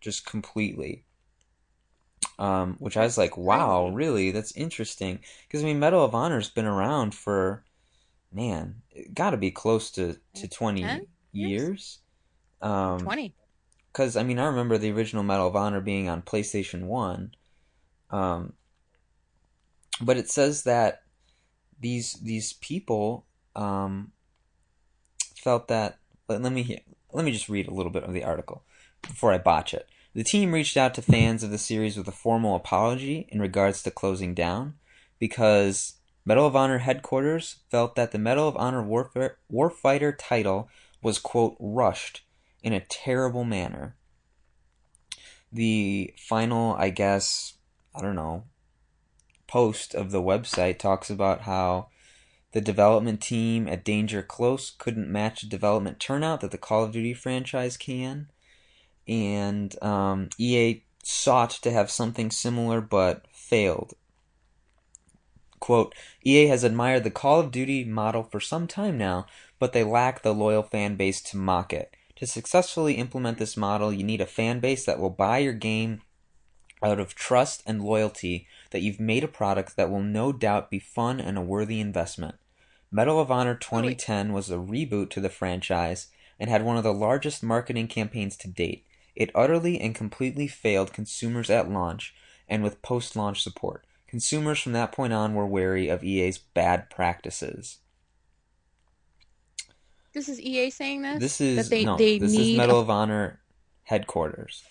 just 0.00 0.24
completely. 0.24 1.04
Um, 2.40 2.76
which 2.78 2.96
I 2.96 3.04
was 3.04 3.18
like, 3.18 3.36
wow, 3.36 3.88
really? 3.88 4.30
That's 4.30 4.52
interesting. 4.52 5.20
Because, 5.46 5.62
I 5.62 5.66
mean, 5.66 5.78
Medal 5.78 6.02
of 6.02 6.14
Honor's 6.14 6.48
been 6.48 6.64
around 6.64 7.14
for, 7.14 7.64
man, 8.32 8.76
it 8.90 9.14
got 9.14 9.30
to 9.30 9.36
be 9.36 9.50
close 9.50 9.90
to, 9.92 10.16
to 10.34 10.48
20 10.48 10.80
years. 10.80 11.00
years? 11.32 11.98
Um, 12.62 13.00
20. 13.00 13.34
because 13.92 14.16
I 14.16 14.22
mean 14.22 14.38
I 14.38 14.46
remember 14.46 14.76
the 14.76 14.92
original 14.92 15.22
Medal 15.22 15.48
of 15.48 15.56
Honor 15.56 15.80
being 15.80 16.08
on 16.08 16.22
PlayStation 16.22 16.84
One, 16.84 17.34
um, 18.10 18.52
but 20.00 20.16
it 20.16 20.28
says 20.28 20.64
that 20.64 21.02
these 21.80 22.14
these 22.22 22.52
people 22.54 23.24
um, 23.56 24.12
felt 25.36 25.68
that. 25.68 25.98
Let, 26.28 26.42
let 26.42 26.52
me 26.52 26.62
hear, 26.62 26.80
let 27.12 27.24
me 27.24 27.32
just 27.32 27.48
read 27.48 27.66
a 27.66 27.74
little 27.74 27.92
bit 27.92 28.04
of 28.04 28.12
the 28.12 28.24
article 28.24 28.62
before 29.02 29.32
I 29.32 29.38
botch 29.38 29.74
it. 29.74 29.88
The 30.12 30.24
team 30.24 30.52
reached 30.52 30.76
out 30.76 30.94
to 30.94 31.02
fans 31.02 31.42
of 31.42 31.50
the 31.50 31.58
series 31.58 31.96
with 31.96 32.08
a 32.08 32.12
formal 32.12 32.56
apology 32.56 33.28
in 33.28 33.40
regards 33.40 33.82
to 33.82 33.92
closing 33.92 34.34
down 34.34 34.74
because 35.20 35.94
Medal 36.24 36.46
of 36.46 36.56
Honor 36.56 36.78
headquarters 36.78 37.56
felt 37.70 37.94
that 37.94 38.10
the 38.10 38.18
Medal 38.18 38.48
of 38.48 38.56
Honor 38.56 38.82
Warfare, 38.82 39.38
Warfighter 39.52 40.14
title 40.18 40.68
was 41.00 41.18
quote 41.18 41.56
rushed 41.60 42.22
in 42.62 42.72
a 42.72 42.80
terrible 42.80 43.44
manner. 43.44 43.96
The 45.52 46.12
final, 46.18 46.74
I 46.74 46.90
guess, 46.90 47.54
I 47.94 48.02
don't 48.02 48.16
know, 48.16 48.44
post 49.46 49.94
of 49.94 50.10
the 50.10 50.22
website 50.22 50.78
talks 50.78 51.08
about 51.08 51.42
how 51.42 51.88
the 52.52 52.60
development 52.60 53.20
team 53.20 53.68
at 53.68 53.84
Danger 53.84 54.22
Close 54.22 54.70
couldn't 54.70 55.10
match 55.10 55.42
the 55.42 55.48
development 55.48 56.00
turnout 56.00 56.40
that 56.40 56.50
the 56.50 56.58
Call 56.58 56.84
of 56.84 56.92
Duty 56.92 57.14
franchise 57.14 57.76
can, 57.76 58.28
and 59.06 59.80
um, 59.82 60.28
EA 60.38 60.82
sought 61.02 61.50
to 61.50 61.70
have 61.70 61.90
something 61.90 62.30
similar 62.30 62.80
but 62.80 63.26
failed. 63.32 63.94
Quote, 65.58 65.94
EA 66.24 66.46
has 66.46 66.64
admired 66.64 67.04
the 67.04 67.10
Call 67.10 67.40
of 67.40 67.50
Duty 67.50 67.84
model 67.84 68.22
for 68.22 68.40
some 68.40 68.66
time 68.66 68.96
now, 68.96 69.26
but 69.58 69.72
they 69.72 69.84
lack 69.84 70.22
the 70.22 70.34
loyal 70.34 70.62
fan 70.62 70.96
base 70.96 71.20
to 71.22 71.36
mock 71.36 71.72
it. 71.72 71.94
To 72.16 72.26
successfully 72.26 72.94
implement 72.94 73.38
this 73.38 73.56
model, 73.56 73.92
you 73.92 74.04
need 74.04 74.20
a 74.20 74.26
fan 74.26 74.60
base 74.60 74.84
that 74.86 74.98
will 74.98 75.10
buy 75.10 75.38
your 75.38 75.52
game 75.52 76.02
out 76.82 76.98
of 76.98 77.14
trust 77.14 77.62
and 77.66 77.82
loyalty 77.82 78.46
that 78.70 78.80
you've 78.80 79.00
made 79.00 79.24
a 79.24 79.28
product 79.28 79.76
that 79.76 79.90
will 79.90 80.02
no 80.02 80.32
doubt 80.32 80.70
be 80.70 80.78
fun 80.78 81.20
and 81.20 81.36
a 81.36 81.42
worthy 81.42 81.80
investment. 81.80 82.36
Medal 82.90 83.20
of 83.20 83.30
Honor 83.30 83.54
2010 83.54 84.32
was 84.32 84.50
a 84.50 84.56
reboot 84.56 85.10
to 85.10 85.20
the 85.20 85.28
franchise 85.28 86.08
and 86.38 86.48
had 86.48 86.64
one 86.64 86.76
of 86.76 86.82
the 86.82 86.92
largest 86.92 87.42
marketing 87.42 87.86
campaigns 87.86 88.36
to 88.38 88.48
date. 88.48 88.84
It 89.20 89.30
utterly 89.34 89.78
and 89.78 89.94
completely 89.94 90.48
failed 90.48 90.94
consumers 90.94 91.50
at 91.50 91.70
launch 91.70 92.14
and 92.48 92.62
with 92.62 92.80
post 92.80 93.14
launch 93.16 93.42
support. 93.42 93.84
Consumers 94.08 94.58
from 94.60 94.72
that 94.72 94.92
point 94.92 95.12
on 95.12 95.34
were 95.34 95.46
wary 95.46 95.88
of 95.88 96.02
EA's 96.02 96.38
bad 96.38 96.88
practices. 96.88 97.80
This 100.14 100.30
is 100.30 100.40
EA 100.40 100.70
saying 100.70 101.02
this? 101.02 101.20
This 101.20 101.40
is 101.42 101.56
that 101.68 101.76
they, 101.76 101.84
no, 101.84 101.98
they 101.98 102.18
this 102.18 102.32
need 102.32 102.52
is 102.54 102.58
Medal 102.58 102.78
a- 102.78 102.80
of 102.80 102.88
Honor 102.88 103.40
headquarters. 103.84 104.64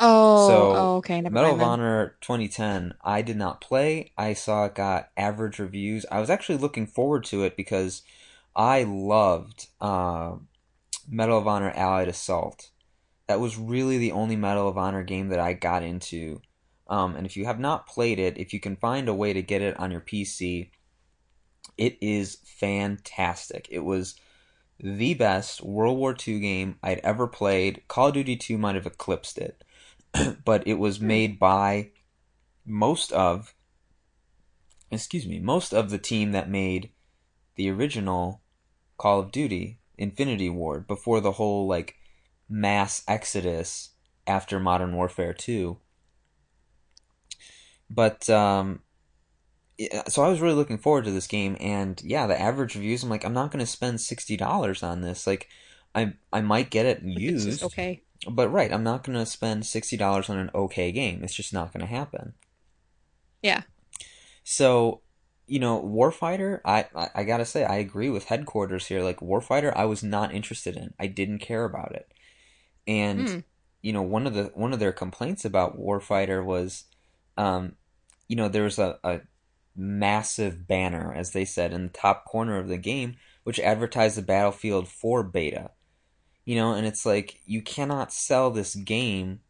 Oh, 0.00 0.48
So, 0.48 0.72
oh, 0.74 0.96
okay. 0.96 1.20
Never 1.20 1.34
Medal 1.34 1.52
of 1.52 1.58
then. 1.58 1.68
Honor 1.68 2.16
2010, 2.22 2.94
I 3.04 3.20
did 3.20 3.36
not 3.36 3.60
play. 3.60 4.12
I 4.16 4.32
saw 4.32 4.64
it 4.64 4.74
got 4.74 5.10
average 5.14 5.58
reviews. 5.58 6.06
I 6.10 6.20
was 6.20 6.30
actually 6.30 6.56
looking 6.56 6.86
forward 6.86 7.24
to 7.24 7.44
it 7.44 7.54
because 7.54 8.00
I 8.56 8.82
loved 8.84 9.66
uh, 9.78 10.36
Medal 11.06 11.36
of 11.38 11.46
Honor 11.46 11.70
Allied 11.76 12.08
Assault. 12.08 12.70
That 13.26 13.40
was 13.40 13.56
really 13.56 13.98
the 13.98 14.12
only 14.12 14.36
Medal 14.36 14.68
of 14.68 14.78
Honor 14.78 15.02
game 15.02 15.28
that 15.28 15.40
I 15.40 15.54
got 15.54 15.82
into. 15.82 16.42
Um, 16.86 17.16
and 17.16 17.26
if 17.26 17.36
you 17.36 17.46
have 17.46 17.58
not 17.58 17.86
played 17.86 18.18
it, 18.18 18.36
if 18.36 18.52
you 18.52 18.60
can 18.60 18.76
find 18.76 19.08
a 19.08 19.14
way 19.14 19.32
to 19.32 19.42
get 19.42 19.62
it 19.62 19.78
on 19.78 19.90
your 19.90 20.02
PC, 20.02 20.70
it 21.78 21.96
is 22.00 22.38
fantastic. 22.44 23.66
It 23.70 23.80
was 23.80 24.14
the 24.78 25.14
best 25.14 25.62
World 25.62 25.98
War 25.98 26.14
II 26.26 26.40
game 26.40 26.78
I'd 26.82 26.98
ever 26.98 27.26
played. 27.26 27.82
Call 27.88 28.08
of 28.08 28.14
Duty 28.14 28.36
2 28.36 28.58
might 28.58 28.74
have 28.74 28.86
eclipsed 28.86 29.38
it, 29.38 29.64
but 30.44 30.66
it 30.66 30.74
was 30.74 31.00
made 31.00 31.38
by 31.38 31.90
most 32.66 33.12
of, 33.12 33.54
excuse 34.90 35.26
me, 35.26 35.38
most 35.38 35.72
of 35.72 35.90
the 35.90 35.98
team 35.98 36.32
that 36.32 36.50
made 36.50 36.90
the 37.56 37.70
original 37.70 38.42
Call 38.98 39.20
of 39.20 39.32
Duty 39.32 39.78
Infinity 39.96 40.50
Ward 40.50 40.86
before 40.86 41.20
the 41.20 41.32
whole 41.32 41.66
like 41.66 41.96
mass 42.54 43.02
exodus 43.08 43.90
after 44.28 44.60
Modern 44.60 44.94
Warfare 44.94 45.34
2. 45.34 45.76
But 47.90 48.30
um, 48.30 48.80
so 50.08 50.22
I 50.22 50.28
was 50.28 50.40
really 50.40 50.54
looking 50.54 50.78
forward 50.78 51.04
to 51.04 51.10
this 51.10 51.26
game, 51.26 51.56
and 51.60 52.00
yeah, 52.02 52.26
the 52.26 52.40
average 52.40 52.76
reviews. 52.76 53.02
I'm 53.02 53.10
like, 53.10 53.24
I'm 53.24 53.34
not 53.34 53.50
going 53.50 53.64
to 53.64 53.70
spend 53.70 54.00
sixty 54.00 54.36
dollars 54.36 54.82
on 54.82 55.00
this. 55.00 55.26
Like, 55.26 55.48
I 55.94 56.14
I 56.32 56.40
might 56.40 56.70
get 56.70 56.86
it 56.86 57.02
used, 57.02 57.62
okay. 57.62 58.02
but 58.28 58.48
right, 58.48 58.72
I'm 58.72 58.84
not 58.84 59.04
going 59.04 59.18
to 59.18 59.26
spend 59.26 59.66
sixty 59.66 59.96
dollars 59.96 60.30
on 60.30 60.38
an 60.38 60.50
okay 60.54 60.92
game. 60.92 61.22
It's 61.22 61.34
just 61.34 61.52
not 61.52 61.72
going 61.72 61.82
to 61.86 61.92
happen. 61.92 62.34
Yeah. 63.42 63.62
So, 64.44 65.02
you 65.46 65.58
know, 65.58 65.82
Warfighter, 65.82 66.60
I, 66.64 66.86
I 66.96 67.08
I 67.16 67.24
gotta 67.24 67.44
say, 67.44 67.64
I 67.64 67.76
agree 67.76 68.10
with 68.10 68.24
headquarters 68.24 68.86
here. 68.86 69.02
Like 69.02 69.20
Warfighter, 69.20 69.72
I 69.76 69.84
was 69.84 70.02
not 70.02 70.32
interested 70.34 70.76
in. 70.76 70.94
I 70.98 71.06
didn't 71.06 71.40
care 71.40 71.64
about 71.64 71.92
it, 71.92 72.13
and 72.86 73.28
Hmm. 73.28 73.38
you 73.82 73.92
know, 73.92 74.02
one 74.02 74.26
of 74.26 74.34
the 74.34 74.44
one 74.54 74.72
of 74.72 74.78
their 74.80 74.92
complaints 74.92 75.44
about 75.44 75.78
Warfighter 75.78 76.44
was, 76.44 76.84
um, 77.36 77.76
you 78.28 78.36
know, 78.36 78.48
there 78.48 78.62
was 78.64 78.78
a, 78.78 78.98
a 79.04 79.20
massive 79.76 80.66
banner, 80.66 81.12
as 81.14 81.32
they 81.32 81.44
said, 81.44 81.72
in 81.72 81.84
the 81.84 81.88
top 81.92 82.24
corner 82.24 82.58
of 82.58 82.68
the 82.68 82.78
game, 82.78 83.16
which 83.44 83.60
advertised 83.60 84.16
the 84.16 84.22
Battlefield 84.22 84.88
4 84.88 85.22
beta. 85.24 85.70
You 86.46 86.56
know, 86.56 86.74
and 86.74 86.86
it's 86.86 87.06
like 87.06 87.40
you 87.46 87.62
cannot 87.62 88.12
sell 88.12 88.50
this 88.50 88.74
game 88.74 89.40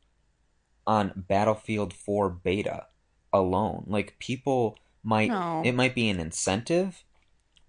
on 0.87 1.12
Battlefield 1.28 1.93
4 1.93 2.30
beta 2.30 2.87
alone. 3.32 3.85
Like 3.87 4.18
people 4.18 4.78
might 5.03 5.28
No. 5.28 5.62
it 5.64 5.72
might 5.74 5.95
be 5.95 6.09
an 6.09 6.20
incentive, 6.20 7.05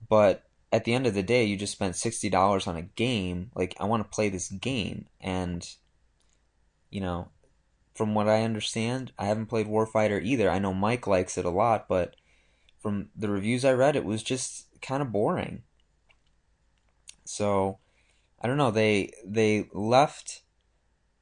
but 0.09 0.44
at 0.75 0.83
the 0.83 0.93
end 0.93 1.07
of 1.07 1.13
the 1.13 1.23
day 1.23 1.45
you 1.45 1.55
just 1.55 1.73
spent 1.73 1.95
$60 1.95 2.67
on 2.67 2.75
a 2.75 2.81
game. 2.81 3.49
Like 3.55 3.75
I 3.79 3.85
want 3.85 4.03
to 4.03 4.15
play 4.15 4.29
this 4.29 4.49
game 4.49 5.05
and 5.21 5.67
you 6.89 7.01
know, 7.01 7.29
from 7.93 8.13
what 8.13 8.27
I 8.27 8.43
understand, 8.43 9.13
I 9.17 9.25
haven't 9.25 9.45
played 9.45 9.67
Warfighter 9.67 10.21
either. 10.21 10.49
I 10.49 10.59
know 10.59 10.73
Mike 10.73 11.07
likes 11.07 11.37
it 11.37 11.45
a 11.45 11.49
lot, 11.49 11.87
but 11.87 12.15
from 12.79 13.07
the 13.15 13.29
reviews 13.29 13.63
I 13.63 13.71
read 13.71 13.95
it 13.95 14.03
was 14.03 14.21
just 14.21 14.67
kind 14.81 15.01
of 15.01 15.13
boring. 15.13 15.63
So, 17.23 17.79
I 18.41 18.47
don't 18.47 18.57
know, 18.57 18.71
they 18.71 19.11
they 19.25 19.69
left 19.73 20.41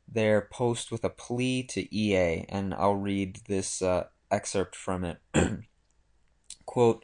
their 0.08 0.42
post 0.52 0.92
with 0.92 1.04
a 1.04 1.10
plea 1.10 1.64
to 1.64 1.96
EA, 1.96 2.46
and 2.50 2.74
I'll 2.74 2.96
read 2.96 3.40
this 3.48 3.82
uh, 3.82 4.06
excerpt 4.32 4.76
from 4.76 5.06
it. 5.06 5.18
Quote, 6.66 7.04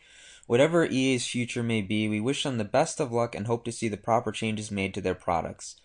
Whatever 0.50 0.84
EA's 0.84 1.28
future 1.28 1.62
may 1.62 1.84
be, 1.84 2.10
we 2.10 2.20
wish 2.20 2.42
them 2.42 2.58
the 2.58 2.64
best 2.64 3.00
of 3.00 3.12
luck 3.12 3.36
and 3.36 3.46
hope 3.46 3.64
to 3.66 3.72
see 3.72 3.88
the 3.88 3.98
proper 3.98 4.32
changes 4.32 4.72
made 4.72 4.96
to 4.96 5.00
their 5.00 5.14
products. 5.14 5.76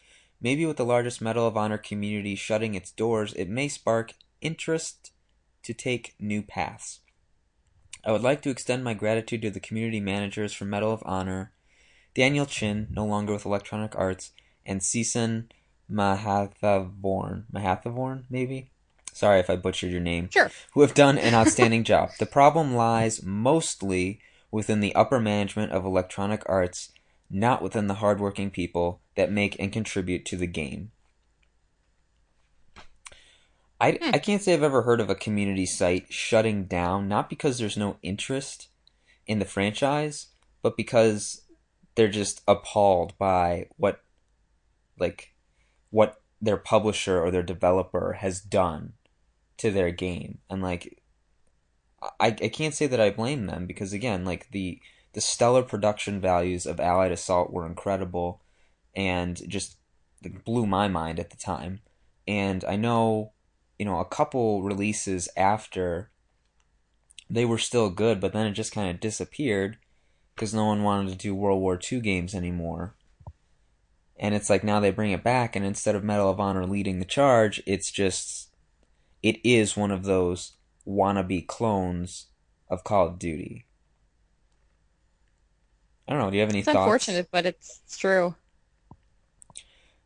Maybe 0.41 0.65
with 0.65 0.79
the 0.79 0.87
largest 0.87 1.21
Medal 1.21 1.47
of 1.47 1.55
Honor 1.55 1.77
community 1.77 2.35
shutting 2.35 2.75
its 2.75 2.91
doors, 2.91 3.35
it 3.35 3.51
may 3.51 3.69
spark 3.69 4.15
interest 4.41 5.13
to 5.65 5.75
take 5.75 6.15
new 6.19 6.41
paths. 6.41 7.01
I 8.07 8.13
would 8.13 8.23
like 8.23 8.41
to 8.41 8.49
extend 8.49 8.83
my 8.83 8.95
gratitude 8.95 9.43
to 9.43 9.51
the 9.51 9.61
community 9.61 10.01
managers 10.01 10.55
for 10.55 10.65
Medal 10.65 10.95
of 10.95 11.03
Honor, 11.05 11.53
Daniel 12.15 12.47
Chin, 12.47 12.89
no 12.91 13.05
longer 13.05 13.35
with 13.35 13.45
Electronic 13.45 13.95
Arts, 13.99 14.31
and 14.65 14.83
Season 14.83 15.53
Mahathavorn. 15.93 17.45
Mahathavorn, 17.53 18.25
maybe? 18.31 18.71
Sorry 19.13 19.41
if 19.41 19.51
I 19.51 19.57
butchered 19.57 19.93
your 19.93 20.01
name. 20.01 20.31
Sure. 20.31 20.51
Who 20.73 20.81
have 20.81 20.95
done 20.95 21.19
an 21.19 21.35
outstanding 21.35 21.85
job. 21.85 22.13
The 22.19 22.25
problem 22.25 22.75
lies 22.75 23.23
mostly 23.23 24.21
within 24.55 24.79
the 24.79 24.95
upper 24.95 25.19
management 25.19 25.73
of 25.73 25.85
Electronic 25.85 26.41
Arts, 26.47 26.93
not 27.29 27.61
within 27.61 27.89
the 27.89 27.95
hardworking 27.95 28.53
people 28.53 29.01
that 29.17 29.29
make 29.29 29.57
and 29.59 29.73
contribute 29.73 30.25
to 30.25 30.37
the 30.37 30.47
game. 30.47 30.93
I, 33.81 33.99
hmm. 34.01 34.11
I 34.15 34.19
can't 34.21 34.41
say 34.41 34.55
I've 34.55 34.63
ever 34.63 34.83
heard 34.83 35.01
of 35.01 35.11
a 35.11 35.17
community 35.17 35.67
site 35.67 36.13
shutting 36.13 36.67
down, 36.67 37.09
not 37.09 37.29
because 37.29 37.59
there's 37.59 37.77
no 37.77 37.97
interest 38.01 38.69
in 39.27 39.41
the 39.41 39.45
franchise, 39.45 40.29
but 40.63 40.77
because 40.77 41.43
they're 41.97 42.07
just 42.07 42.41
appalled 42.47 43.19
by 43.19 43.67
what 43.77 44.05
like 45.01 45.35
what 45.91 46.23
their 46.41 46.59
publisher 46.59 47.21
or 47.21 47.33
their 47.33 47.43
developer 47.43 48.19
has 48.21 48.41
done 48.41 48.93
to 49.57 49.73
their 49.73 49.91
game. 49.91 50.39
And 50.49 50.63
like 50.63 51.03
I, 52.21 52.29
I 52.29 52.49
can't 52.49 52.75
say 52.75 52.87
that 52.87 53.01
I 53.01 53.11
blame 53.11 53.47
them 53.47 53.67
because 53.67 53.93
again, 53.93 54.25
like 54.25 54.51
the 54.51 54.81
the 55.13 55.21
stellar 55.21 55.63
production 55.63 56.21
values 56.21 56.67
of 56.67 56.81
Allied 56.81 57.13
Assault 57.13 57.53
were 57.53 57.67
incredible 57.67 58.43
and 58.97 59.41
just 59.49 59.77
like, 60.23 60.45
blew 60.45 60.67
my 60.67 60.89
mind 60.89 61.21
at 61.21 61.31
the 61.31 61.37
time. 61.37 61.81
And 62.27 62.65
I 62.65 62.77
know, 62.77 63.33
you 63.79 63.85
know, 63.85 64.01
a 64.01 64.05
couple 64.05 64.63
releases 64.63 65.29
after 65.37 66.11
they 67.31 67.45
were 67.45 67.59
still 67.59 67.91
good, 67.91 68.21
but 68.21 68.33
then 68.33 68.47
it 68.47 68.53
just 68.53 68.73
kind 68.73 68.91
of 68.91 69.01
disappeared 69.01 69.79
because 70.35 70.53
no 70.53 70.67
one 70.67 70.83
wanted 70.83 71.11
to 71.11 71.17
do 71.17 71.35
World 71.35 71.61
War 71.61 71.79
II 71.81 72.01
games 72.01 72.35
anymore. 72.35 72.95
And 74.19 74.35
it's 74.35 74.51
like 74.51 74.65
now 74.65 74.81
they 74.81 74.91
bring 74.91 75.11
it 75.11 75.25
back, 75.25 75.57
and 75.57 75.65
instead 75.65 75.95
of 75.95 76.05
Medal 76.05 76.31
of 76.31 76.39
Honor 76.39 76.67
leading 76.67 76.99
the 76.99 77.05
charge, 77.05 77.63
it's 77.67 77.91
just 77.91 78.51
it 79.23 79.39
is 79.45 79.77
one 79.77 79.91
of 79.91 80.05
those 80.05 80.53
wannabe 80.87 81.47
clones 81.47 82.27
of 82.69 82.85
Call 82.85 83.07
of 83.09 83.19
Duty. 83.19 83.67
I 86.07 86.13
don't 86.13 86.21
know. 86.21 86.31
Do 86.31 86.37
you 86.37 86.43
have 86.43 86.51
any 86.51 86.59
It's 86.61 86.67
thoughts? 86.67 86.77
unfortunate, 86.77 87.29
but 87.31 87.47
it's, 87.47 87.81
it's 87.85 87.97
true. 87.97 88.35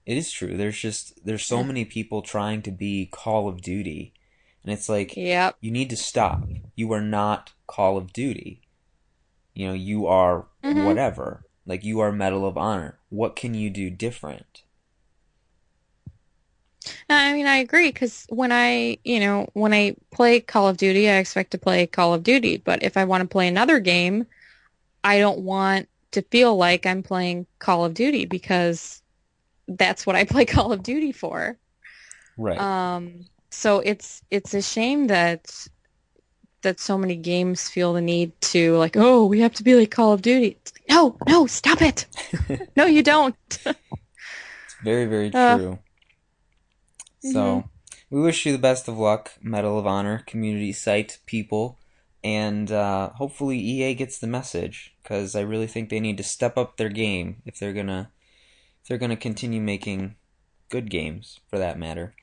It 0.06 0.16
is 0.16 0.30
true. 0.30 0.56
There's 0.56 0.78
just 0.78 1.24
there's 1.24 1.44
so 1.44 1.62
many 1.62 1.84
people 1.84 2.22
trying 2.22 2.62
to 2.62 2.70
be 2.70 3.06
Call 3.12 3.46
of 3.46 3.60
Duty, 3.60 4.14
and 4.62 4.72
it's 4.72 4.88
like 4.88 5.14
Yep. 5.16 5.56
you 5.60 5.70
need 5.70 5.90
to 5.90 5.96
stop. 5.96 6.44
You 6.74 6.92
are 6.92 7.02
not 7.02 7.52
Call 7.66 7.98
of 7.98 8.12
Duty. 8.12 8.62
You 9.52 9.66
know, 9.68 9.74
you 9.74 10.06
are 10.06 10.46
Mhm. 10.64 10.86
whatever. 10.86 11.44
Like 11.66 11.84
you 11.84 12.00
are 12.00 12.10
Medal 12.10 12.46
of 12.46 12.56
Honor. 12.56 12.98
What 13.10 13.36
can 13.36 13.52
you 13.52 13.68
do 13.68 13.90
different? 13.90 14.62
I 17.08 17.32
mean, 17.32 17.46
I 17.46 17.56
agree 17.56 17.88
because 17.88 18.26
when 18.28 18.52
I, 18.52 18.98
you 19.04 19.20
know, 19.20 19.48
when 19.54 19.72
I 19.72 19.96
play 20.10 20.40
Call 20.40 20.68
of 20.68 20.76
Duty, 20.76 21.08
I 21.08 21.16
expect 21.16 21.52
to 21.52 21.58
play 21.58 21.86
Call 21.86 22.14
of 22.14 22.22
Duty. 22.22 22.58
But 22.58 22.82
if 22.82 22.96
I 22.96 23.04
want 23.04 23.22
to 23.22 23.28
play 23.28 23.48
another 23.48 23.80
game, 23.80 24.26
I 25.04 25.18
don't 25.18 25.40
want 25.40 25.88
to 26.12 26.22
feel 26.22 26.56
like 26.56 26.86
I'm 26.86 27.02
playing 27.02 27.46
Call 27.58 27.84
of 27.84 27.94
Duty 27.94 28.24
because 28.24 29.02
that's 29.66 30.06
what 30.06 30.16
I 30.16 30.24
play 30.24 30.44
Call 30.44 30.72
of 30.72 30.82
Duty 30.82 31.12
for. 31.12 31.56
Right. 32.36 32.58
Um, 32.58 33.26
so 33.50 33.80
it's 33.80 34.22
it's 34.30 34.54
a 34.54 34.62
shame 34.62 35.06
that 35.08 35.68
that 36.62 36.80
so 36.80 36.98
many 36.98 37.16
games 37.16 37.68
feel 37.68 37.92
the 37.92 38.00
need 38.00 38.38
to 38.40 38.76
like, 38.76 38.96
oh, 38.96 39.26
we 39.26 39.40
have 39.40 39.54
to 39.54 39.62
be 39.62 39.74
like 39.74 39.90
Call 39.90 40.12
of 40.12 40.22
Duty. 40.22 40.58
Like, 40.74 40.84
no, 40.88 41.16
no, 41.26 41.46
stop 41.46 41.82
it. 41.82 42.06
no, 42.76 42.86
you 42.86 43.02
don't. 43.02 43.36
Very, 44.82 45.06
very 45.06 45.32
Uh, 45.34 45.76
true. 47.22 47.32
So, 47.32 47.64
we 48.10 48.20
wish 48.20 48.46
you 48.46 48.52
the 48.52 48.58
best 48.58 48.88
of 48.88 48.98
luck, 48.98 49.32
Medal 49.42 49.78
of 49.78 49.86
Honor 49.86 50.22
community 50.26 50.72
site 50.72 51.18
people, 51.26 51.78
and 52.24 52.70
uh, 52.72 53.10
hopefully 53.10 53.58
EA 53.58 53.94
gets 53.94 54.18
the 54.18 54.26
message 54.26 54.94
because 55.02 55.36
I 55.36 55.40
really 55.40 55.66
think 55.66 55.88
they 55.88 56.00
need 56.00 56.16
to 56.16 56.22
step 56.22 56.56
up 56.56 56.76
their 56.76 56.88
game 56.88 57.42
if 57.44 57.58
they're 57.58 57.72
gonna 57.72 58.10
if 58.82 58.88
they're 58.88 58.98
gonna 58.98 59.16
continue 59.16 59.60
making 59.60 60.16
good 60.68 60.90
games 60.90 61.40
for 61.48 61.58
that 61.58 61.78
matter. 61.78 62.14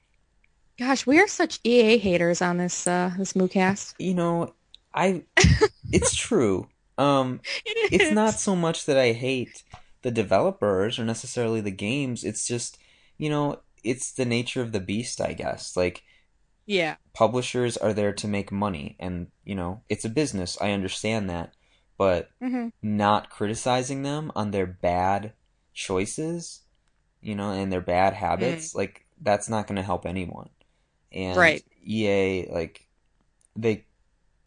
Gosh, 0.77 1.05
we 1.05 1.19
are 1.19 1.27
such 1.27 1.59
EA 1.63 1.97
haters 1.97 2.41
on 2.41 2.57
this 2.57 2.87
uh 2.87 3.11
this 3.17 3.33
MooCast. 3.33 3.93
You 3.99 4.15
know, 4.15 4.53
I 4.93 5.23
it's 5.91 6.15
true. 6.15 6.67
Um, 6.97 7.41
it's 7.65 8.11
not 8.13 8.35
so 8.35 8.55
much 8.55 8.85
that 8.85 8.97
I 8.97 9.11
hate 9.11 9.63
the 10.01 10.11
developers 10.11 10.97
or 10.97 11.03
necessarily 11.03 11.59
the 11.59 11.71
games. 11.71 12.23
It's 12.23 12.47
just, 12.47 12.77
you 13.17 13.29
know, 13.29 13.59
it's 13.85 14.13
the 14.13 14.25
nature 14.25 14.61
of 14.61 14.73
the 14.73 14.81
beast, 14.81 15.21
I 15.21 15.33
guess. 15.33 15.77
Like 15.77 16.03
Yeah. 16.65 16.97
publishers 17.13 17.77
are 17.77 17.93
there 17.93 18.13
to 18.13 18.27
make 18.27 18.51
money 18.51 18.95
and, 18.99 19.27
you 19.43 19.55
know, 19.55 19.81
it's 19.89 20.05
a 20.05 20.09
business. 20.09 20.57
I 20.61 20.71
understand 20.71 21.29
that. 21.29 21.53
But 21.97 22.29
hmm 22.41 22.67
not 22.81 23.29
criticizing 23.29 24.03
them 24.03 24.31
on 24.35 24.51
their 24.51 24.67
bad 24.67 25.33
choices, 25.73 26.61
you 27.21 27.35
know, 27.35 27.51
and 27.51 27.71
their 27.71 27.81
bad 27.81 28.13
habits, 28.13 28.75
like 28.75 29.05
that's 29.21 29.49
not 29.49 29.67
going 29.67 29.77
to 29.77 29.83
help 29.83 30.05
anyone. 30.05 30.49
And 31.13 31.41
Right. 31.41 31.63
EA 31.85 32.47
like 32.53 32.87
they 33.57 33.85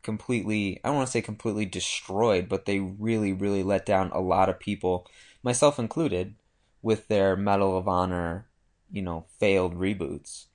completely 0.03 0.81
I 0.85 0.89
don't 0.89 0.97
want 0.99 1.09
to 1.09 1.13
say 1.13 1.23
completely 1.23 1.67
destroyed, 1.67 2.49
but 2.49 2.67
they 2.67 2.81
really 2.81 3.33
really 3.35 3.63
let 3.65 3.87
down 3.87 4.11
a 4.13 4.21
lot 4.21 4.49
of 4.51 4.61
people, 4.61 5.07
myself 5.43 5.79
included, 5.79 6.37
with 6.83 7.09
their 7.09 7.37
Medal 7.37 7.79
of 7.79 7.89
Honor, 7.89 8.48
you 8.91 9.03
know, 9.03 9.27
failed 9.39 9.75
reboots. 9.75 10.47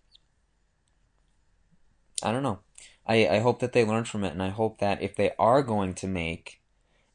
I 2.21 2.31
don't 2.31 2.43
know. 2.43 2.59
I, 3.05 3.27
I 3.27 3.39
hope 3.39 3.59
that 3.59 3.73
they 3.73 3.85
learn 3.85 4.05
from 4.05 4.23
it, 4.23 4.31
and 4.31 4.41
I 4.41 4.49
hope 4.49 4.79
that 4.79 5.01
if 5.01 5.15
they 5.15 5.31
are 5.37 5.61
going 5.61 5.93
to 5.95 6.07
make 6.07 6.61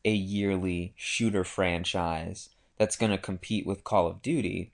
a 0.05 0.13
yearly 0.13 0.93
shooter 0.97 1.45
franchise 1.45 2.51
that's 2.77 2.97
going 2.97 3.11
to 3.11 3.19
compete 3.19 3.67
with 3.67 3.85
Call 3.85 4.07
of 4.07 4.23
Duty, 4.23 4.73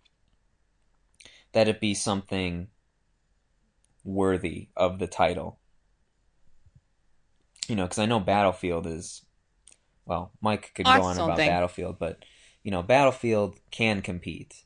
that 1.52 1.68
it 1.68 1.80
be 1.80 1.94
something 1.94 2.68
worthy 4.02 4.68
of 4.76 4.98
the 4.98 5.06
title. 5.06 5.58
You 7.68 7.76
know, 7.76 7.84
because 7.84 7.98
I 7.98 8.06
know 8.06 8.20
Battlefield 8.20 8.86
is, 8.86 9.22
well, 10.04 10.32
Mike 10.42 10.72
could 10.74 10.84
go 10.84 10.90
on 10.90 11.16
about. 11.16 11.38
Battlefield, 11.48 11.98
but 11.98 12.24
you 12.62 12.70
know, 12.70 12.82
Battlefield 12.82 13.58
can 13.70 14.02
compete. 14.02 14.64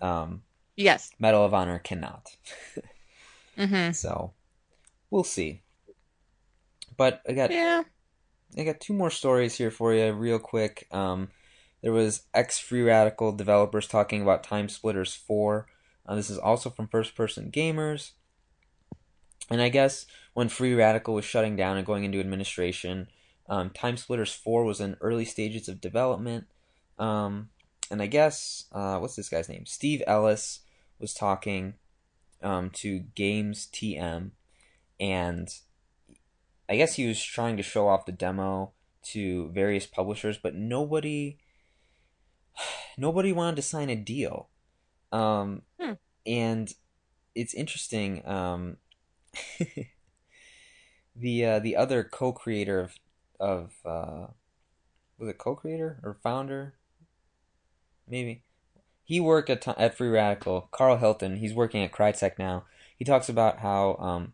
Um, 0.00 0.42
Yes. 0.76 1.10
Medal 1.18 1.44
of 1.44 1.54
Honor 1.54 1.78
cannot. 1.78 2.36
hmm 3.56 3.90
So, 3.92 4.32
we'll 5.10 5.24
see. 5.24 5.62
But 6.96 7.22
I 7.28 7.32
got 7.32 7.50
Yeah. 7.50 7.82
I 8.56 8.62
got 8.64 8.80
two 8.80 8.92
more 8.94 9.10
stories 9.10 9.56
here 9.56 9.70
for 9.70 9.92
you, 9.92 10.12
real 10.12 10.38
quick. 10.38 10.86
Um, 10.92 11.28
there 11.82 11.92
was 11.92 12.22
ex 12.32 12.58
Free 12.58 12.82
Radical 12.82 13.32
developers 13.32 13.86
talking 13.88 14.22
about 14.22 14.44
Time 14.44 14.68
Splitters 14.68 15.14
4. 15.14 15.66
Uh, 16.06 16.14
this 16.14 16.30
is 16.30 16.38
also 16.38 16.70
from 16.70 16.88
First 16.88 17.14
Person 17.16 17.50
Gamers. 17.50 18.12
And 19.50 19.60
I 19.60 19.68
guess 19.68 20.06
when 20.34 20.48
Free 20.48 20.74
Radical 20.74 21.14
was 21.14 21.24
shutting 21.24 21.56
down 21.56 21.76
and 21.76 21.86
going 21.86 22.04
into 22.04 22.20
administration, 22.20 23.08
um, 23.48 23.70
Time 23.70 23.96
Splitters 23.96 24.32
4 24.32 24.64
was 24.64 24.80
in 24.80 24.96
early 25.00 25.24
stages 25.24 25.68
of 25.68 25.80
development. 25.80 26.46
Um, 26.98 27.50
and 27.90 28.00
I 28.00 28.06
guess, 28.06 28.64
uh, 28.72 28.98
what's 28.98 29.16
this 29.16 29.28
guy's 29.28 29.48
name? 29.48 29.66
Steve 29.66 30.02
Ellis 30.06 30.60
was 30.98 31.14
talking 31.14 31.74
um, 32.42 32.70
to 32.70 33.00
Games 33.14 33.68
TM, 33.72 34.30
and 35.00 35.48
I 36.68 36.76
guess 36.76 36.94
he 36.94 37.06
was 37.06 37.22
trying 37.22 37.56
to 37.56 37.62
show 37.62 37.88
off 37.88 38.06
the 38.06 38.12
demo 38.12 38.72
to 39.04 39.50
various 39.50 39.86
publishers, 39.86 40.38
but 40.38 40.54
nobody 40.54 41.38
nobody 42.98 43.32
wanted 43.32 43.56
to 43.56 43.62
sign 43.62 43.90
a 43.90 43.96
deal. 43.96 44.48
Um, 45.12 45.62
hmm. 45.80 45.92
And 46.26 46.72
it's 47.34 47.54
interesting. 47.54 48.26
Um, 48.26 48.78
the 51.16 51.44
uh, 51.44 51.58
the 51.58 51.76
other 51.76 52.04
co-creator 52.04 52.80
of 52.80 52.94
of 53.40 53.72
uh, 53.84 54.26
was 55.18 55.28
it 55.28 55.38
co-creator 55.38 56.00
or 56.02 56.16
founder? 56.22 56.74
Maybe 58.08 58.42
he 59.04 59.20
worked 59.20 59.50
at 59.50 59.66
at 59.78 59.96
Free 59.96 60.08
Radical. 60.08 60.68
Karl 60.72 60.96
Hilton. 60.96 61.36
He's 61.36 61.54
working 61.54 61.82
at 61.82 61.92
Crytek 61.92 62.38
now. 62.38 62.64
He 62.98 63.04
talks 63.04 63.28
about 63.28 63.58
how 63.58 63.96
um, 63.96 64.32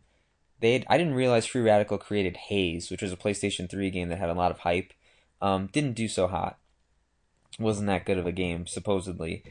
they 0.61 0.85
I 0.87 0.97
didn't 0.97 1.15
realize 1.15 1.45
Free 1.45 1.61
Radical 1.61 1.97
created 1.97 2.37
Haze, 2.37 2.89
which 2.89 3.01
was 3.01 3.11
a 3.11 3.17
PlayStation 3.17 3.69
3 3.69 3.89
game 3.89 4.09
that 4.09 4.19
had 4.19 4.29
a 4.29 4.35
lot 4.35 4.51
of 4.51 4.59
hype. 4.59 4.93
Um, 5.41 5.67
didn't 5.73 5.93
do 5.93 6.07
so 6.07 6.27
hot. 6.27 6.57
Wasn't 7.59 7.87
that 7.87 8.05
good 8.05 8.17
of 8.17 8.25
a 8.25 8.31
game, 8.31 8.65
supposedly. 8.65 9.43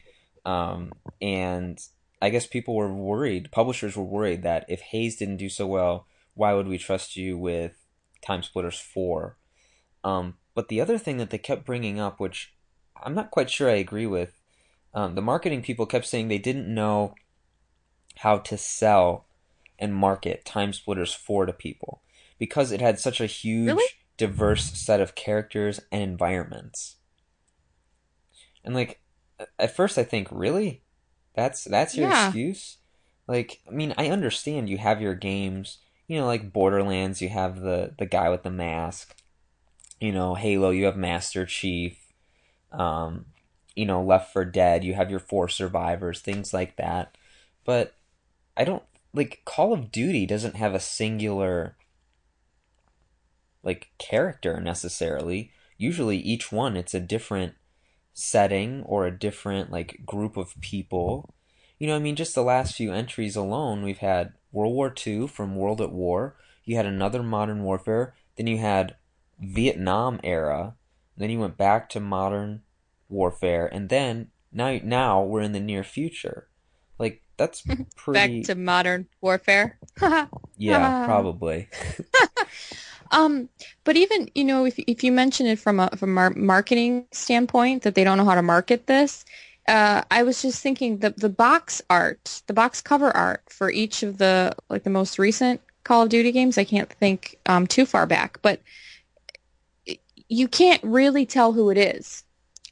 Um, 0.43 0.91
and 1.21 1.79
I 2.21 2.29
guess 2.29 2.47
people 2.47 2.75
were 2.75 2.91
worried, 2.91 3.51
publishers 3.51 3.95
were 3.95 4.03
worried 4.03 4.41
that 4.43 4.65
if 4.67 4.81
Haze 4.81 5.17
didn't 5.17 5.37
do 5.37 5.49
so 5.49 5.67
well, 5.67 6.07
why 6.33 6.53
would 6.53 6.67
we 6.67 6.77
trust 6.77 7.15
you 7.15 7.37
with 7.37 7.85
Time 8.25 8.41
Splitters 8.41 8.79
4? 8.79 9.37
Um, 10.03 10.37
but 10.55 10.69
the 10.69 10.81
other 10.81 10.97
thing 10.97 11.17
that 11.17 11.29
they 11.29 11.37
kept 11.37 11.65
bringing 11.65 11.99
up, 11.99 12.19
which 12.19 12.53
I'm 13.03 13.13
not 13.13 13.31
quite 13.31 13.49
sure 13.49 13.69
I 13.69 13.73
agree 13.73 14.07
with, 14.07 14.40
um, 14.93 15.15
the 15.15 15.21
marketing 15.21 15.61
people 15.61 15.85
kept 15.85 16.05
saying 16.05 16.27
they 16.27 16.37
didn't 16.37 16.73
know 16.73 17.15
how 18.17 18.37
to 18.37 18.57
sell 18.57 19.25
and 19.79 19.93
market 19.93 20.45
Time 20.45 20.73
Splitters 20.73 21.13
4 21.13 21.47
to 21.47 21.53
people 21.53 22.01
because 22.37 22.71
it 22.71 22.81
had 22.81 22.99
such 22.99 23.19
a 23.21 23.25
huge, 23.25 23.67
really? 23.67 23.85
diverse 24.17 24.71
set 24.73 25.01
of 25.01 25.15
characters 25.15 25.79
and 25.91 26.01
environments. 26.01 26.97
And 28.63 28.75
like, 28.75 29.01
at 29.57 29.75
first 29.75 29.97
I 29.97 30.03
think, 30.03 30.27
really? 30.31 30.83
That's 31.33 31.63
that's 31.63 31.95
your 31.95 32.09
yeah. 32.09 32.27
excuse? 32.27 32.77
Like, 33.27 33.61
I 33.67 33.71
mean, 33.71 33.93
I 33.97 34.09
understand 34.09 34.69
you 34.69 34.77
have 34.77 35.01
your 35.01 35.15
games, 35.15 35.77
you 36.07 36.19
know, 36.19 36.25
like 36.25 36.51
Borderlands, 36.51 37.21
you 37.21 37.29
have 37.29 37.61
the 37.61 37.93
the 37.97 38.05
guy 38.05 38.29
with 38.29 38.43
the 38.43 38.51
mask. 38.51 39.15
You 39.99 40.11
know, 40.11 40.35
Halo, 40.35 40.71
you 40.71 40.85
have 40.85 40.97
Master 40.97 41.45
Chief. 41.45 41.97
Um, 42.71 43.25
you 43.75 43.85
know, 43.85 44.03
Left 44.03 44.33
4 44.33 44.45
Dead, 44.45 44.83
you 44.83 44.93
have 44.93 45.09
your 45.09 45.19
four 45.19 45.47
survivors, 45.47 46.19
things 46.19 46.53
like 46.53 46.75
that. 46.77 47.17
But 47.63 47.95
I 48.57 48.63
don't 48.63 48.83
like 49.13 49.41
Call 49.45 49.73
of 49.73 49.91
Duty 49.91 50.25
doesn't 50.25 50.55
have 50.55 50.73
a 50.73 50.79
singular 50.79 51.75
like 53.63 53.91
character 53.97 54.59
necessarily. 54.59 55.51
Usually 55.77 56.17
each 56.17 56.51
one 56.51 56.75
it's 56.75 56.93
a 56.93 56.99
different 56.99 57.53
setting 58.13 58.83
or 58.83 59.05
a 59.05 59.17
different 59.17 59.71
like 59.71 60.01
group 60.05 60.37
of 60.37 60.59
people. 60.61 61.33
You 61.79 61.87
know, 61.87 61.95
I 61.95 61.99
mean 61.99 62.15
just 62.15 62.35
the 62.35 62.43
last 62.43 62.75
few 62.75 62.91
entries 62.91 63.35
alone, 63.35 63.83
we've 63.83 63.99
had 63.99 64.33
World 64.51 64.73
War 64.73 64.93
II 65.05 65.27
from 65.27 65.55
World 65.55 65.81
at 65.81 65.91
War, 65.91 66.35
you 66.63 66.75
had 66.75 66.85
another 66.85 67.23
Modern 67.23 67.63
Warfare, 67.63 68.13
then 68.35 68.47
you 68.47 68.57
had 68.57 68.95
Vietnam 69.39 70.19
era, 70.23 70.75
then 71.17 71.29
you 71.29 71.39
went 71.39 71.57
back 71.57 71.89
to 71.89 71.99
modern 71.99 72.61
warfare 73.11 73.67
and 73.67 73.89
then 73.89 74.29
now 74.51 74.79
now 74.83 75.23
we're 75.23 75.41
in 75.41 75.51
the 75.51 75.59
near 75.59 75.83
future. 75.83 76.47
Like 76.97 77.21
that's 77.37 77.63
pretty 77.95 78.41
back 78.41 78.47
to 78.47 78.55
modern 78.55 79.07
warfare. 79.21 79.79
yeah, 80.57 81.05
probably. 81.05 81.69
um, 83.11 83.49
but 83.83 83.95
even 83.95 84.29
you 84.35 84.43
know, 84.43 84.65
if 84.65 84.77
if 84.79 85.03
you 85.03 85.11
mention 85.11 85.45
it 85.45 85.59
from 85.59 85.79
a 85.79 85.89
from 85.95 86.17
a 86.17 86.29
marketing 86.31 87.05
standpoint 87.11 87.83
that 87.83 87.95
they 87.95 88.03
don't 88.03 88.17
know 88.17 88.25
how 88.25 88.35
to 88.35 88.41
market 88.41 88.87
this, 88.87 89.25
uh, 89.67 90.03
I 90.11 90.23
was 90.23 90.41
just 90.41 90.61
thinking 90.61 90.99
the 90.99 91.11
the 91.11 91.29
box 91.29 91.81
art, 91.89 92.41
the 92.47 92.53
box 92.53 92.81
cover 92.81 93.15
art 93.15 93.43
for 93.49 93.71
each 93.71 94.03
of 94.03 94.17
the 94.17 94.53
like 94.69 94.83
the 94.83 94.89
most 94.89 95.17
recent 95.17 95.61
Call 95.83 96.03
of 96.03 96.09
Duty 96.09 96.31
games. 96.31 96.57
I 96.57 96.63
can't 96.63 96.89
think 96.89 97.39
um, 97.45 97.65
too 97.67 97.85
far 97.85 98.05
back, 98.05 98.39
but 98.41 98.61
you 100.29 100.47
can't 100.47 100.83
really 100.83 101.25
tell 101.25 101.51
who 101.51 101.69
it 101.69 101.77
is. 101.77 102.23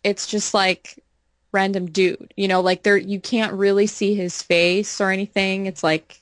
It's 0.03 0.27
just 0.27 0.53
like 0.53 1.03
random 1.51 1.87
dude. 1.87 2.33
You 2.37 2.47
know, 2.47 2.61
like 2.61 2.83
there 2.83 2.97
you 2.97 3.19
can't 3.19 3.53
really 3.53 3.87
see 3.87 4.15
his 4.15 4.41
face 4.41 4.99
or 5.01 5.11
anything. 5.11 5.65
It's 5.65 5.83
like 5.83 6.19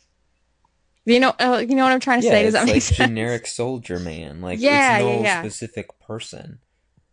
you 1.07 1.21
know, 1.21 1.34
uh, 1.39 1.63
you 1.65 1.73
know 1.73 1.84
what 1.84 1.93
I'm 1.93 2.01
trying 2.01 2.19
to 2.19 2.28
yeah, 2.28 2.34
say. 2.34 2.43
Does 2.43 2.53
that 2.53 2.65
make 2.65 2.73
like 2.73 2.82
sense? 2.84 2.97
Generic 2.97 3.47
soldier 3.47 3.97
man, 3.97 4.41
like 4.41 4.59
yeah, 4.59 4.97
it's 4.97 5.03
no 5.05 5.11
yeah, 5.13 5.21
yeah. 5.21 5.41
specific 5.41 5.97
person 6.01 6.59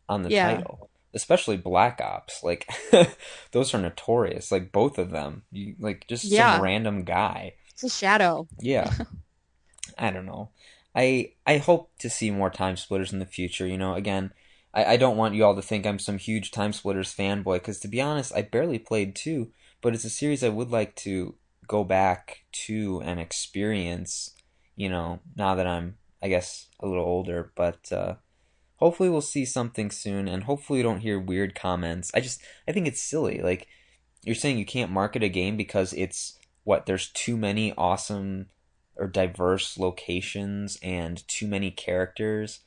on 0.08 0.22
the 0.22 0.30
yeah. 0.30 0.56
title. 0.56 0.90
Especially 1.14 1.56
Black 1.56 2.00
Ops, 2.02 2.42
like 2.42 2.68
those 3.52 3.72
are 3.72 3.80
notorious. 3.80 4.50
Like 4.50 4.72
both 4.72 4.98
of 4.98 5.10
them, 5.10 5.44
you 5.52 5.76
like 5.78 6.08
just 6.08 6.28
some 6.28 6.60
random 6.60 7.04
guy. 7.04 7.54
It's 7.70 7.84
a 7.84 7.88
shadow. 7.88 8.48
Yeah, 8.58 8.92
I 9.98 10.10
don't 10.10 10.26
know. 10.26 10.50
I 10.92 11.34
I 11.46 11.58
hope 11.58 11.92
to 12.00 12.10
see 12.10 12.32
more 12.32 12.50
time 12.50 12.76
splitters 12.76 13.12
in 13.12 13.20
the 13.20 13.26
future. 13.26 13.64
You 13.64 13.78
know, 13.78 13.94
again, 13.94 14.32
I, 14.74 14.84
I 14.84 14.96
don't 14.96 15.16
want 15.16 15.34
you 15.34 15.44
all 15.44 15.54
to 15.54 15.62
think 15.62 15.86
I'm 15.86 15.98
some 15.98 16.18
huge 16.18 16.50
Time 16.50 16.72
Splitters 16.72 17.14
fanboy, 17.14 17.54
because 17.54 17.78
to 17.80 17.88
be 17.88 18.00
honest, 18.00 18.34
I 18.34 18.42
barely 18.42 18.78
played 18.78 19.14
two, 19.14 19.52
but 19.80 19.94
it's 19.94 20.04
a 20.04 20.10
series 20.10 20.42
I 20.42 20.48
would 20.48 20.70
like 20.70 20.96
to 20.96 21.36
go 21.66 21.84
back 21.84 22.44
to 22.66 23.00
and 23.04 23.20
experience, 23.20 24.34
you 24.76 24.88
know, 24.88 25.20
now 25.36 25.54
that 25.54 25.66
I'm, 25.66 25.96
I 26.22 26.28
guess, 26.28 26.66
a 26.80 26.86
little 26.86 27.04
older, 27.04 27.52
but, 27.54 27.90
uh, 27.92 28.16
hopefully 28.76 29.08
we'll 29.08 29.20
see 29.20 29.44
something 29.44 29.90
soon, 29.90 30.28
and 30.28 30.42
hopefully 30.42 30.80
we 30.80 30.82
don't 30.82 31.00
hear 31.00 31.18
weird 31.18 31.54
comments. 31.54 32.10
I 32.12 32.20
just, 32.20 32.42
I 32.68 32.72
think 32.72 32.86
it's 32.86 33.02
silly. 33.02 33.40
Like, 33.40 33.68
you're 34.24 34.34
saying 34.34 34.58
you 34.58 34.66
can't 34.66 34.90
market 34.90 35.22
a 35.22 35.28
game 35.28 35.56
because 35.56 35.92
it's, 35.92 36.38
what, 36.64 36.86
there's 36.86 37.10
too 37.10 37.36
many 37.36 37.72
awesome 37.78 38.46
or 38.96 39.06
diverse 39.06 39.78
locations 39.78 40.78
and 40.82 41.26
too 41.28 41.46
many 41.46 41.70
characters 41.70 42.60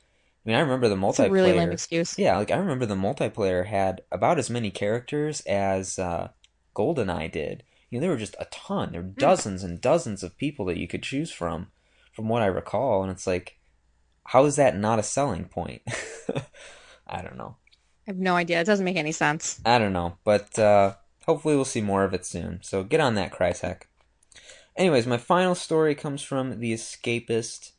I 0.48 0.50
mean, 0.50 0.56
I 0.56 0.62
remember 0.62 0.88
the 0.88 0.96
multiplayer. 0.96 1.30
really 1.30 1.52
lame 1.52 1.72
excuse. 1.72 2.18
Yeah, 2.18 2.38
like 2.38 2.50
I 2.50 2.56
remember 2.56 2.86
the 2.86 2.94
multiplayer 2.94 3.66
had 3.66 4.00
about 4.10 4.38
as 4.38 4.48
many 4.48 4.70
characters 4.70 5.42
as 5.42 5.98
uh, 5.98 6.28
GoldenEye 6.74 7.30
did. 7.30 7.64
You 7.90 7.98
know, 7.98 8.00
there 8.00 8.10
were 8.10 8.16
just 8.16 8.34
a 8.40 8.46
ton. 8.46 8.92
There 8.92 9.02
were 9.02 9.08
hmm. 9.08 9.20
dozens 9.20 9.62
and 9.62 9.78
dozens 9.78 10.22
of 10.22 10.38
people 10.38 10.64
that 10.64 10.78
you 10.78 10.88
could 10.88 11.02
choose 11.02 11.30
from, 11.30 11.66
from 12.14 12.30
what 12.30 12.40
I 12.40 12.46
recall. 12.46 13.02
And 13.02 13.12
it's 13.12 13.26
like, 13.26 13.58
how 14.24 14.46
is 14.46 14.56
that 14.56 14.74
not 14.74 14.98
a 14.98 15.02
selling 15.02 15.44
point? 15.44 15.82
I 17.06 17.20
don't 17.20 17.36
know. 17.36 17.56
I 18.06 18.12
have 18.12 18.16
no 18.16 18.34
idea. 18.34 18.58
It 18.58 18.64
doesn't 18.64 18.86
make 18.86 18.96
any 18.96 19.12
sense. 19.12 19.60
I 19.66 19.78
don't 19.78 19.92
know, 19.92 20.16
but 20.24 20.58
uh, 20.58 20.94
hopefully 21.26 21.56
we'll 21.56 21.66
see 21.66 21.82
more 21.82 22.04
of 22.04 22.14
it 22.14 22.24
soon. 22.24 22.60
So 22.62 22.84
get 22.84 23.00
on 23.00 23.16
that, 23.16 23.32
Crytek. 23.32 23.82
Anyways, 24.76 25.06
my 25.06 25.18
final 25.18 25.54
story 25.54 25.94
comes 25.94 26.22
from 26.22 26.60
The 26.60 26.72
Escapist 26.72 27.72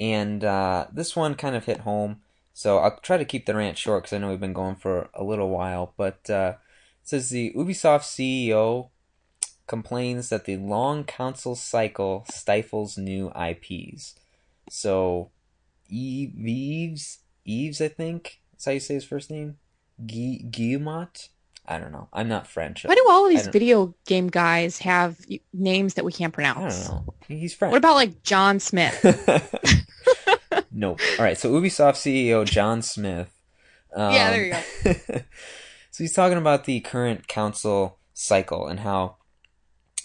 and 0.00 0.42
uh, 0.42 0.86
this 0.90 1.14
one 1.14 1.34
kind 1.34 1.54
of 1.54 1.66
hit 1.66 1.80
home. 1.80 2.22
So 2.54 2.78
I'll 2.78 2.98
try 3.00 3.18
to 3.18 3.24
keep 3.24 3.46
the 3.46 3.54
rant 3.54 3.78
short 3.78 4.02
because 4.02 4.14
I 4.14 4.18
know 4.18 4.30
we've 4.30 4.40
been 4.40 4.54
going 4.54 4.76
for 4.76 5.10
a 5.14 5.22
little 5.22 5.50
while. 5.50 5.92
But 5.96 6.28
uh, 6.28 6.54
it 7.02 7.08
says 7.08 7.28
the 7.28 7.52
Ubisoft 7.54 8.02
CEO 8.02 8.88
complains 9.66 10.30
that 10.30 10.46
the 10.46 10.56
long 10.56 11.04
console 11.04 11.54
cycle 11.54 12.24
stifles 12.30 12.96
new 12.98 13.30
IPs. 13.38 14.16
So 14.70 15.30
Yves, 15.90 17.18
Yves, 17.46 17.80
I 17.80 17.88
think 17.88 18.40
that's 18.52 18.64
how 18.64 18.72
you 18.72 18.80
say 18.80 18.94
his 18.94 19.04
first 19.04 19.30
name, 19.30 19.58
Guillemot. 20.04 21.28
I 21.66 21.78
don't 21.78 21.92
know. 21.92 22.08
I'm 22.12 22.26
not 22.26 22.48
French. 22.48 22.84
Why 22.84 22.94
do 22.94 23.06
all 23.08 23.26
of 23.26 23.30
these 23.30 23.46
video 23.46 23.94
game 24.06 24.26
guys 24.28 24.78
have 24.78 25.20
names 25.52 25.94
that 25.94 26.04
we 26.04 26.10
can't 26.10 26.32
pronounce? 26.32 26.88
I 26.88 26.92
don't 26.92 27.06
know. 27.06 27.14
He's 27.28 27.54
French. 27.54 27.70
What 27.70 27.78
about 27.78 27.94
like 27.94 28.24
John 28.24 28.58
Smith? 28.58 28.98
nope. 30.70 31.00
All 31.18 31.24
right. 31.24 31.38
So 31.38 31.50
Ubisoft 31.52 31.96
CEO 31.96 32.44
John 32.44 32.82
Smith. 32.82 33.32
Um, 33.94 34.12
yeah, 34.12 34.30
there 34.30 34.44
you 34.44 34.52
go. 34.52 34.92
so 35.90 36.04
he's 36.04 36.12
talking 36.12 36.38
about 36.38 36.64
the 36.64 36.80
current 36.80 37.28
console 37.28 37.98
cycle 38.14 38.66
and 38.66 38.80
how, 38.80 39.16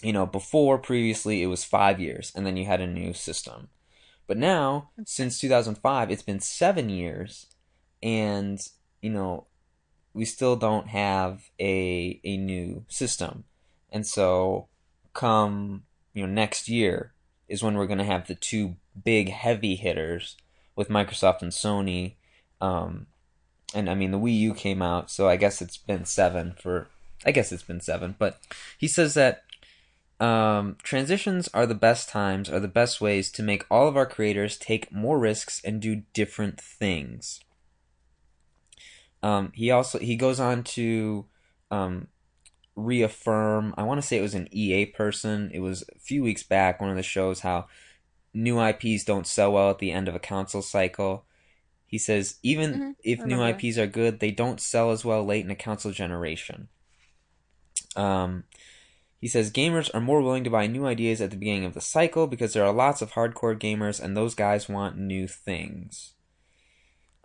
you 0.02 0.12
know, 0.12 0.26
before 0.26 0.78
previously 0.78 1.42
it 1.42 1.46
was 1.46 1.64
five 1.64 2.00
years 2.00 2.32
and 2.34 2.44
then 2.44 2.56
you 2.56 2.66
had 2.66 2.80
a 2.80 2.86
new 2.86 3.12
system. 3.12 3.68
But 4.26 4.38
now, 4.38 4.90
since 5.04 5.38
2005, 5.38 6.10
it's 6.10 6.22
been 6.22 6.40
seven 6.40 6.88
years 6.88 7.46
and, 8.02 8.60
you 9.00 9.10
know, 9.10 9.46
we 10.12 10.24
still 10.24 10.56
don't 10.56 10.88
have 10.88 11.50
a, 11.60 12.20
a 12.24 12.36
new 12.36 12.84
system. 12.88 13.44
And 13.90 14.04
so 14.04 14.68
come 15.16 15.82
you 16.12 16.26
know 16.26 16.32
next 16.32 16.68
year 16.68 17.14
is 17.48 17.62
when 17.62 17.74
we're 17.74 17.86
going 17.86 17.98
to 17.98 18.04
have 18.04 18.26
the 18.26 18.34
two 18.34 18.76
big 19.04 19.30
heavy 19.30 19.74
hitters 19.74 20.36
with 20.76 20.88
Microsoft 20.88 21.42
and 21.42 21.50
Sony. 21.50 22.14
Um, 22.60 23.06
and 23.74 23.90
I 23.90 23.94
mean 23.94 24.12
the 24.12 24.18
Wii 24.18 24.38
U 24.38 24.54
came 24.54 24.82
out, 24.82 25.10
so 25.10 25.28
I 25.28 25.36
guess 25.36 25.60
it's 25.60 25.76
been 25.76 26.04
seven 26.04 26.54
for. 26.60 26.88
I 27.24 27.32
guess 27.32 27.50
it's 27.50 27.62
been 27.62 27.80
seven, 27.80 28.14
but 28.18 28.38
he 28.78 28.86
says 28.86 29.14
that 29.14 29.42
um, 30.20 30.76
transitions 30.82 31.48
are 31.52 31.66
the 31.66 31.74
best 31.74 32.08
times, 32.08 32.48
are 32.48 32.60
the 32.60 32.68
best 32.68 33.00
ways 33.00 33.30
to 33.32 33.42
make 33.42 33.64
all 33.70 33.88
of 33.88 33.96
our 33.96 34.06
creators 34.06 34.56
take 34.56 34.92
more 34.92 35.18
risks 35.18 35.60
and 35.64 35.80
do 35.80 36.02
different 36.12 36.60
things. 36.60 37.40
Um, 39.22 39.52
he 39.54 39.70
also 39.70 39.98
he 39.98 40.16
goes 40.16 40.38
on 40.38 40.62
to 40.64 41.26
um, 41.70 42.08
reaffirm. 42.76 43.74
I 43.76 43.82
want 43.82 44.00
to 44.00 44.06
say 44.06 44.18
it 44.18 44.22
was 44.22 44.34
an 44.34 44.48
EA 44.52 44.86
person. 44.86 45.50
It 45.52 45.60
was 45.60 45.84
a 45.94 45.98
few 45.98 46.22
weeks 46.22 46.42
back. 46.42 46.80
One 46.80 46.90
of 46.90 46.96
the 46.96 47.02
shows 47.02 47.40
how 47.40 47.66
new 48.36 48.60
IPs 48.60 49.04
don't 49.04 49.26
sell 49.26 49.52
well 49.52 49.70
at 49.70 49.78
the 49.78 49.92
end 49.92 50.08
of 50.08 50.14
a 50.14 50.20
console 50.20 50.62
cycle. 50.62 51.24
He 51.86 51.98
says 51.98 52.36
even 52.42 52.74
Mhm, 52.74 52.96
if 53.02 53.24
new. 53.24 53.42
IPs 53.42 53.78
are 53.78 53.86
good, 53.88 54.20
they 54.20 54.30
don't 54.32 54.60
sell 54.60 54.90
as 54.92 55.04
well 55.04 55.24
late 55.24 55.44
in 55.44 55.50
a 55.50 55.56
console 55.56 55.92
generation. 55.92 56.68
Um, 57.96 58.44
he 59.20 59.28
says 59.28 59.52
gamers 59.52 59.90
are 59.94 60.00
more 60.00 60.22
willing 60.22 60.44
to 60.44 60.50
buy 60.50 60.66
new 60.66 60.86
ideas 60.86 61.20
at 61.20 61.30
the 61.30 61.36
beginning 61.36 61.64
of 61.64 61.74
the 61.74 61.80
cycle 61.80 62.26
because 62.26 62.52
there 62.52 62.64
are 62.64 62.72
lots 62.72 63.02
of 63.02 63.12
hardcore 63.12 63.58
gamers 63.58 64.00
and 64.00 64.16
those 64.16 64.34
guys 64.34 64.68
want 64.68 64.98
new 64.98 65.26
things. 65.28 66.14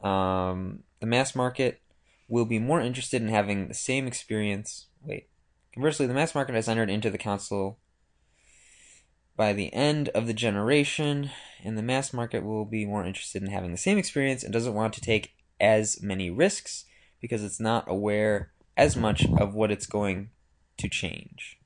Um, 0.03 0.83
the 0.99 1.05
mass 1.05 1.35
market 1.35 1.81
will 2.27 2.45
be 2.45 2.59
more 2.59 2.81
interested 2.81 3.21
in 3.21 3.27
having 3.27 3.67
the 3.67 3.73
same 3.73 4.07
experience. 4.07 4.87
Wait. 5.01 5.27
Conversely, 5.73 6.07
the 6.07 6.13
mass 6.13 6.33
market 6.35 6.55
has 6.55 6.67
entered 6.67 6.89
into 6.89 7.09
the 7.09 7.17
console 7.17 7.77
by 9.35 9.53
the 9.53 9.73
end 9.73 10.09
of 10.09 10.27
the 10.27 10.33
generation, 10.33 11.31
and 11.63 11.77
the 11.77 11.83
mass 11.83 12.13
market 12.13 12.43
will 12.43 12.65
be 12.65 12.85
more 12.85 13.05
interested 13.05 13.41
in 13.41 13.49
having 13.49 13.71
the 13.71 13.77
same 13.77 13.97
experience 13.97 14.43
and 14.43 14.53
doesn't 14.53 14.73
want 14.73 14.93
to 14.93 15.01
take 15.01 15.33
as 15.59 16.01
many 16.01 16.29
risks 16.29 16.85
because 17.19 17.43
it's 17.43 17.59
not 17.59 17.85
aware 17.87 18.51
as 18.75 18.95
much 18.95 19.25
of 19.37 19.53
what 19.53 19.71
it's 19.71 19.85
going 19.85 20.29
to 20.77 20.89
change. 20.89 21.59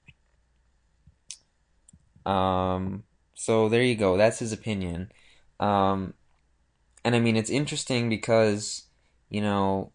Um, 2.26 3.04
so 3.34 3.70
there 3.70 3.84
you 3.84 3.96
go. 3.96 4.18
That's 4.18 4.40
his 4.40 4.52
opinion. 4.52 5.12
Um, 5.60 6.14
and 7.04 7.16
I 7.16 7.20
mean, 7.20 7.36
it's 7.36 7.50
interesting 7.50 8.10
because, 8.10 8.84
you 9.30 9.42
know, 9.42 9.92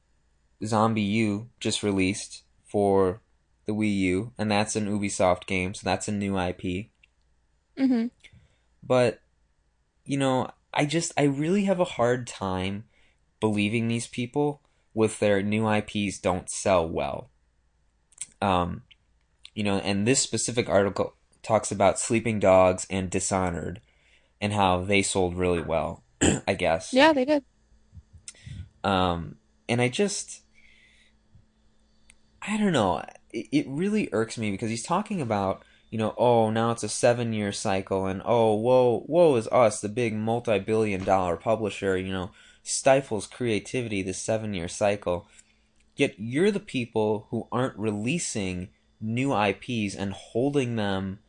ZombiU 0.63 1.47
just 1.59 1.83
released 1.83 2.43
for 2.65 3.21
the 3.67 3.73
Wii 3.73 3.97
U, 3.97 4.33
and 4.39 4.51
that's 4.51 4.77
an 4.77 4.87
Ubisoft 4.87 5.47
game, 5.47 5.75
so 5.75 5.83
that's 5.85 6.09
a 6.09 6.13
new 6.13 6.39
IP. 6.39 6.90
Hmm 7.77 8.07
But, 8.83 9.21
you 10.05 10.17
know, 10.17 10.51
I 10.73 10.87
just, 10.87 11.13
I 11.17 11.25
really 11.25 11.65
have 11.65 11.81
a 11.81 11.85
hard 11.85 12.27
time 12.27 12.85
believing 13.41 13.89
these 13.89 14.07
people 14.07 14.63
with 14.95 15.19
their 15.19 15.43
new 15.43 15.67
IPs 15.67 16.19
don't 16.19 16.51
sell 16.51 16.89
well. 16.89 17.31
Um, 18.43 18.83
you 19.55 19.63
know, 19.63 19.79
and 19.79 20.07
this 20.07 20.21
specific 20.21 20.69
article 20.69 21.15
talks 21.43 21.71
about 21.71 21.99
Sleeping 21.99 22.39
Dogs 22.39 22.87
and 22.91 23.11
Dishonored 23.11 23.81
and 24.41 24.53
how 24.53 24.81
they 24.81 25.03
sold 25.03 25.37
really 25.37 25.63
well, 25.63 26.03
I 26.49 26.55
guess. 26.55 26.93
Yeah, 26.93 27.13
they 27.13 27.25
did. 27.25 27.45
Um, 28.83 29.37
and 29.69 29.81
I 29.81 29.89
just, 29.89 30.43
I 32.43 32.57
don't 32.57 32.73
know. 32.73 33.05
It, 33.33 33.47
it 33.53 33.67
really 33.69 34.09
irks 34.13 34.39
me 34.39 34.51
because 34.51 34.71
he's 34.71 34.83
talking 34.83 35.21
about, 35.21 35.65
you 35.91 35.99
know, 35.99 36.15
oh, 36.19 36.51
now 36.51 36.71
it's 36.73 36.83
a 36.85 36.89
seven 36.89 37.33
year 37.33 37.53
cycle, 37.53 38.07
and 38.07 38.23
oh, 38.25 38.55
whoa, 38.55 39.05
woe 39.09 39.37
is 39.37 39.49
us, 39.49 39.81
the 39.81 39.89
big 39.89 40.15
multi 40.15 40.59
billion 40.59 41.05
dollar 41.05 41.37
publisher, 41.37 41.97
you 41.97 42.13
know, 42.13 42.31
stifles 42.63 43.27
creativity 43.27 44.03
this 44.03 44.19
seven 44.19 44.55
year 44.55 44.69
cycle. 44.69 45.29
Yet 45.97 46.15
you're 46.19 46.51
the 46.51 46.61
people 46.61 47.27
who 47.31 47.49
aren't 47.53 47.79
releasing 47.79 48.71
new 49.01 49.35
IPs 49.37 49.95
and 49.95 50.13
holding 50.13 50.77
them 50.77 51.21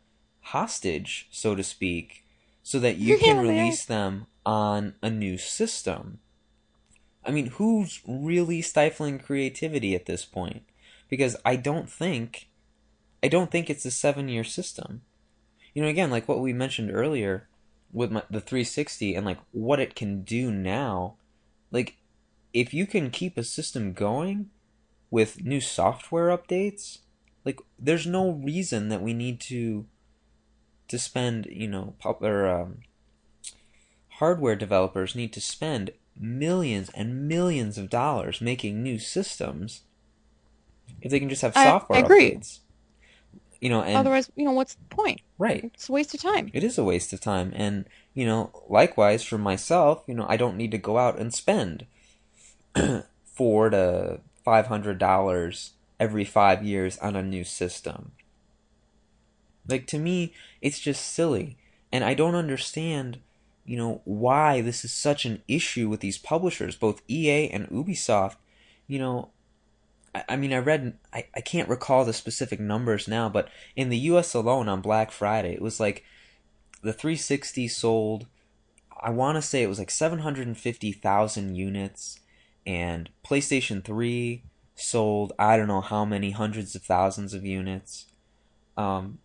hostage, 0.41 1.27
so 1.31 1.55
to 1.55 1.63
speak, 1.63 2.25
so 2.63 2.79
that 2.79 2.97
you 2.97 3.15
can 3.17 3.37
Yeah, 3.37 3.43
they 3.45 3.59
are. 3.59 3.77
release 3.77 3.85
them 3.85 4.27
on 4.45 4.95
a 5.01 5.09
new 5.09 5.37
system. 5.37 6.19
I 7.25 7.31
mean, 7.31 7.47
who's 7.47 8.01
really 8.07 8.61
stifling 8.61 9.19
creativity 9.19 9.95
at 9.95 10.05
this 10.05 10.25
point? 10.25 10.63
Because 11.09 11.35
I 11.45 11.55
don't 11.55 11.89
think, 11.89 12.47
I 13.23 13.27
don't 13.27 13.51
think 13.51 13.69
it's 13.69 13.85
a 13.85 13.91
seven-year 13.91 14.43
system. 14.43 15.01
You 15.73 15.81
know, 15.83 15.87
again, 15.87 16.09
like 16.09 16.27
what 16.27 16.39
we 16.39 16.53
mentioned 16.53 16.91
earlier 16.93 17.47
with 17.93 18.11
my, 18.11 18.23
the 18.29 18.41
360 18.41 19.15
and 19.15 19.25
like 19.25 19.39
what 19.51 19.79
it 19.79 19.95
can 19.95 20.23
do 20.23 20.51
now, 20.51 21.15
like 21.71 21.97
if 22.53 22.73
you 22.73 22.85
can 22.85 23.09
keep 23.09 23.37
a 23.37 23.43
system 23.43 23.93
going 23.93 24.49
with 25.09 25.43
new 25.43 25.61
software 25.61 26.35
updates, 26.35 26.99
like 27.45 27.59
there's 27.79 28.07
no 28.07 28.31
reason 28.31 28.89
that 28.89 29.01
we 29.01 29.13
need 29.13 29.39
to 29.41 29.85
to 30.87 30.99
spend, 30.99 31.45
you 31.45 31.69
know, 31.69 31.95
pop 31.99 32.21
or 32.21 32.47
um, 32.49 32.79
hardware 34.19 34.57
developers 34.57 35.15
need 35.15 35.31
to 35.31 35.39
spend 35.39 35.91
millions 36.19 36.89
and 36.93 37.27
millions 37.29 37.77
of 37.77 37.89
dollars 37.89 38.41
making 38.41 38.83
new 38.83 38.99
systems 38.99 39.83
if 41.01 41.09
they 41.09 41.19
can 41.19 41.29
just 41.29 41.41
have 41.41 41.55
I- 41.55 41.63
software 41.63 41.99
I 41.99 42.01
agree. 42.01 42.31
updates. 42.31 42.59
You 43.61 43.69
know, 43.69 43.81
and 43.83 43.95
Otherwise, 43.95 44.29
you 44.35 44.43
know, 44.43 44.51
what's 44.51 44.73
the 44.75 44.83
point? 44.89 45.21
right, 45.37 45.63
It's 45.73 45.87
a 45.87 45.91
waste 45.93 46.13
of 46.13 46.21
time. 46.21 46.49
it 46.51 46.63
is 46.63 46.77
a 46.77 46.83
waste 46.83 47.13
of 47.13 47.21
time. 47.21 47.53
And 47.55 47.85
you 48.13 48.25
know 48.25 48.51
likewise 48.67 49.23
for 49.23 49.37
myself 49.37 50.03
you 50.05 50.13
know 50.13 50.25
i 50.27 50.35
don't 50.35 50.57
need 50.57 50.71
to 50.71 50.77
go 50.77 50.97
out 50.97 51.17
and 51.17 51.33
spend 51.33 51.85
four 53.23 53.69
to 53.69 54.19
five 54.43 54.67
hundred 54.67 54.97
dollars 54.97 55.71
every 55.97 56.25
five 56.25 56.61
years 56.61 56.97
on 56.97 57.15
a 57.15 57.23
new 57.23 57.45
system. 57.45 58.11
Like 59.67 59.87
to 59.87 59.97
me 59.99 60.33
it's 60.61 60.79
just 60.79 61.13
silly. 61.13 61.57
And 61.93 62.03
i 62.03 62.13
don't 62.13 62.35
understand 62.35 63.19
you 63.65 63.77
know 63.77 64.01
why 64.05 64.59
this 64.61 64.83
is 64.83 64.91
such 64.91 65.23
an 65.25 65.41
issue 65.47 65.87
with 65.87 65.99
these 66.01 66.17
publishers 66.17 66.75
both 66.75 67.01
ea 67.09 67.49
and 67.49 67.69
ubisoft. 67.69 68.35
You 68.87 68.99
know 68.99 69.29
I, 70.13 70.35
mean 70.35 70.51
i 70.53 70.57
read 70.57 70.97
I, 71.13 71.27
I 71.35 71.41
can't 71.41 71.69
recall 71.69 72.03
the 72.03 72.13
specific 72.13 72.59
numbers 72.59 73.07
now 73.07 73.29
but 73.29 73.49
in 73.75 73.89
the 73.89 73.97
us 73.97 74.33
alone 74.33 74.67
on 74.67 74.81
black 74.81 75.11
friday 75.11 75.53
it 75.53 75.61
was 75.61 75.79
like 75.79 76.03
the 76.81 76.93
360 76.93 77.67
sold 77.67 78.27
I 78.99 79.09
want 79.09 79.35
to 79.35 79.41
say 79.41 79.63
it 79.63 79.69
was 79.69 79.79
like 79.79 79.89
750,000 79.89 81.55
units 81.55 82.19
and 82.65 83.09
PlayStation 83.25 83.83
3 83.83 84.43
sold 84.75 85.33
I 85.39 85.57
don't 85.57 85.67
know 85.67 85.81
how 85.81 86.05
many 86.05 86.31
hundreds 86.31 86.75
of 86.75 86.83
thousands 86.83 87.33
of 87.33 87.45
units. 87.45 88.07
Um 88.77 89.19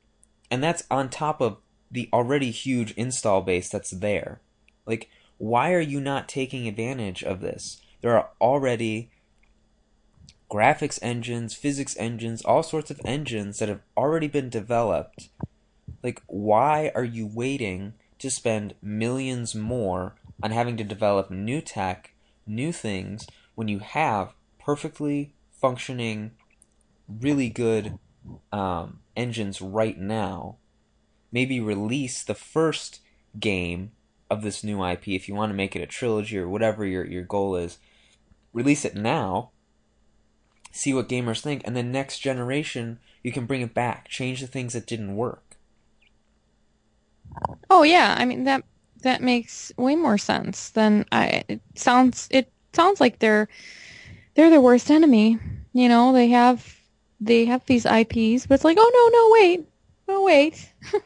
and 0.51 0.63
that's 0.63 0.85
on 0.91 1.09
top 1.09 1.41
of 1.41 1.59
the 1.91 2.09
already 2.13 2.51
huge 2.51 2.93
install 2.93 3.43
base 3.43 3.69
that's 3.69 3.91
there. 3.91 4.41
Like 4.87 5.09
why 5.39 5.73
are 5.73 5.81
you 5.81 6.01
not 6.01 6.29
taking 6.29 6.67
advantage 6.67 7.23
of 7.23 7.41
this? 7.41 7.81
There 8.01 8.17
are 8.17 8.31
already 8.41 9.11
graphics 10.51 10.99
engines, 11.03 11.55
physics 11.55 11.97
engines, 11.99 12.43
all 12.43 12.63
sorts 12.63 12.91
of 12.91 13.01
engines 13.05 13.59
that 13.59 13.69
have 13.69 13.81
already 13.97 14.29
been 14.29 14.49
developed. 14.49 15.29
Like 16.03 16.23
why 16.27 16.93
are 16.95 17.05
you 17.05 17.27
waiting 17.27 17.95
to 18.19 18.31
spend 18.31 18.75
millions 18.81 19.55
more 19.55 20.15
on 20.43 20.51
having 20.51 20.77
to 20.77 20.85
develop 20.85 21.31
new 21.31 21.61
tech 21.61 22.13
new 22.47 22.73
things 22.73 23.27
when 23.55 23.69
you 23.69 23.81
have 23.81 24.35
perfectly 24.59 25.35
functioning 25.51 26.31
really 27.09 27.49
good 27.49 27.99
um, 28.53 29.01
engines 29.17 29.61
right 29.61 29.99
now? 29.99 30.57
Maybe 31.33 31.61
release 31.61 32.23
the 32.23 32.35
first 32.35 33.01
game 33.39 33.91
of 34.31 34.43
this 34.43 34.65
new 34.65 34.85
ip 34.85 35.07
if 35.09 35.29
you 35.29 35.35
want 35.35 35.51
to 35.51 35.57
make 35.57 35.77
it 35.77 35.83
a 35.83 35.87
trilogy 35.87 36.39
or 36.39 36.49
whatever 36.49 36.85
your, 36.85 37.05
your 37.05 37.25
goal 37.25 37.57
is. 37.57 37.79
Release 38.53 38.85
it 38.85 38.95
now 38.95 39.51
see 40.77 40.93
what 40.95 41.09
gamers 41.09 41.41
think 41.41 41.63
and 41.65 41.77
then 41.77 41.91
next 41.91 42.19
generation 42.19 42.99
you 43.23 43.33
can 43.33 43.47
bring 43.47 43.61
it 43.63 43.75
back 43.75 44.09
change 44.09 44.41
the 44.41 44.47
things 44.47 44.73
that 44.75 44.87
didn't 44.87 45.17
work 45.17 45.57
Oh 47.69 47.83
yeah, 47.83 48.15
I 48.19 48.25
mean 48.25 48.45
that 48.45 48.65
that 49.03 49.23
makes 49.23 49.73
way 49.77 49.95
more 49.97 50.19
sense 50.19 50.71
than 50.71 51.05
I. 51.13 51.45
It 51.49 51.61
sounds 51.75 52.29
it 52.31 52.51
sounds 52.73 53.01
like 53.01 53.19
they're 53.19 53.49
they're 54.35 54.51
the 54.51 54.61
worst 54.61 54.91
enemy. 54.91 55.39
You 55.73 55.89
know, 55.89 56.13
they 56.13 56.29
have 56.29 56.77
they 57.21 57.45
have 57.45 57.65
these 57.67 57.85
IPs, 57.85 58.47
but 58.47 58.55
it's 58.55 58.65
like, 58.65 58.79
oh 58.81 58.91
no, 59.11 59.19
no, 59.19 59.31
wait, 59.33 59.69
no, 60.09 60.23
wait, 60.23 60.73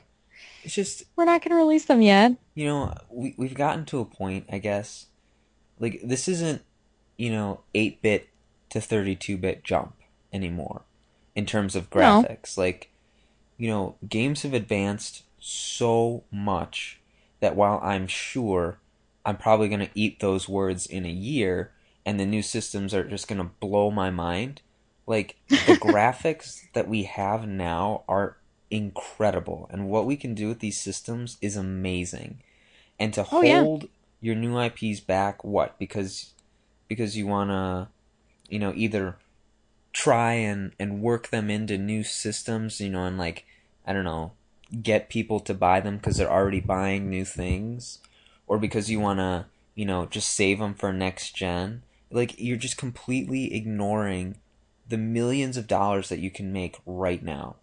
it's 0.65 0.75
just 0.75 1.05
we're 1.17 1.25
not 1.25 1.43
going 1.43 1.51
to 1.51 1.57
release 1.57 1.87
them 1.87 2.03
yet. 2.03 2.33
you 2.55 2.67
know 2.67 2.95
we, 3.11 3.35
we've 3.37 3.55
gotten 3.55 3.85
to 3.87 4.01
a 4.01 4.05
point 4.05 4.45
i 4.51 4.59
guess 4.59 5.07
like 5.79 6.01
this 6.05 6.29
isn't 6.29 6.63
you 7.17 7.31
know 7.31 7.61
8-bit 7.75 8.29
to 8.71 8.79
32-bit 8.79 9.65
jump 9.65 9.95
anymore 10.33 10.83
in 11.35 11.47
terms 11.47 11.77
of 11.77 11.95
No. 11.95 12.23
graphics 12.23 12.57
like 12.57 12.89
you 13.57 13.69
know, 13.69 13.97
games 14.09 14.43
have 14.43 14.55
advanced 14.55 15.23
so 15.39 16.23
much 16.33 16.99
that 17.41 17.55
while 17.57 17.79
I'm 17.83 18.07
sure 18.07 18.79
I'm 19.25 19.37
probably 19.37 19.69
going 19.69 19.81
to 19.87 19.91
eat 19.95 20.21
those 20.21 20.49
words 20.49 20.87
in 20.87 21.05
a 21.05 21.11
year 21.11 21.71
and 22.07 22.19
the 22.19 22.25
new 22.25 22.41
systems 22.43 22.95
are 22.95 23.05
just 23.05 23.29
going 23.29 23.39
to 23.39 23.51
blow 23.61 23.91
my 23.91 24.11
mind, 24.11 24.63
like 25.07 25.37
the 25.49 25.57
graphics 25.77 26.63
that 26.73 26.89
we 26.89 27.03
have 27.03 27.47
now 27.47 28.03
are 28.09 28.37
incredible 28.71 29.69
and 29.71 29.89
what 29.91 30.07
we 30.07 30.17
can 30.17 30.35
do 30.35 30.49
with 30.49 30.61
these 30.61 30.81
systems 30.81 31.37
is 31.43 31.55
amazing. 31.57 32.39
And 32.99 33.13
to 33.15 33.27
Oh, 33.31 33.43
yeah. 33.43 33.61
hold 33.63 33.89
your 34.23 34.35
new 34.37 34.59
IPs 34.59 35.01
back 35.01 35.45
what? 35.45 35.79
Because 35.79 36.33
because 36.89 37.17
you 37.17 37.27
want 37.27 37.51
to 37.51 37.89
you 38.51 38.59
know 38.59 38.73
either 38.77 39.17
try 39.93 40.33
and 40.35 40.73
and 40.79 41.03
work 41.03 41.29
them 41.29 41.51
into 41.51 41.79
new 41.79 42.03
systems, 42.03 42.81
you 42.81 42.91
know, 42.91 43.05
and 43.05 43.19
like 43.19 43.45
I 43.87 43.93
don't 43.93 44.05
know, 44.05 44.33
get 44.83 45.09
people 45.09 45.41
to 45.41 45.55
buy 45.55 45.81
them 45.81 45.97
because 45.97 46.17
they're 46.17 46.31
already 46.31 46.61
buying 46.61 47.09
new 47.09 47.25
things, 47.25 47.99
or 48.47 48.59
because 48.59 48.91
you 48.91 49.01
want 49.01 49.19
to, 49.19 49.47
you 49.75 49.85
know, 49.85 50.07
just 50.07 50.31
save 50.31 50.59
them 50.59 50.75
for 50.75 50.93
next 50.93 51.35
gen. 51.35 51.83
Like 52.11 52.35
you're 52.39 52.57
just 52.57 52.77
completely 52.77 53.55
ignoring 53.55 54.37
the 54.89 54.99
millions 54.99 55.57
of 55.57 55.69
dollars 55.69 56.09
that 56.09 56.19
you 56.19 56.31
can 56.31 56.53
make 56.53 56.79
right 56.85 57.23
now. 57.23 57.57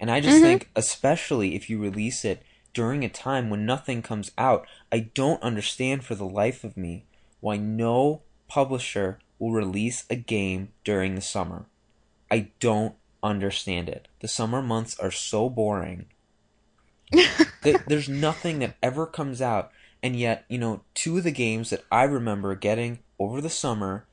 And 0.00 0.10
I 0.10 0.20
just 0.20 0.38
Mhm. 0.38 0.42
think, 0.42 0.70
especially 0.76 1.54
if 1.54 1.68
you 1.68 1.78
release 1.78 2.24
it 2.24 2.42
during 2.72 3.04
a 3.04 3.08
time 3.08 3.50
when 3.50 3.66
nothing 3.66 4.02
comes 4.02 4.30
out, 4.38 4.66
I 4.92 5.00
don't 5.00 5.42
understand 5.42 6.04
for 6.04 6.14
the 6.14 6.26
life 6.26 6.62
of 6.62 6.76
me 6.76 7.04
why 7.40 7.56
no 7.56 8.22
publisher 8.48 9.18
will 9.38 9.52
release 9.52 10.04
a 10.10 10.16
game 10.16 10.68
during 10.84 11.14
the 11.14 11.20
summer. 11.20 11.66
I 12.30 12.50
don't 12.60 12.94
understand 13.22 13.88
it. 13.88 14.08
The 14.20 14.28
summer 14.28 14.62
months 14.62 14.98
are 14.98 15.10
so 15.10 15.48
boring. 15.48 16.06
There's 17.62 18.08
nothing 18.08 18.58
that 18.60 18.76
ever 18.82 19.06
comes 19.06 19.40
out, 19.40 19.70
and 20.02 20.14
yet, 20.14 20.44
you 20.48 20.58
know, 20.58 20.82
two 20.94 21.18
of 21.18 21.24
the 21.24 21.30
games 21.30 21.70
that 21.70 21.84
I 21.90 22.04
remember 22.04 22.54
getting 22.54 22.98
over 23.18 23.40
the 23.40 23.50
summer 23.50 24.04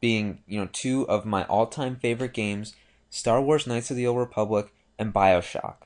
being, 0.00 0.42
you 0.46 0.60
know, 0.60 0.68
two 0.72 1.08
of 1.08 1.24
my 1.24 1.44
all 1.44 1.66
time 1.66 1.96
favorite 1.96 2.32
games 2.32 2.74
Star 3.10 3.42
Wars 3.42 3.66
Knights 3.66 3.90
of 3.90 3.96
the 3.96 4.06
Old 4.06 4.18
Republic 4.18 4.72
and 4.98 5.12
Bioshock. 5.12 5.76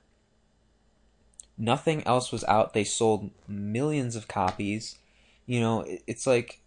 Nothing 1.59 2.07
else 2.07 2.31
was 2.31 2.45
out. 2.45 2.73
They 2.73 2.85
sold 2.85 3.31
millions 3.49 4.15
of 4.15 4.29
copies. 4.29 4.97
You 5.45 5.61
know, 5.61 5.85
it's 6.07 6.27
like 6.27 6.61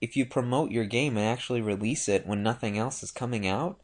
if 0.00 0.16
you 0.16 0.24
promote 0.24 0.70
your 0.70 0.84
game 0.84 1.16
and 1.16 1.26
actually 1.26 1.60
release 1.60 2.08
it 2.08 2.26
when 2.26 2.42
nothing 2.42 2.78
else 2.78 3.02
is 3.02 3.10
coming 3.10 3.46
out, 3.46 3.78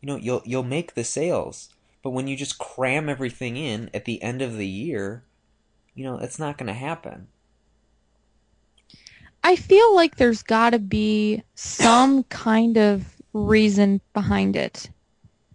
you 0.00 0.06
know, 0.06 0.16
you'll 0.16 0.42
you'll 0.44 0.62
make 0.62 0.94
the 0.94 1.04
sales. 1.04 1.70
But 2.02 2.10
when 2.10 2.28
you 2.28 2.36
just 2.36 2.58
cram 2.58 3.08
everything 3.08 3.56
in 3.56 3.90
at 3.92 4.04
the 4.04 4.22
end 4.22 4.40
of 4.42 4.56
the 4.56 4.66
year, 4.66 5.22
you 5.94 6.04
know, 6.04 6.18
it's 6.18 6.38
not 6.38 6.56
going 6.56 6.68
to 6.68 6.72
happen. 6.72 7.28
I 9.42 9.56
feel 9.56 9.94
like 9.94 10.16
there's 10.16 10.42
got 10.42 10.70
to 10.70 10.78
be 10.78 11.42
some 11.54 12.22
kind 12.30 12.76
of 12.76 13.04
reason 13.32 14.00
behind 14.12 14.56
it. 14.56 14.90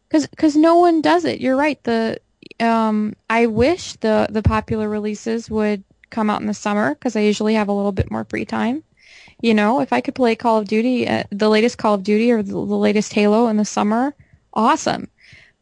Cuz 0.10 0.28
cuz 0.38 0.56
no 0.56 0.76
one 0.76 1.02
does 1.02 1.26
it. 1.26 1.42
You're 1.42 1.58
right. 1.58 1.84
The 1.84 2.20
um 2.60 3.16
I 3.30 3.48
wish 3.48 3.94
the 3.98 4.28
the 4.30 4.44
popular 4.44 4.88
releases 4.88 5.50
would 5.50 5.84
come 6.10 6.30
out 6.30 6.42
in 6.42 6.48
the 6.48 6.54
summer 6.54 6.96
cuz 6.96 7.16
I 7.16 7.22
usually 7.22 7.56
have 7.56 7.68
a 7.68 7.74
little 7.74 7.92
bit 7.92 8.12
more 8.12 8.24
free 8.24 8.46
time. 8.46 8.84
You 9.46 9.54
know, 9.54 9.80
if 9.80 9.94
I 9.94 10.02
could 10.02 10.16
play 10.16 10.36
Call 10.36 10.58
of 10.58 10.68
Duty, 10.68 11.08
uh, 11.08 11.22
the 11.30 11.50
latest 11.50 11.78
Call 11.78 11.94
of 11.94 12.04
Duty 12.04 12.32
or 12.32 12.42
the, 12.42 12.54
the 12.54 12.58
latest 12.58 13.14
Halo 13.14 13.48
in 13.48 13.58
the 13.58 13.64
summer, 13.64 14.16
awesome. 14.56 15.08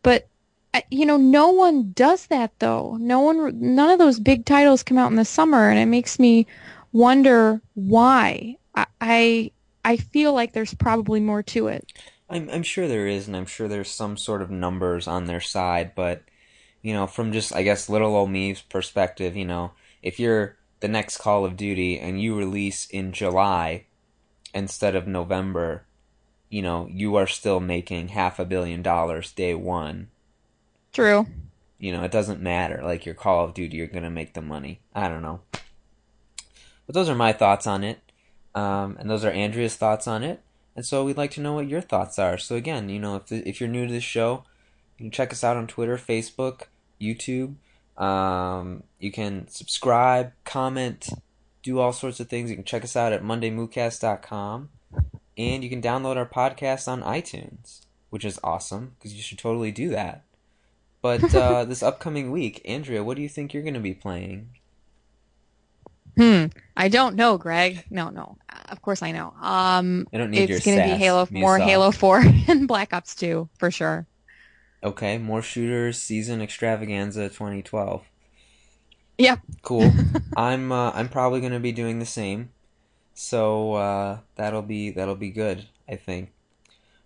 But 0.04 0.30
uh, 0.74 0.80
you 0.90 1.06
know, 1.06 1.18
no 1.18 1.50
one 1.50 1.92
does 1.92 2.28
that 2.28 2.58
though. 2.60 2.96
No 3.02 3.20
one 3.20 3.60
none 3.76 3.90
of 3.90 4.00
those 4.00 4.22
big 4.22 4.46
titles 4.46 4.84
come 4.84 4.98
out 4.98 5.12
in 5.12 5.18
the 5.18 5.26
summer 5.26 5.70
and 5.70 5.78
it 5.78 5.88
makes 5.88 6.18
me 6.18 6.48
wonder 6.94 7.60
why. 7.74 8.56
I, 9.02 9.52
I 9.84 9.98
feel 9.98 10.32
like 10.32 10.54
there's 10.54 10.74
probably 10.74 11.20
more 11.20 11.44
to 11.44 11.68
it. 11.68 11.92
I'm 12.30 12.50
I'm 12.50 12.64
sure 12.64 12.88
there 12.88 13.08
is, 13.08 13.28
and 13.28 13.36
I'm 13.36 13.46
sure 13.46 13.68
there's 13.68 13.92
some 13.92 14.16
sort 14.16 14.42
of 14.42 14.50
numbers 14.50 15.10
on 15.10 15.26
their 15.26 15.42
side, 15.42 15.92
but 15.94 16.24
you 16.82 16.94
know, 16.94 17.06
from 17.06 17.34
just 17.34 17.54
I 17.54 17.64
guess 17.64 17.90
little 17.90 18.16
old 18.16 18.30
me's 18.30 18.62
perspective, 18.62 19.36
you 19.36 19.44
know, 19.44 19.72
if 20.02 20.22
you're 20.22 20.56
the 20.84 20.90
next 20.90 21.20
Call 21.20 21.46
of 21.46 21.56
Duty 21.56 21.98
and 21.98 22.22
you 22.22 22.36
release 22.36 22.88
in 22.88 23.14
July 23.14 23.86
instead 24.54 24.98
of 24.98 25.08
November, 25.08 25.86
you 26.50 26.62
know, 26.62 26.90
you 26.92 27.16
are 27.16 27.26
still 27.26 27.62
making 27.62 28.10
half 28.10 28.38
a 28.38 28.44
billion 28.44 28.82
dollars 28.82 29.32
day 29.32 29.56
one. 29.56 30.10
True. 30.92 31.26
You 31.80 31.94
know, 31.94 32.04
it 32.04 32.12
doesn't 32.12 32.42
matter. 32.42 32.82
Like 32.84 33.06
your 33.06 33.16
Call 33.16 33.46
of 33.46 33.54
Duty, 33.54 33.78
you're 33.78 33.88
gonna 33.88 34.10
make 34.10 34.34
the 34.34 34.42
money. 34.42 34.82
I 34.94 35.08
don't 35.08 35.22
know. 35.22 35.40
But 36.86 36.96
those 36.96 37.08
are 37.08 37.16
my 37.16 37.32
thoughts 37.32 37.66
on 37.66 37.86
it, 37.86 38.02
um, 38.54 38.98
and 39.00 39.10
those 39.10 39.24
are 39.24 39.32
Andrea's 39.32 39.78
thoughts 39.78 40.06
on 40.06 40.22
it. 40.22 40.42
And 40.76 40.86
so 40.86 41.06
we'd 41.06 41.16
like 41.16 41.32
to 41.32 41.42
know 41.42 41.54
what 41.54 41.70
your 41.70 41.80
thoughts 41.80 42.20
are. 42.20 42.38
So 42.38 42.58
again, 42.58 42.90
you 42.90 43.00
know, 43.00 43.16
if 43.16 43.32
if 43.32 43.62
you're 43.62 43.70
new 43.70 43.88
to 43.88 43.94
this 43.94 44.04
show, 44.04 44.44
you 44.98 45.06
can 45.06 45.12
check 45.12 45.32
us 45.32 45.46
out 45.46 45.56
on 45.56 45.66
Twitter, 45.66 45.98
Facebook, 45.98 46.64
YouTube. 47.00 47.56
Um, 47.98 48.84
you 49.00 49.12
can 49.12 49.48
subscribe, 49.48 50.34
comment, 50.44 51.10
do 51.62 51.80
all 51.80 51.94
sorts 51.94 52.20
of 52.20 52.30
things. 52.30 52.50
You 52.50 52.56
can 52.56 52.66
check 52.66 52.84
us 52.84 52.96
out 52.96 53.14
at 53.14 53.24
mondaymoocast.com. 53.24 54.70
And 55.36 55.64
you 55.64 55.70
can 55.70 55.82
download 55.82 56.18
our 56.18 56.28
podcast 56.28 56.88
on 56.88 57.02
iTunes, 57.02 57.82
which 58.12 58.24
is 58.24 58.40
awesome 58.44 58.96
because 58.98 59.16
you 59.16 59.22
should 59.22 59.40
totally 59.40 59.72
do 59.72 59.90
that. 59.90 60.24
But 61.02 61.34
uh, 61.36 61.66
this 61.66 61.82
upcoming 61.82 62.32
week, 62.32 62.62
Andrea, 62.66 63.04
what 63.04 63.16
do 63.16 63.24
you 63.24 63.30
think 63.30 63.54
you're 63.54 63.64
going 63.64 63.74
to 63.74 63.80
be 63.80 63.96
playing? 63.96 64.50
Hmm. 66.18 66.46
I 66.78 66.90
don't 66.90 67.16
know, 67.16 67.38
Greg. 67.40 67.86
No, 67.90 68.10
no. 68.10 68.38
Of 68.70 68.82
course 68.84 69.02
I 69.02 69.12
know. 69.12 69.34
Um, 69.42 70.08
I 70.14 70.18
don't 70.18 70.30
need 70.30 70.50
it's 70.50 70.66
your 70.66 70.76
going 70.76 70.88
to 70.88 70.94
be 70.94 71.00
Halo, 71.00 71.28
more 71.32 71.58
Halo 71.58 71.90
4 71.92 72.24
and 72.48 72.68
Black 72.68 72.94
Ops 72.94 73.16
2 73.16 73.50
for 73.58 73.72
sure. 73.72 74.06
Okay, 74.84 75.18
more 75.18 75.42
shooters 75.42 76.02
season 76.02 76.42
extravaganza 76.42 77.30
2012. 77.30 78.04
Yeah. 79.18 79.38
Cool. 79.62 79.92
I'm 80.38 80.72
uh, 80.72 80.92
I'm 80.92 81.10
probably 81.10 81.40
gonna 81.42 81.60
be 81.60 81.72
doing 81.72 82.00
the 82.00 82.06
same, 82.06 82.50
so 83.14 83.74
uh, 83.74 84.20
that'll 84.36 84.62
be 84.62 84.90
that'll 84.92 85.16
be 85.16 85.32
good. 85.32 85.68
I 85.88 85.96
think. 85.96 86.32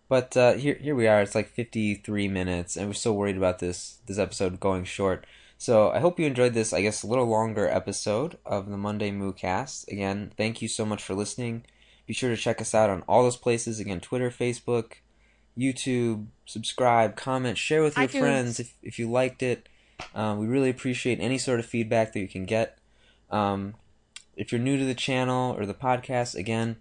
But 0.10 0.38
uh, 0.38 0.54
here 0.54 0.76
here 0.76 0.96
we 0.96 1.08
are. 1.08 1.22
It's 1.22 1.36
like 1.36 1.50
53 1.50 2.28
minutes, 2.28 2.78
and 2.78 2.88
we're 2.88 2.94
so 2.94 3.14
worried 3.14 3.38
about 3.38 3.60
this 3.60 4.00
this 4.06 4.18
episode 4.18 4.60
going 4.60 4.86
short. 4.86 5.26
So 5.58 5.92
I 5.92 6.00
hope 6.00 6.20
you 6.20 6.26
enjoyed 6.26 6.54
this. 6.54 6.72
I 6.72 6.82
guess 6.82 7.04
a 7.04 7.08
little 7.08 7.26
longer 7.26 7.68
episode 7.68 8.38
of 8.46 8.70
the 8.70 8.78
Monday 8.78 9.12
Moo 9.12 9.34
Cast. 9.34 9.92
Again, 9.92 10.32
thank 10.38 10.62
you 10.62 10.68
so 10.68 10.86
much 10.86 11.04
for 11.04 11.14
listening. 11.16 11.66
Be 12.06 12.14
sure 12.14 12.30
to 12.30 12.38
check 12.38 12.62
us 12.62 12.74
out 12.74 12.90
on 12.90 13.04
all 13.08 13.24
those 13.24 13.36
places. 13.36 13.80
Again, 13.80 14.00
Twitter, 14.00 14.30
Facebook, 14.30 14.94
YouTube. 15.58 16.28
Subscribe, 16.46 17.16
comment, 17.16 17.58
share 17.58 17.84
with 17.84 17.98
your 17.98 18.08
iTunes. 18.08 18.20
friends 18.20 18.60
if 18.60 18.74
if 18.82 19.00
you 19.00 19.10
liked 19.10 19.44
it. 19.44 19.68
Uh, 20.14 20.36
we 20.38 20.46
really 20.46 20.70
appreciate 20.70 21.20
any 21.20 21.38
sort 21.38 21.60
of 21.60 21.66
feedback 21.66 22.14
that 22.14 22.20
you 22.20 22.28
can 22.28 22.46
get. 22.46 22.78
Um, 23.32 23.74
if 24.36 24.52
you're 24.52 24.62
new 24.62 24.78
to 24.78 24.86
the 24.86 24.94
channel 24.94 25.56
or 25.58 25.66
the 25.66 25.74
podcast, 25.74 26.36
again, 26.36 26.78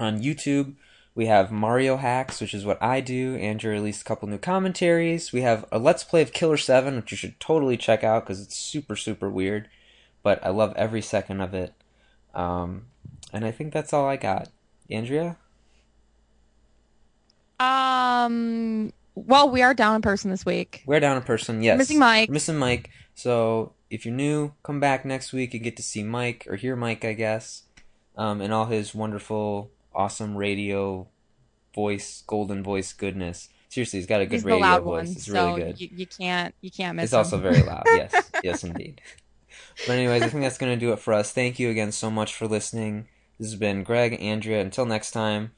on 0.00 0.22
YouTube, 0.22 0.74
we 1.14 1.26
have 1.26 1.50
Mario 1.52 1.96
Hacks, 1.96 2.40
which 2.40 2.54
is 2.54 2.64
what 2.64 2.82
I 2.82 3.00
do. 3.00 3.36
Andrew 3.36 3.72
released 3.72 4.02
a 4.02 4.04
couple 4.04 4.28
new 4.28 4.38
commentaries. 4.38 5.32
We 5.32 5.42
have 5.42 5.64
a 5.70 5.78
Let's 5.78 6.04
Play 6.04 6.22
of 6.22 6.32
Killer 6.32 6.56
7, 6.56 6.96
which 6.96 7.10
you 7.10 7.16
should 7.16 7.38
totally 7.40 7.76
check 7.76 8.02
out 8.02 8.24
because 8.24 8.40
it's 8.40 8.56
super, 8.56 8.96
super 8.96 9.28
weird. 9.28 9.68
But 10.22 10.44
I 10.44 10.50
love 10.50 10.72
every 10.76 11.02
second 11.02 11.40
of 11.40 11.54
it. 11.54 11.74
Um, 12.34 12.86
and 13.32 13.44
I 13.44 13.50
think 13.50 13.72
that's 13.72 13.92
all 13.92 14.06
I 14.06 14.16
got. 14.16 14.48
Andrea? 14.90 15.36
Um, 17.60 18.92
well, 19.14 19.50
we 19.50 19.62
are 19.62 19.74
down 19.74 19.96
in 19.96 20.02
person 20.02 20.30
this 20.30 20.46
week. 20.46 20.82
We're 20.86 21.00
down 21.00 21.16
in 21.16 21.22
person, 21.22 21.62
yes. 21.62 21.78
Missing 21.78 21.98
Mike. 21.98 22.28
We're 22.28 22.34
missing 22.34 22.58
Mike. 22.58 22.90
So 23.14 23.72
if 23.90 24.04
you're 24.04 24.14
new, 24.14 24.52
come 24.62 24.80
back 24.80 25.04
next 25.04 25.32
week 25.32 25.54
and 25.54 25.62
get 25.62 25.76
to 25.76 25.82
see 25.82 26.02
Mike 26.02 26.46
or 26.48 26.56
hear 26.56 26.76
Mike, 26.76 27.04
I 27.04 27.14
guess, 27.14 27.64
um, 28.16 28.40
and 28.40 28.52
all 28.52 28.66
his 28.66 28.94
wonderful, 28.94 29.70
awesome 29.94 30.36
radio 30.36 31.08
voice, 31.74 32.22
golden 32.26 32.62
voice 32.62 32.92
goodness. 32.92 33.48
Seriously, 33.68 33.98
he's 33.98 34.06
got 34.06 34.20
a 34.20 34.26
good 34.26 34.36
He's 34.36 34.44
radio 34.44 34.80
voice. 34.80 34.84
one, 34.84 35.06
it's 35.06 35.26
so 35.26 35.48
really 35.48 35.62
good. 35.62 35.80
You, 35.80 35.88
you 35.92 36.06
can't 36.06 36.54
you 36.62 36.70
can't 36.70 36.96
miss 36.96 37.04
It's 37.06 37.12
also 37.12 37.36
very 37.36 37.62
loud. 37.62 37.82
Yes, 37.86 38.30
yes, 38.42 38.64
indeed. 38.64 39.00
But 39.86 39.92
anyways, 39.92 40.22
I 40.22 40.28
think 40.28 40.42
that's 40.42 40.58
gonna 40.58 40.76
do 40.76 40.92
it 40.92 40.98
for 40.98 41.12
us. 41.12 41.32
Thank 41.32 41.58
you 41.58 41.68
again 41.68 41.92
so 41.92 42.10
much 42.10 42.34
for 42.34 42.46
listening. 42.46 43.08
This 43.38 43.50
has 43.50 43.58
been 43.58 43.82
Greg, 43.82 44.20
Andrea. 44.20 44.60
Until 44.62 44.86
next 44.86 45.10
time, 45.10 45.52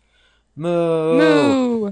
moo. 0.57 1.17
Moo. 1.19 1.91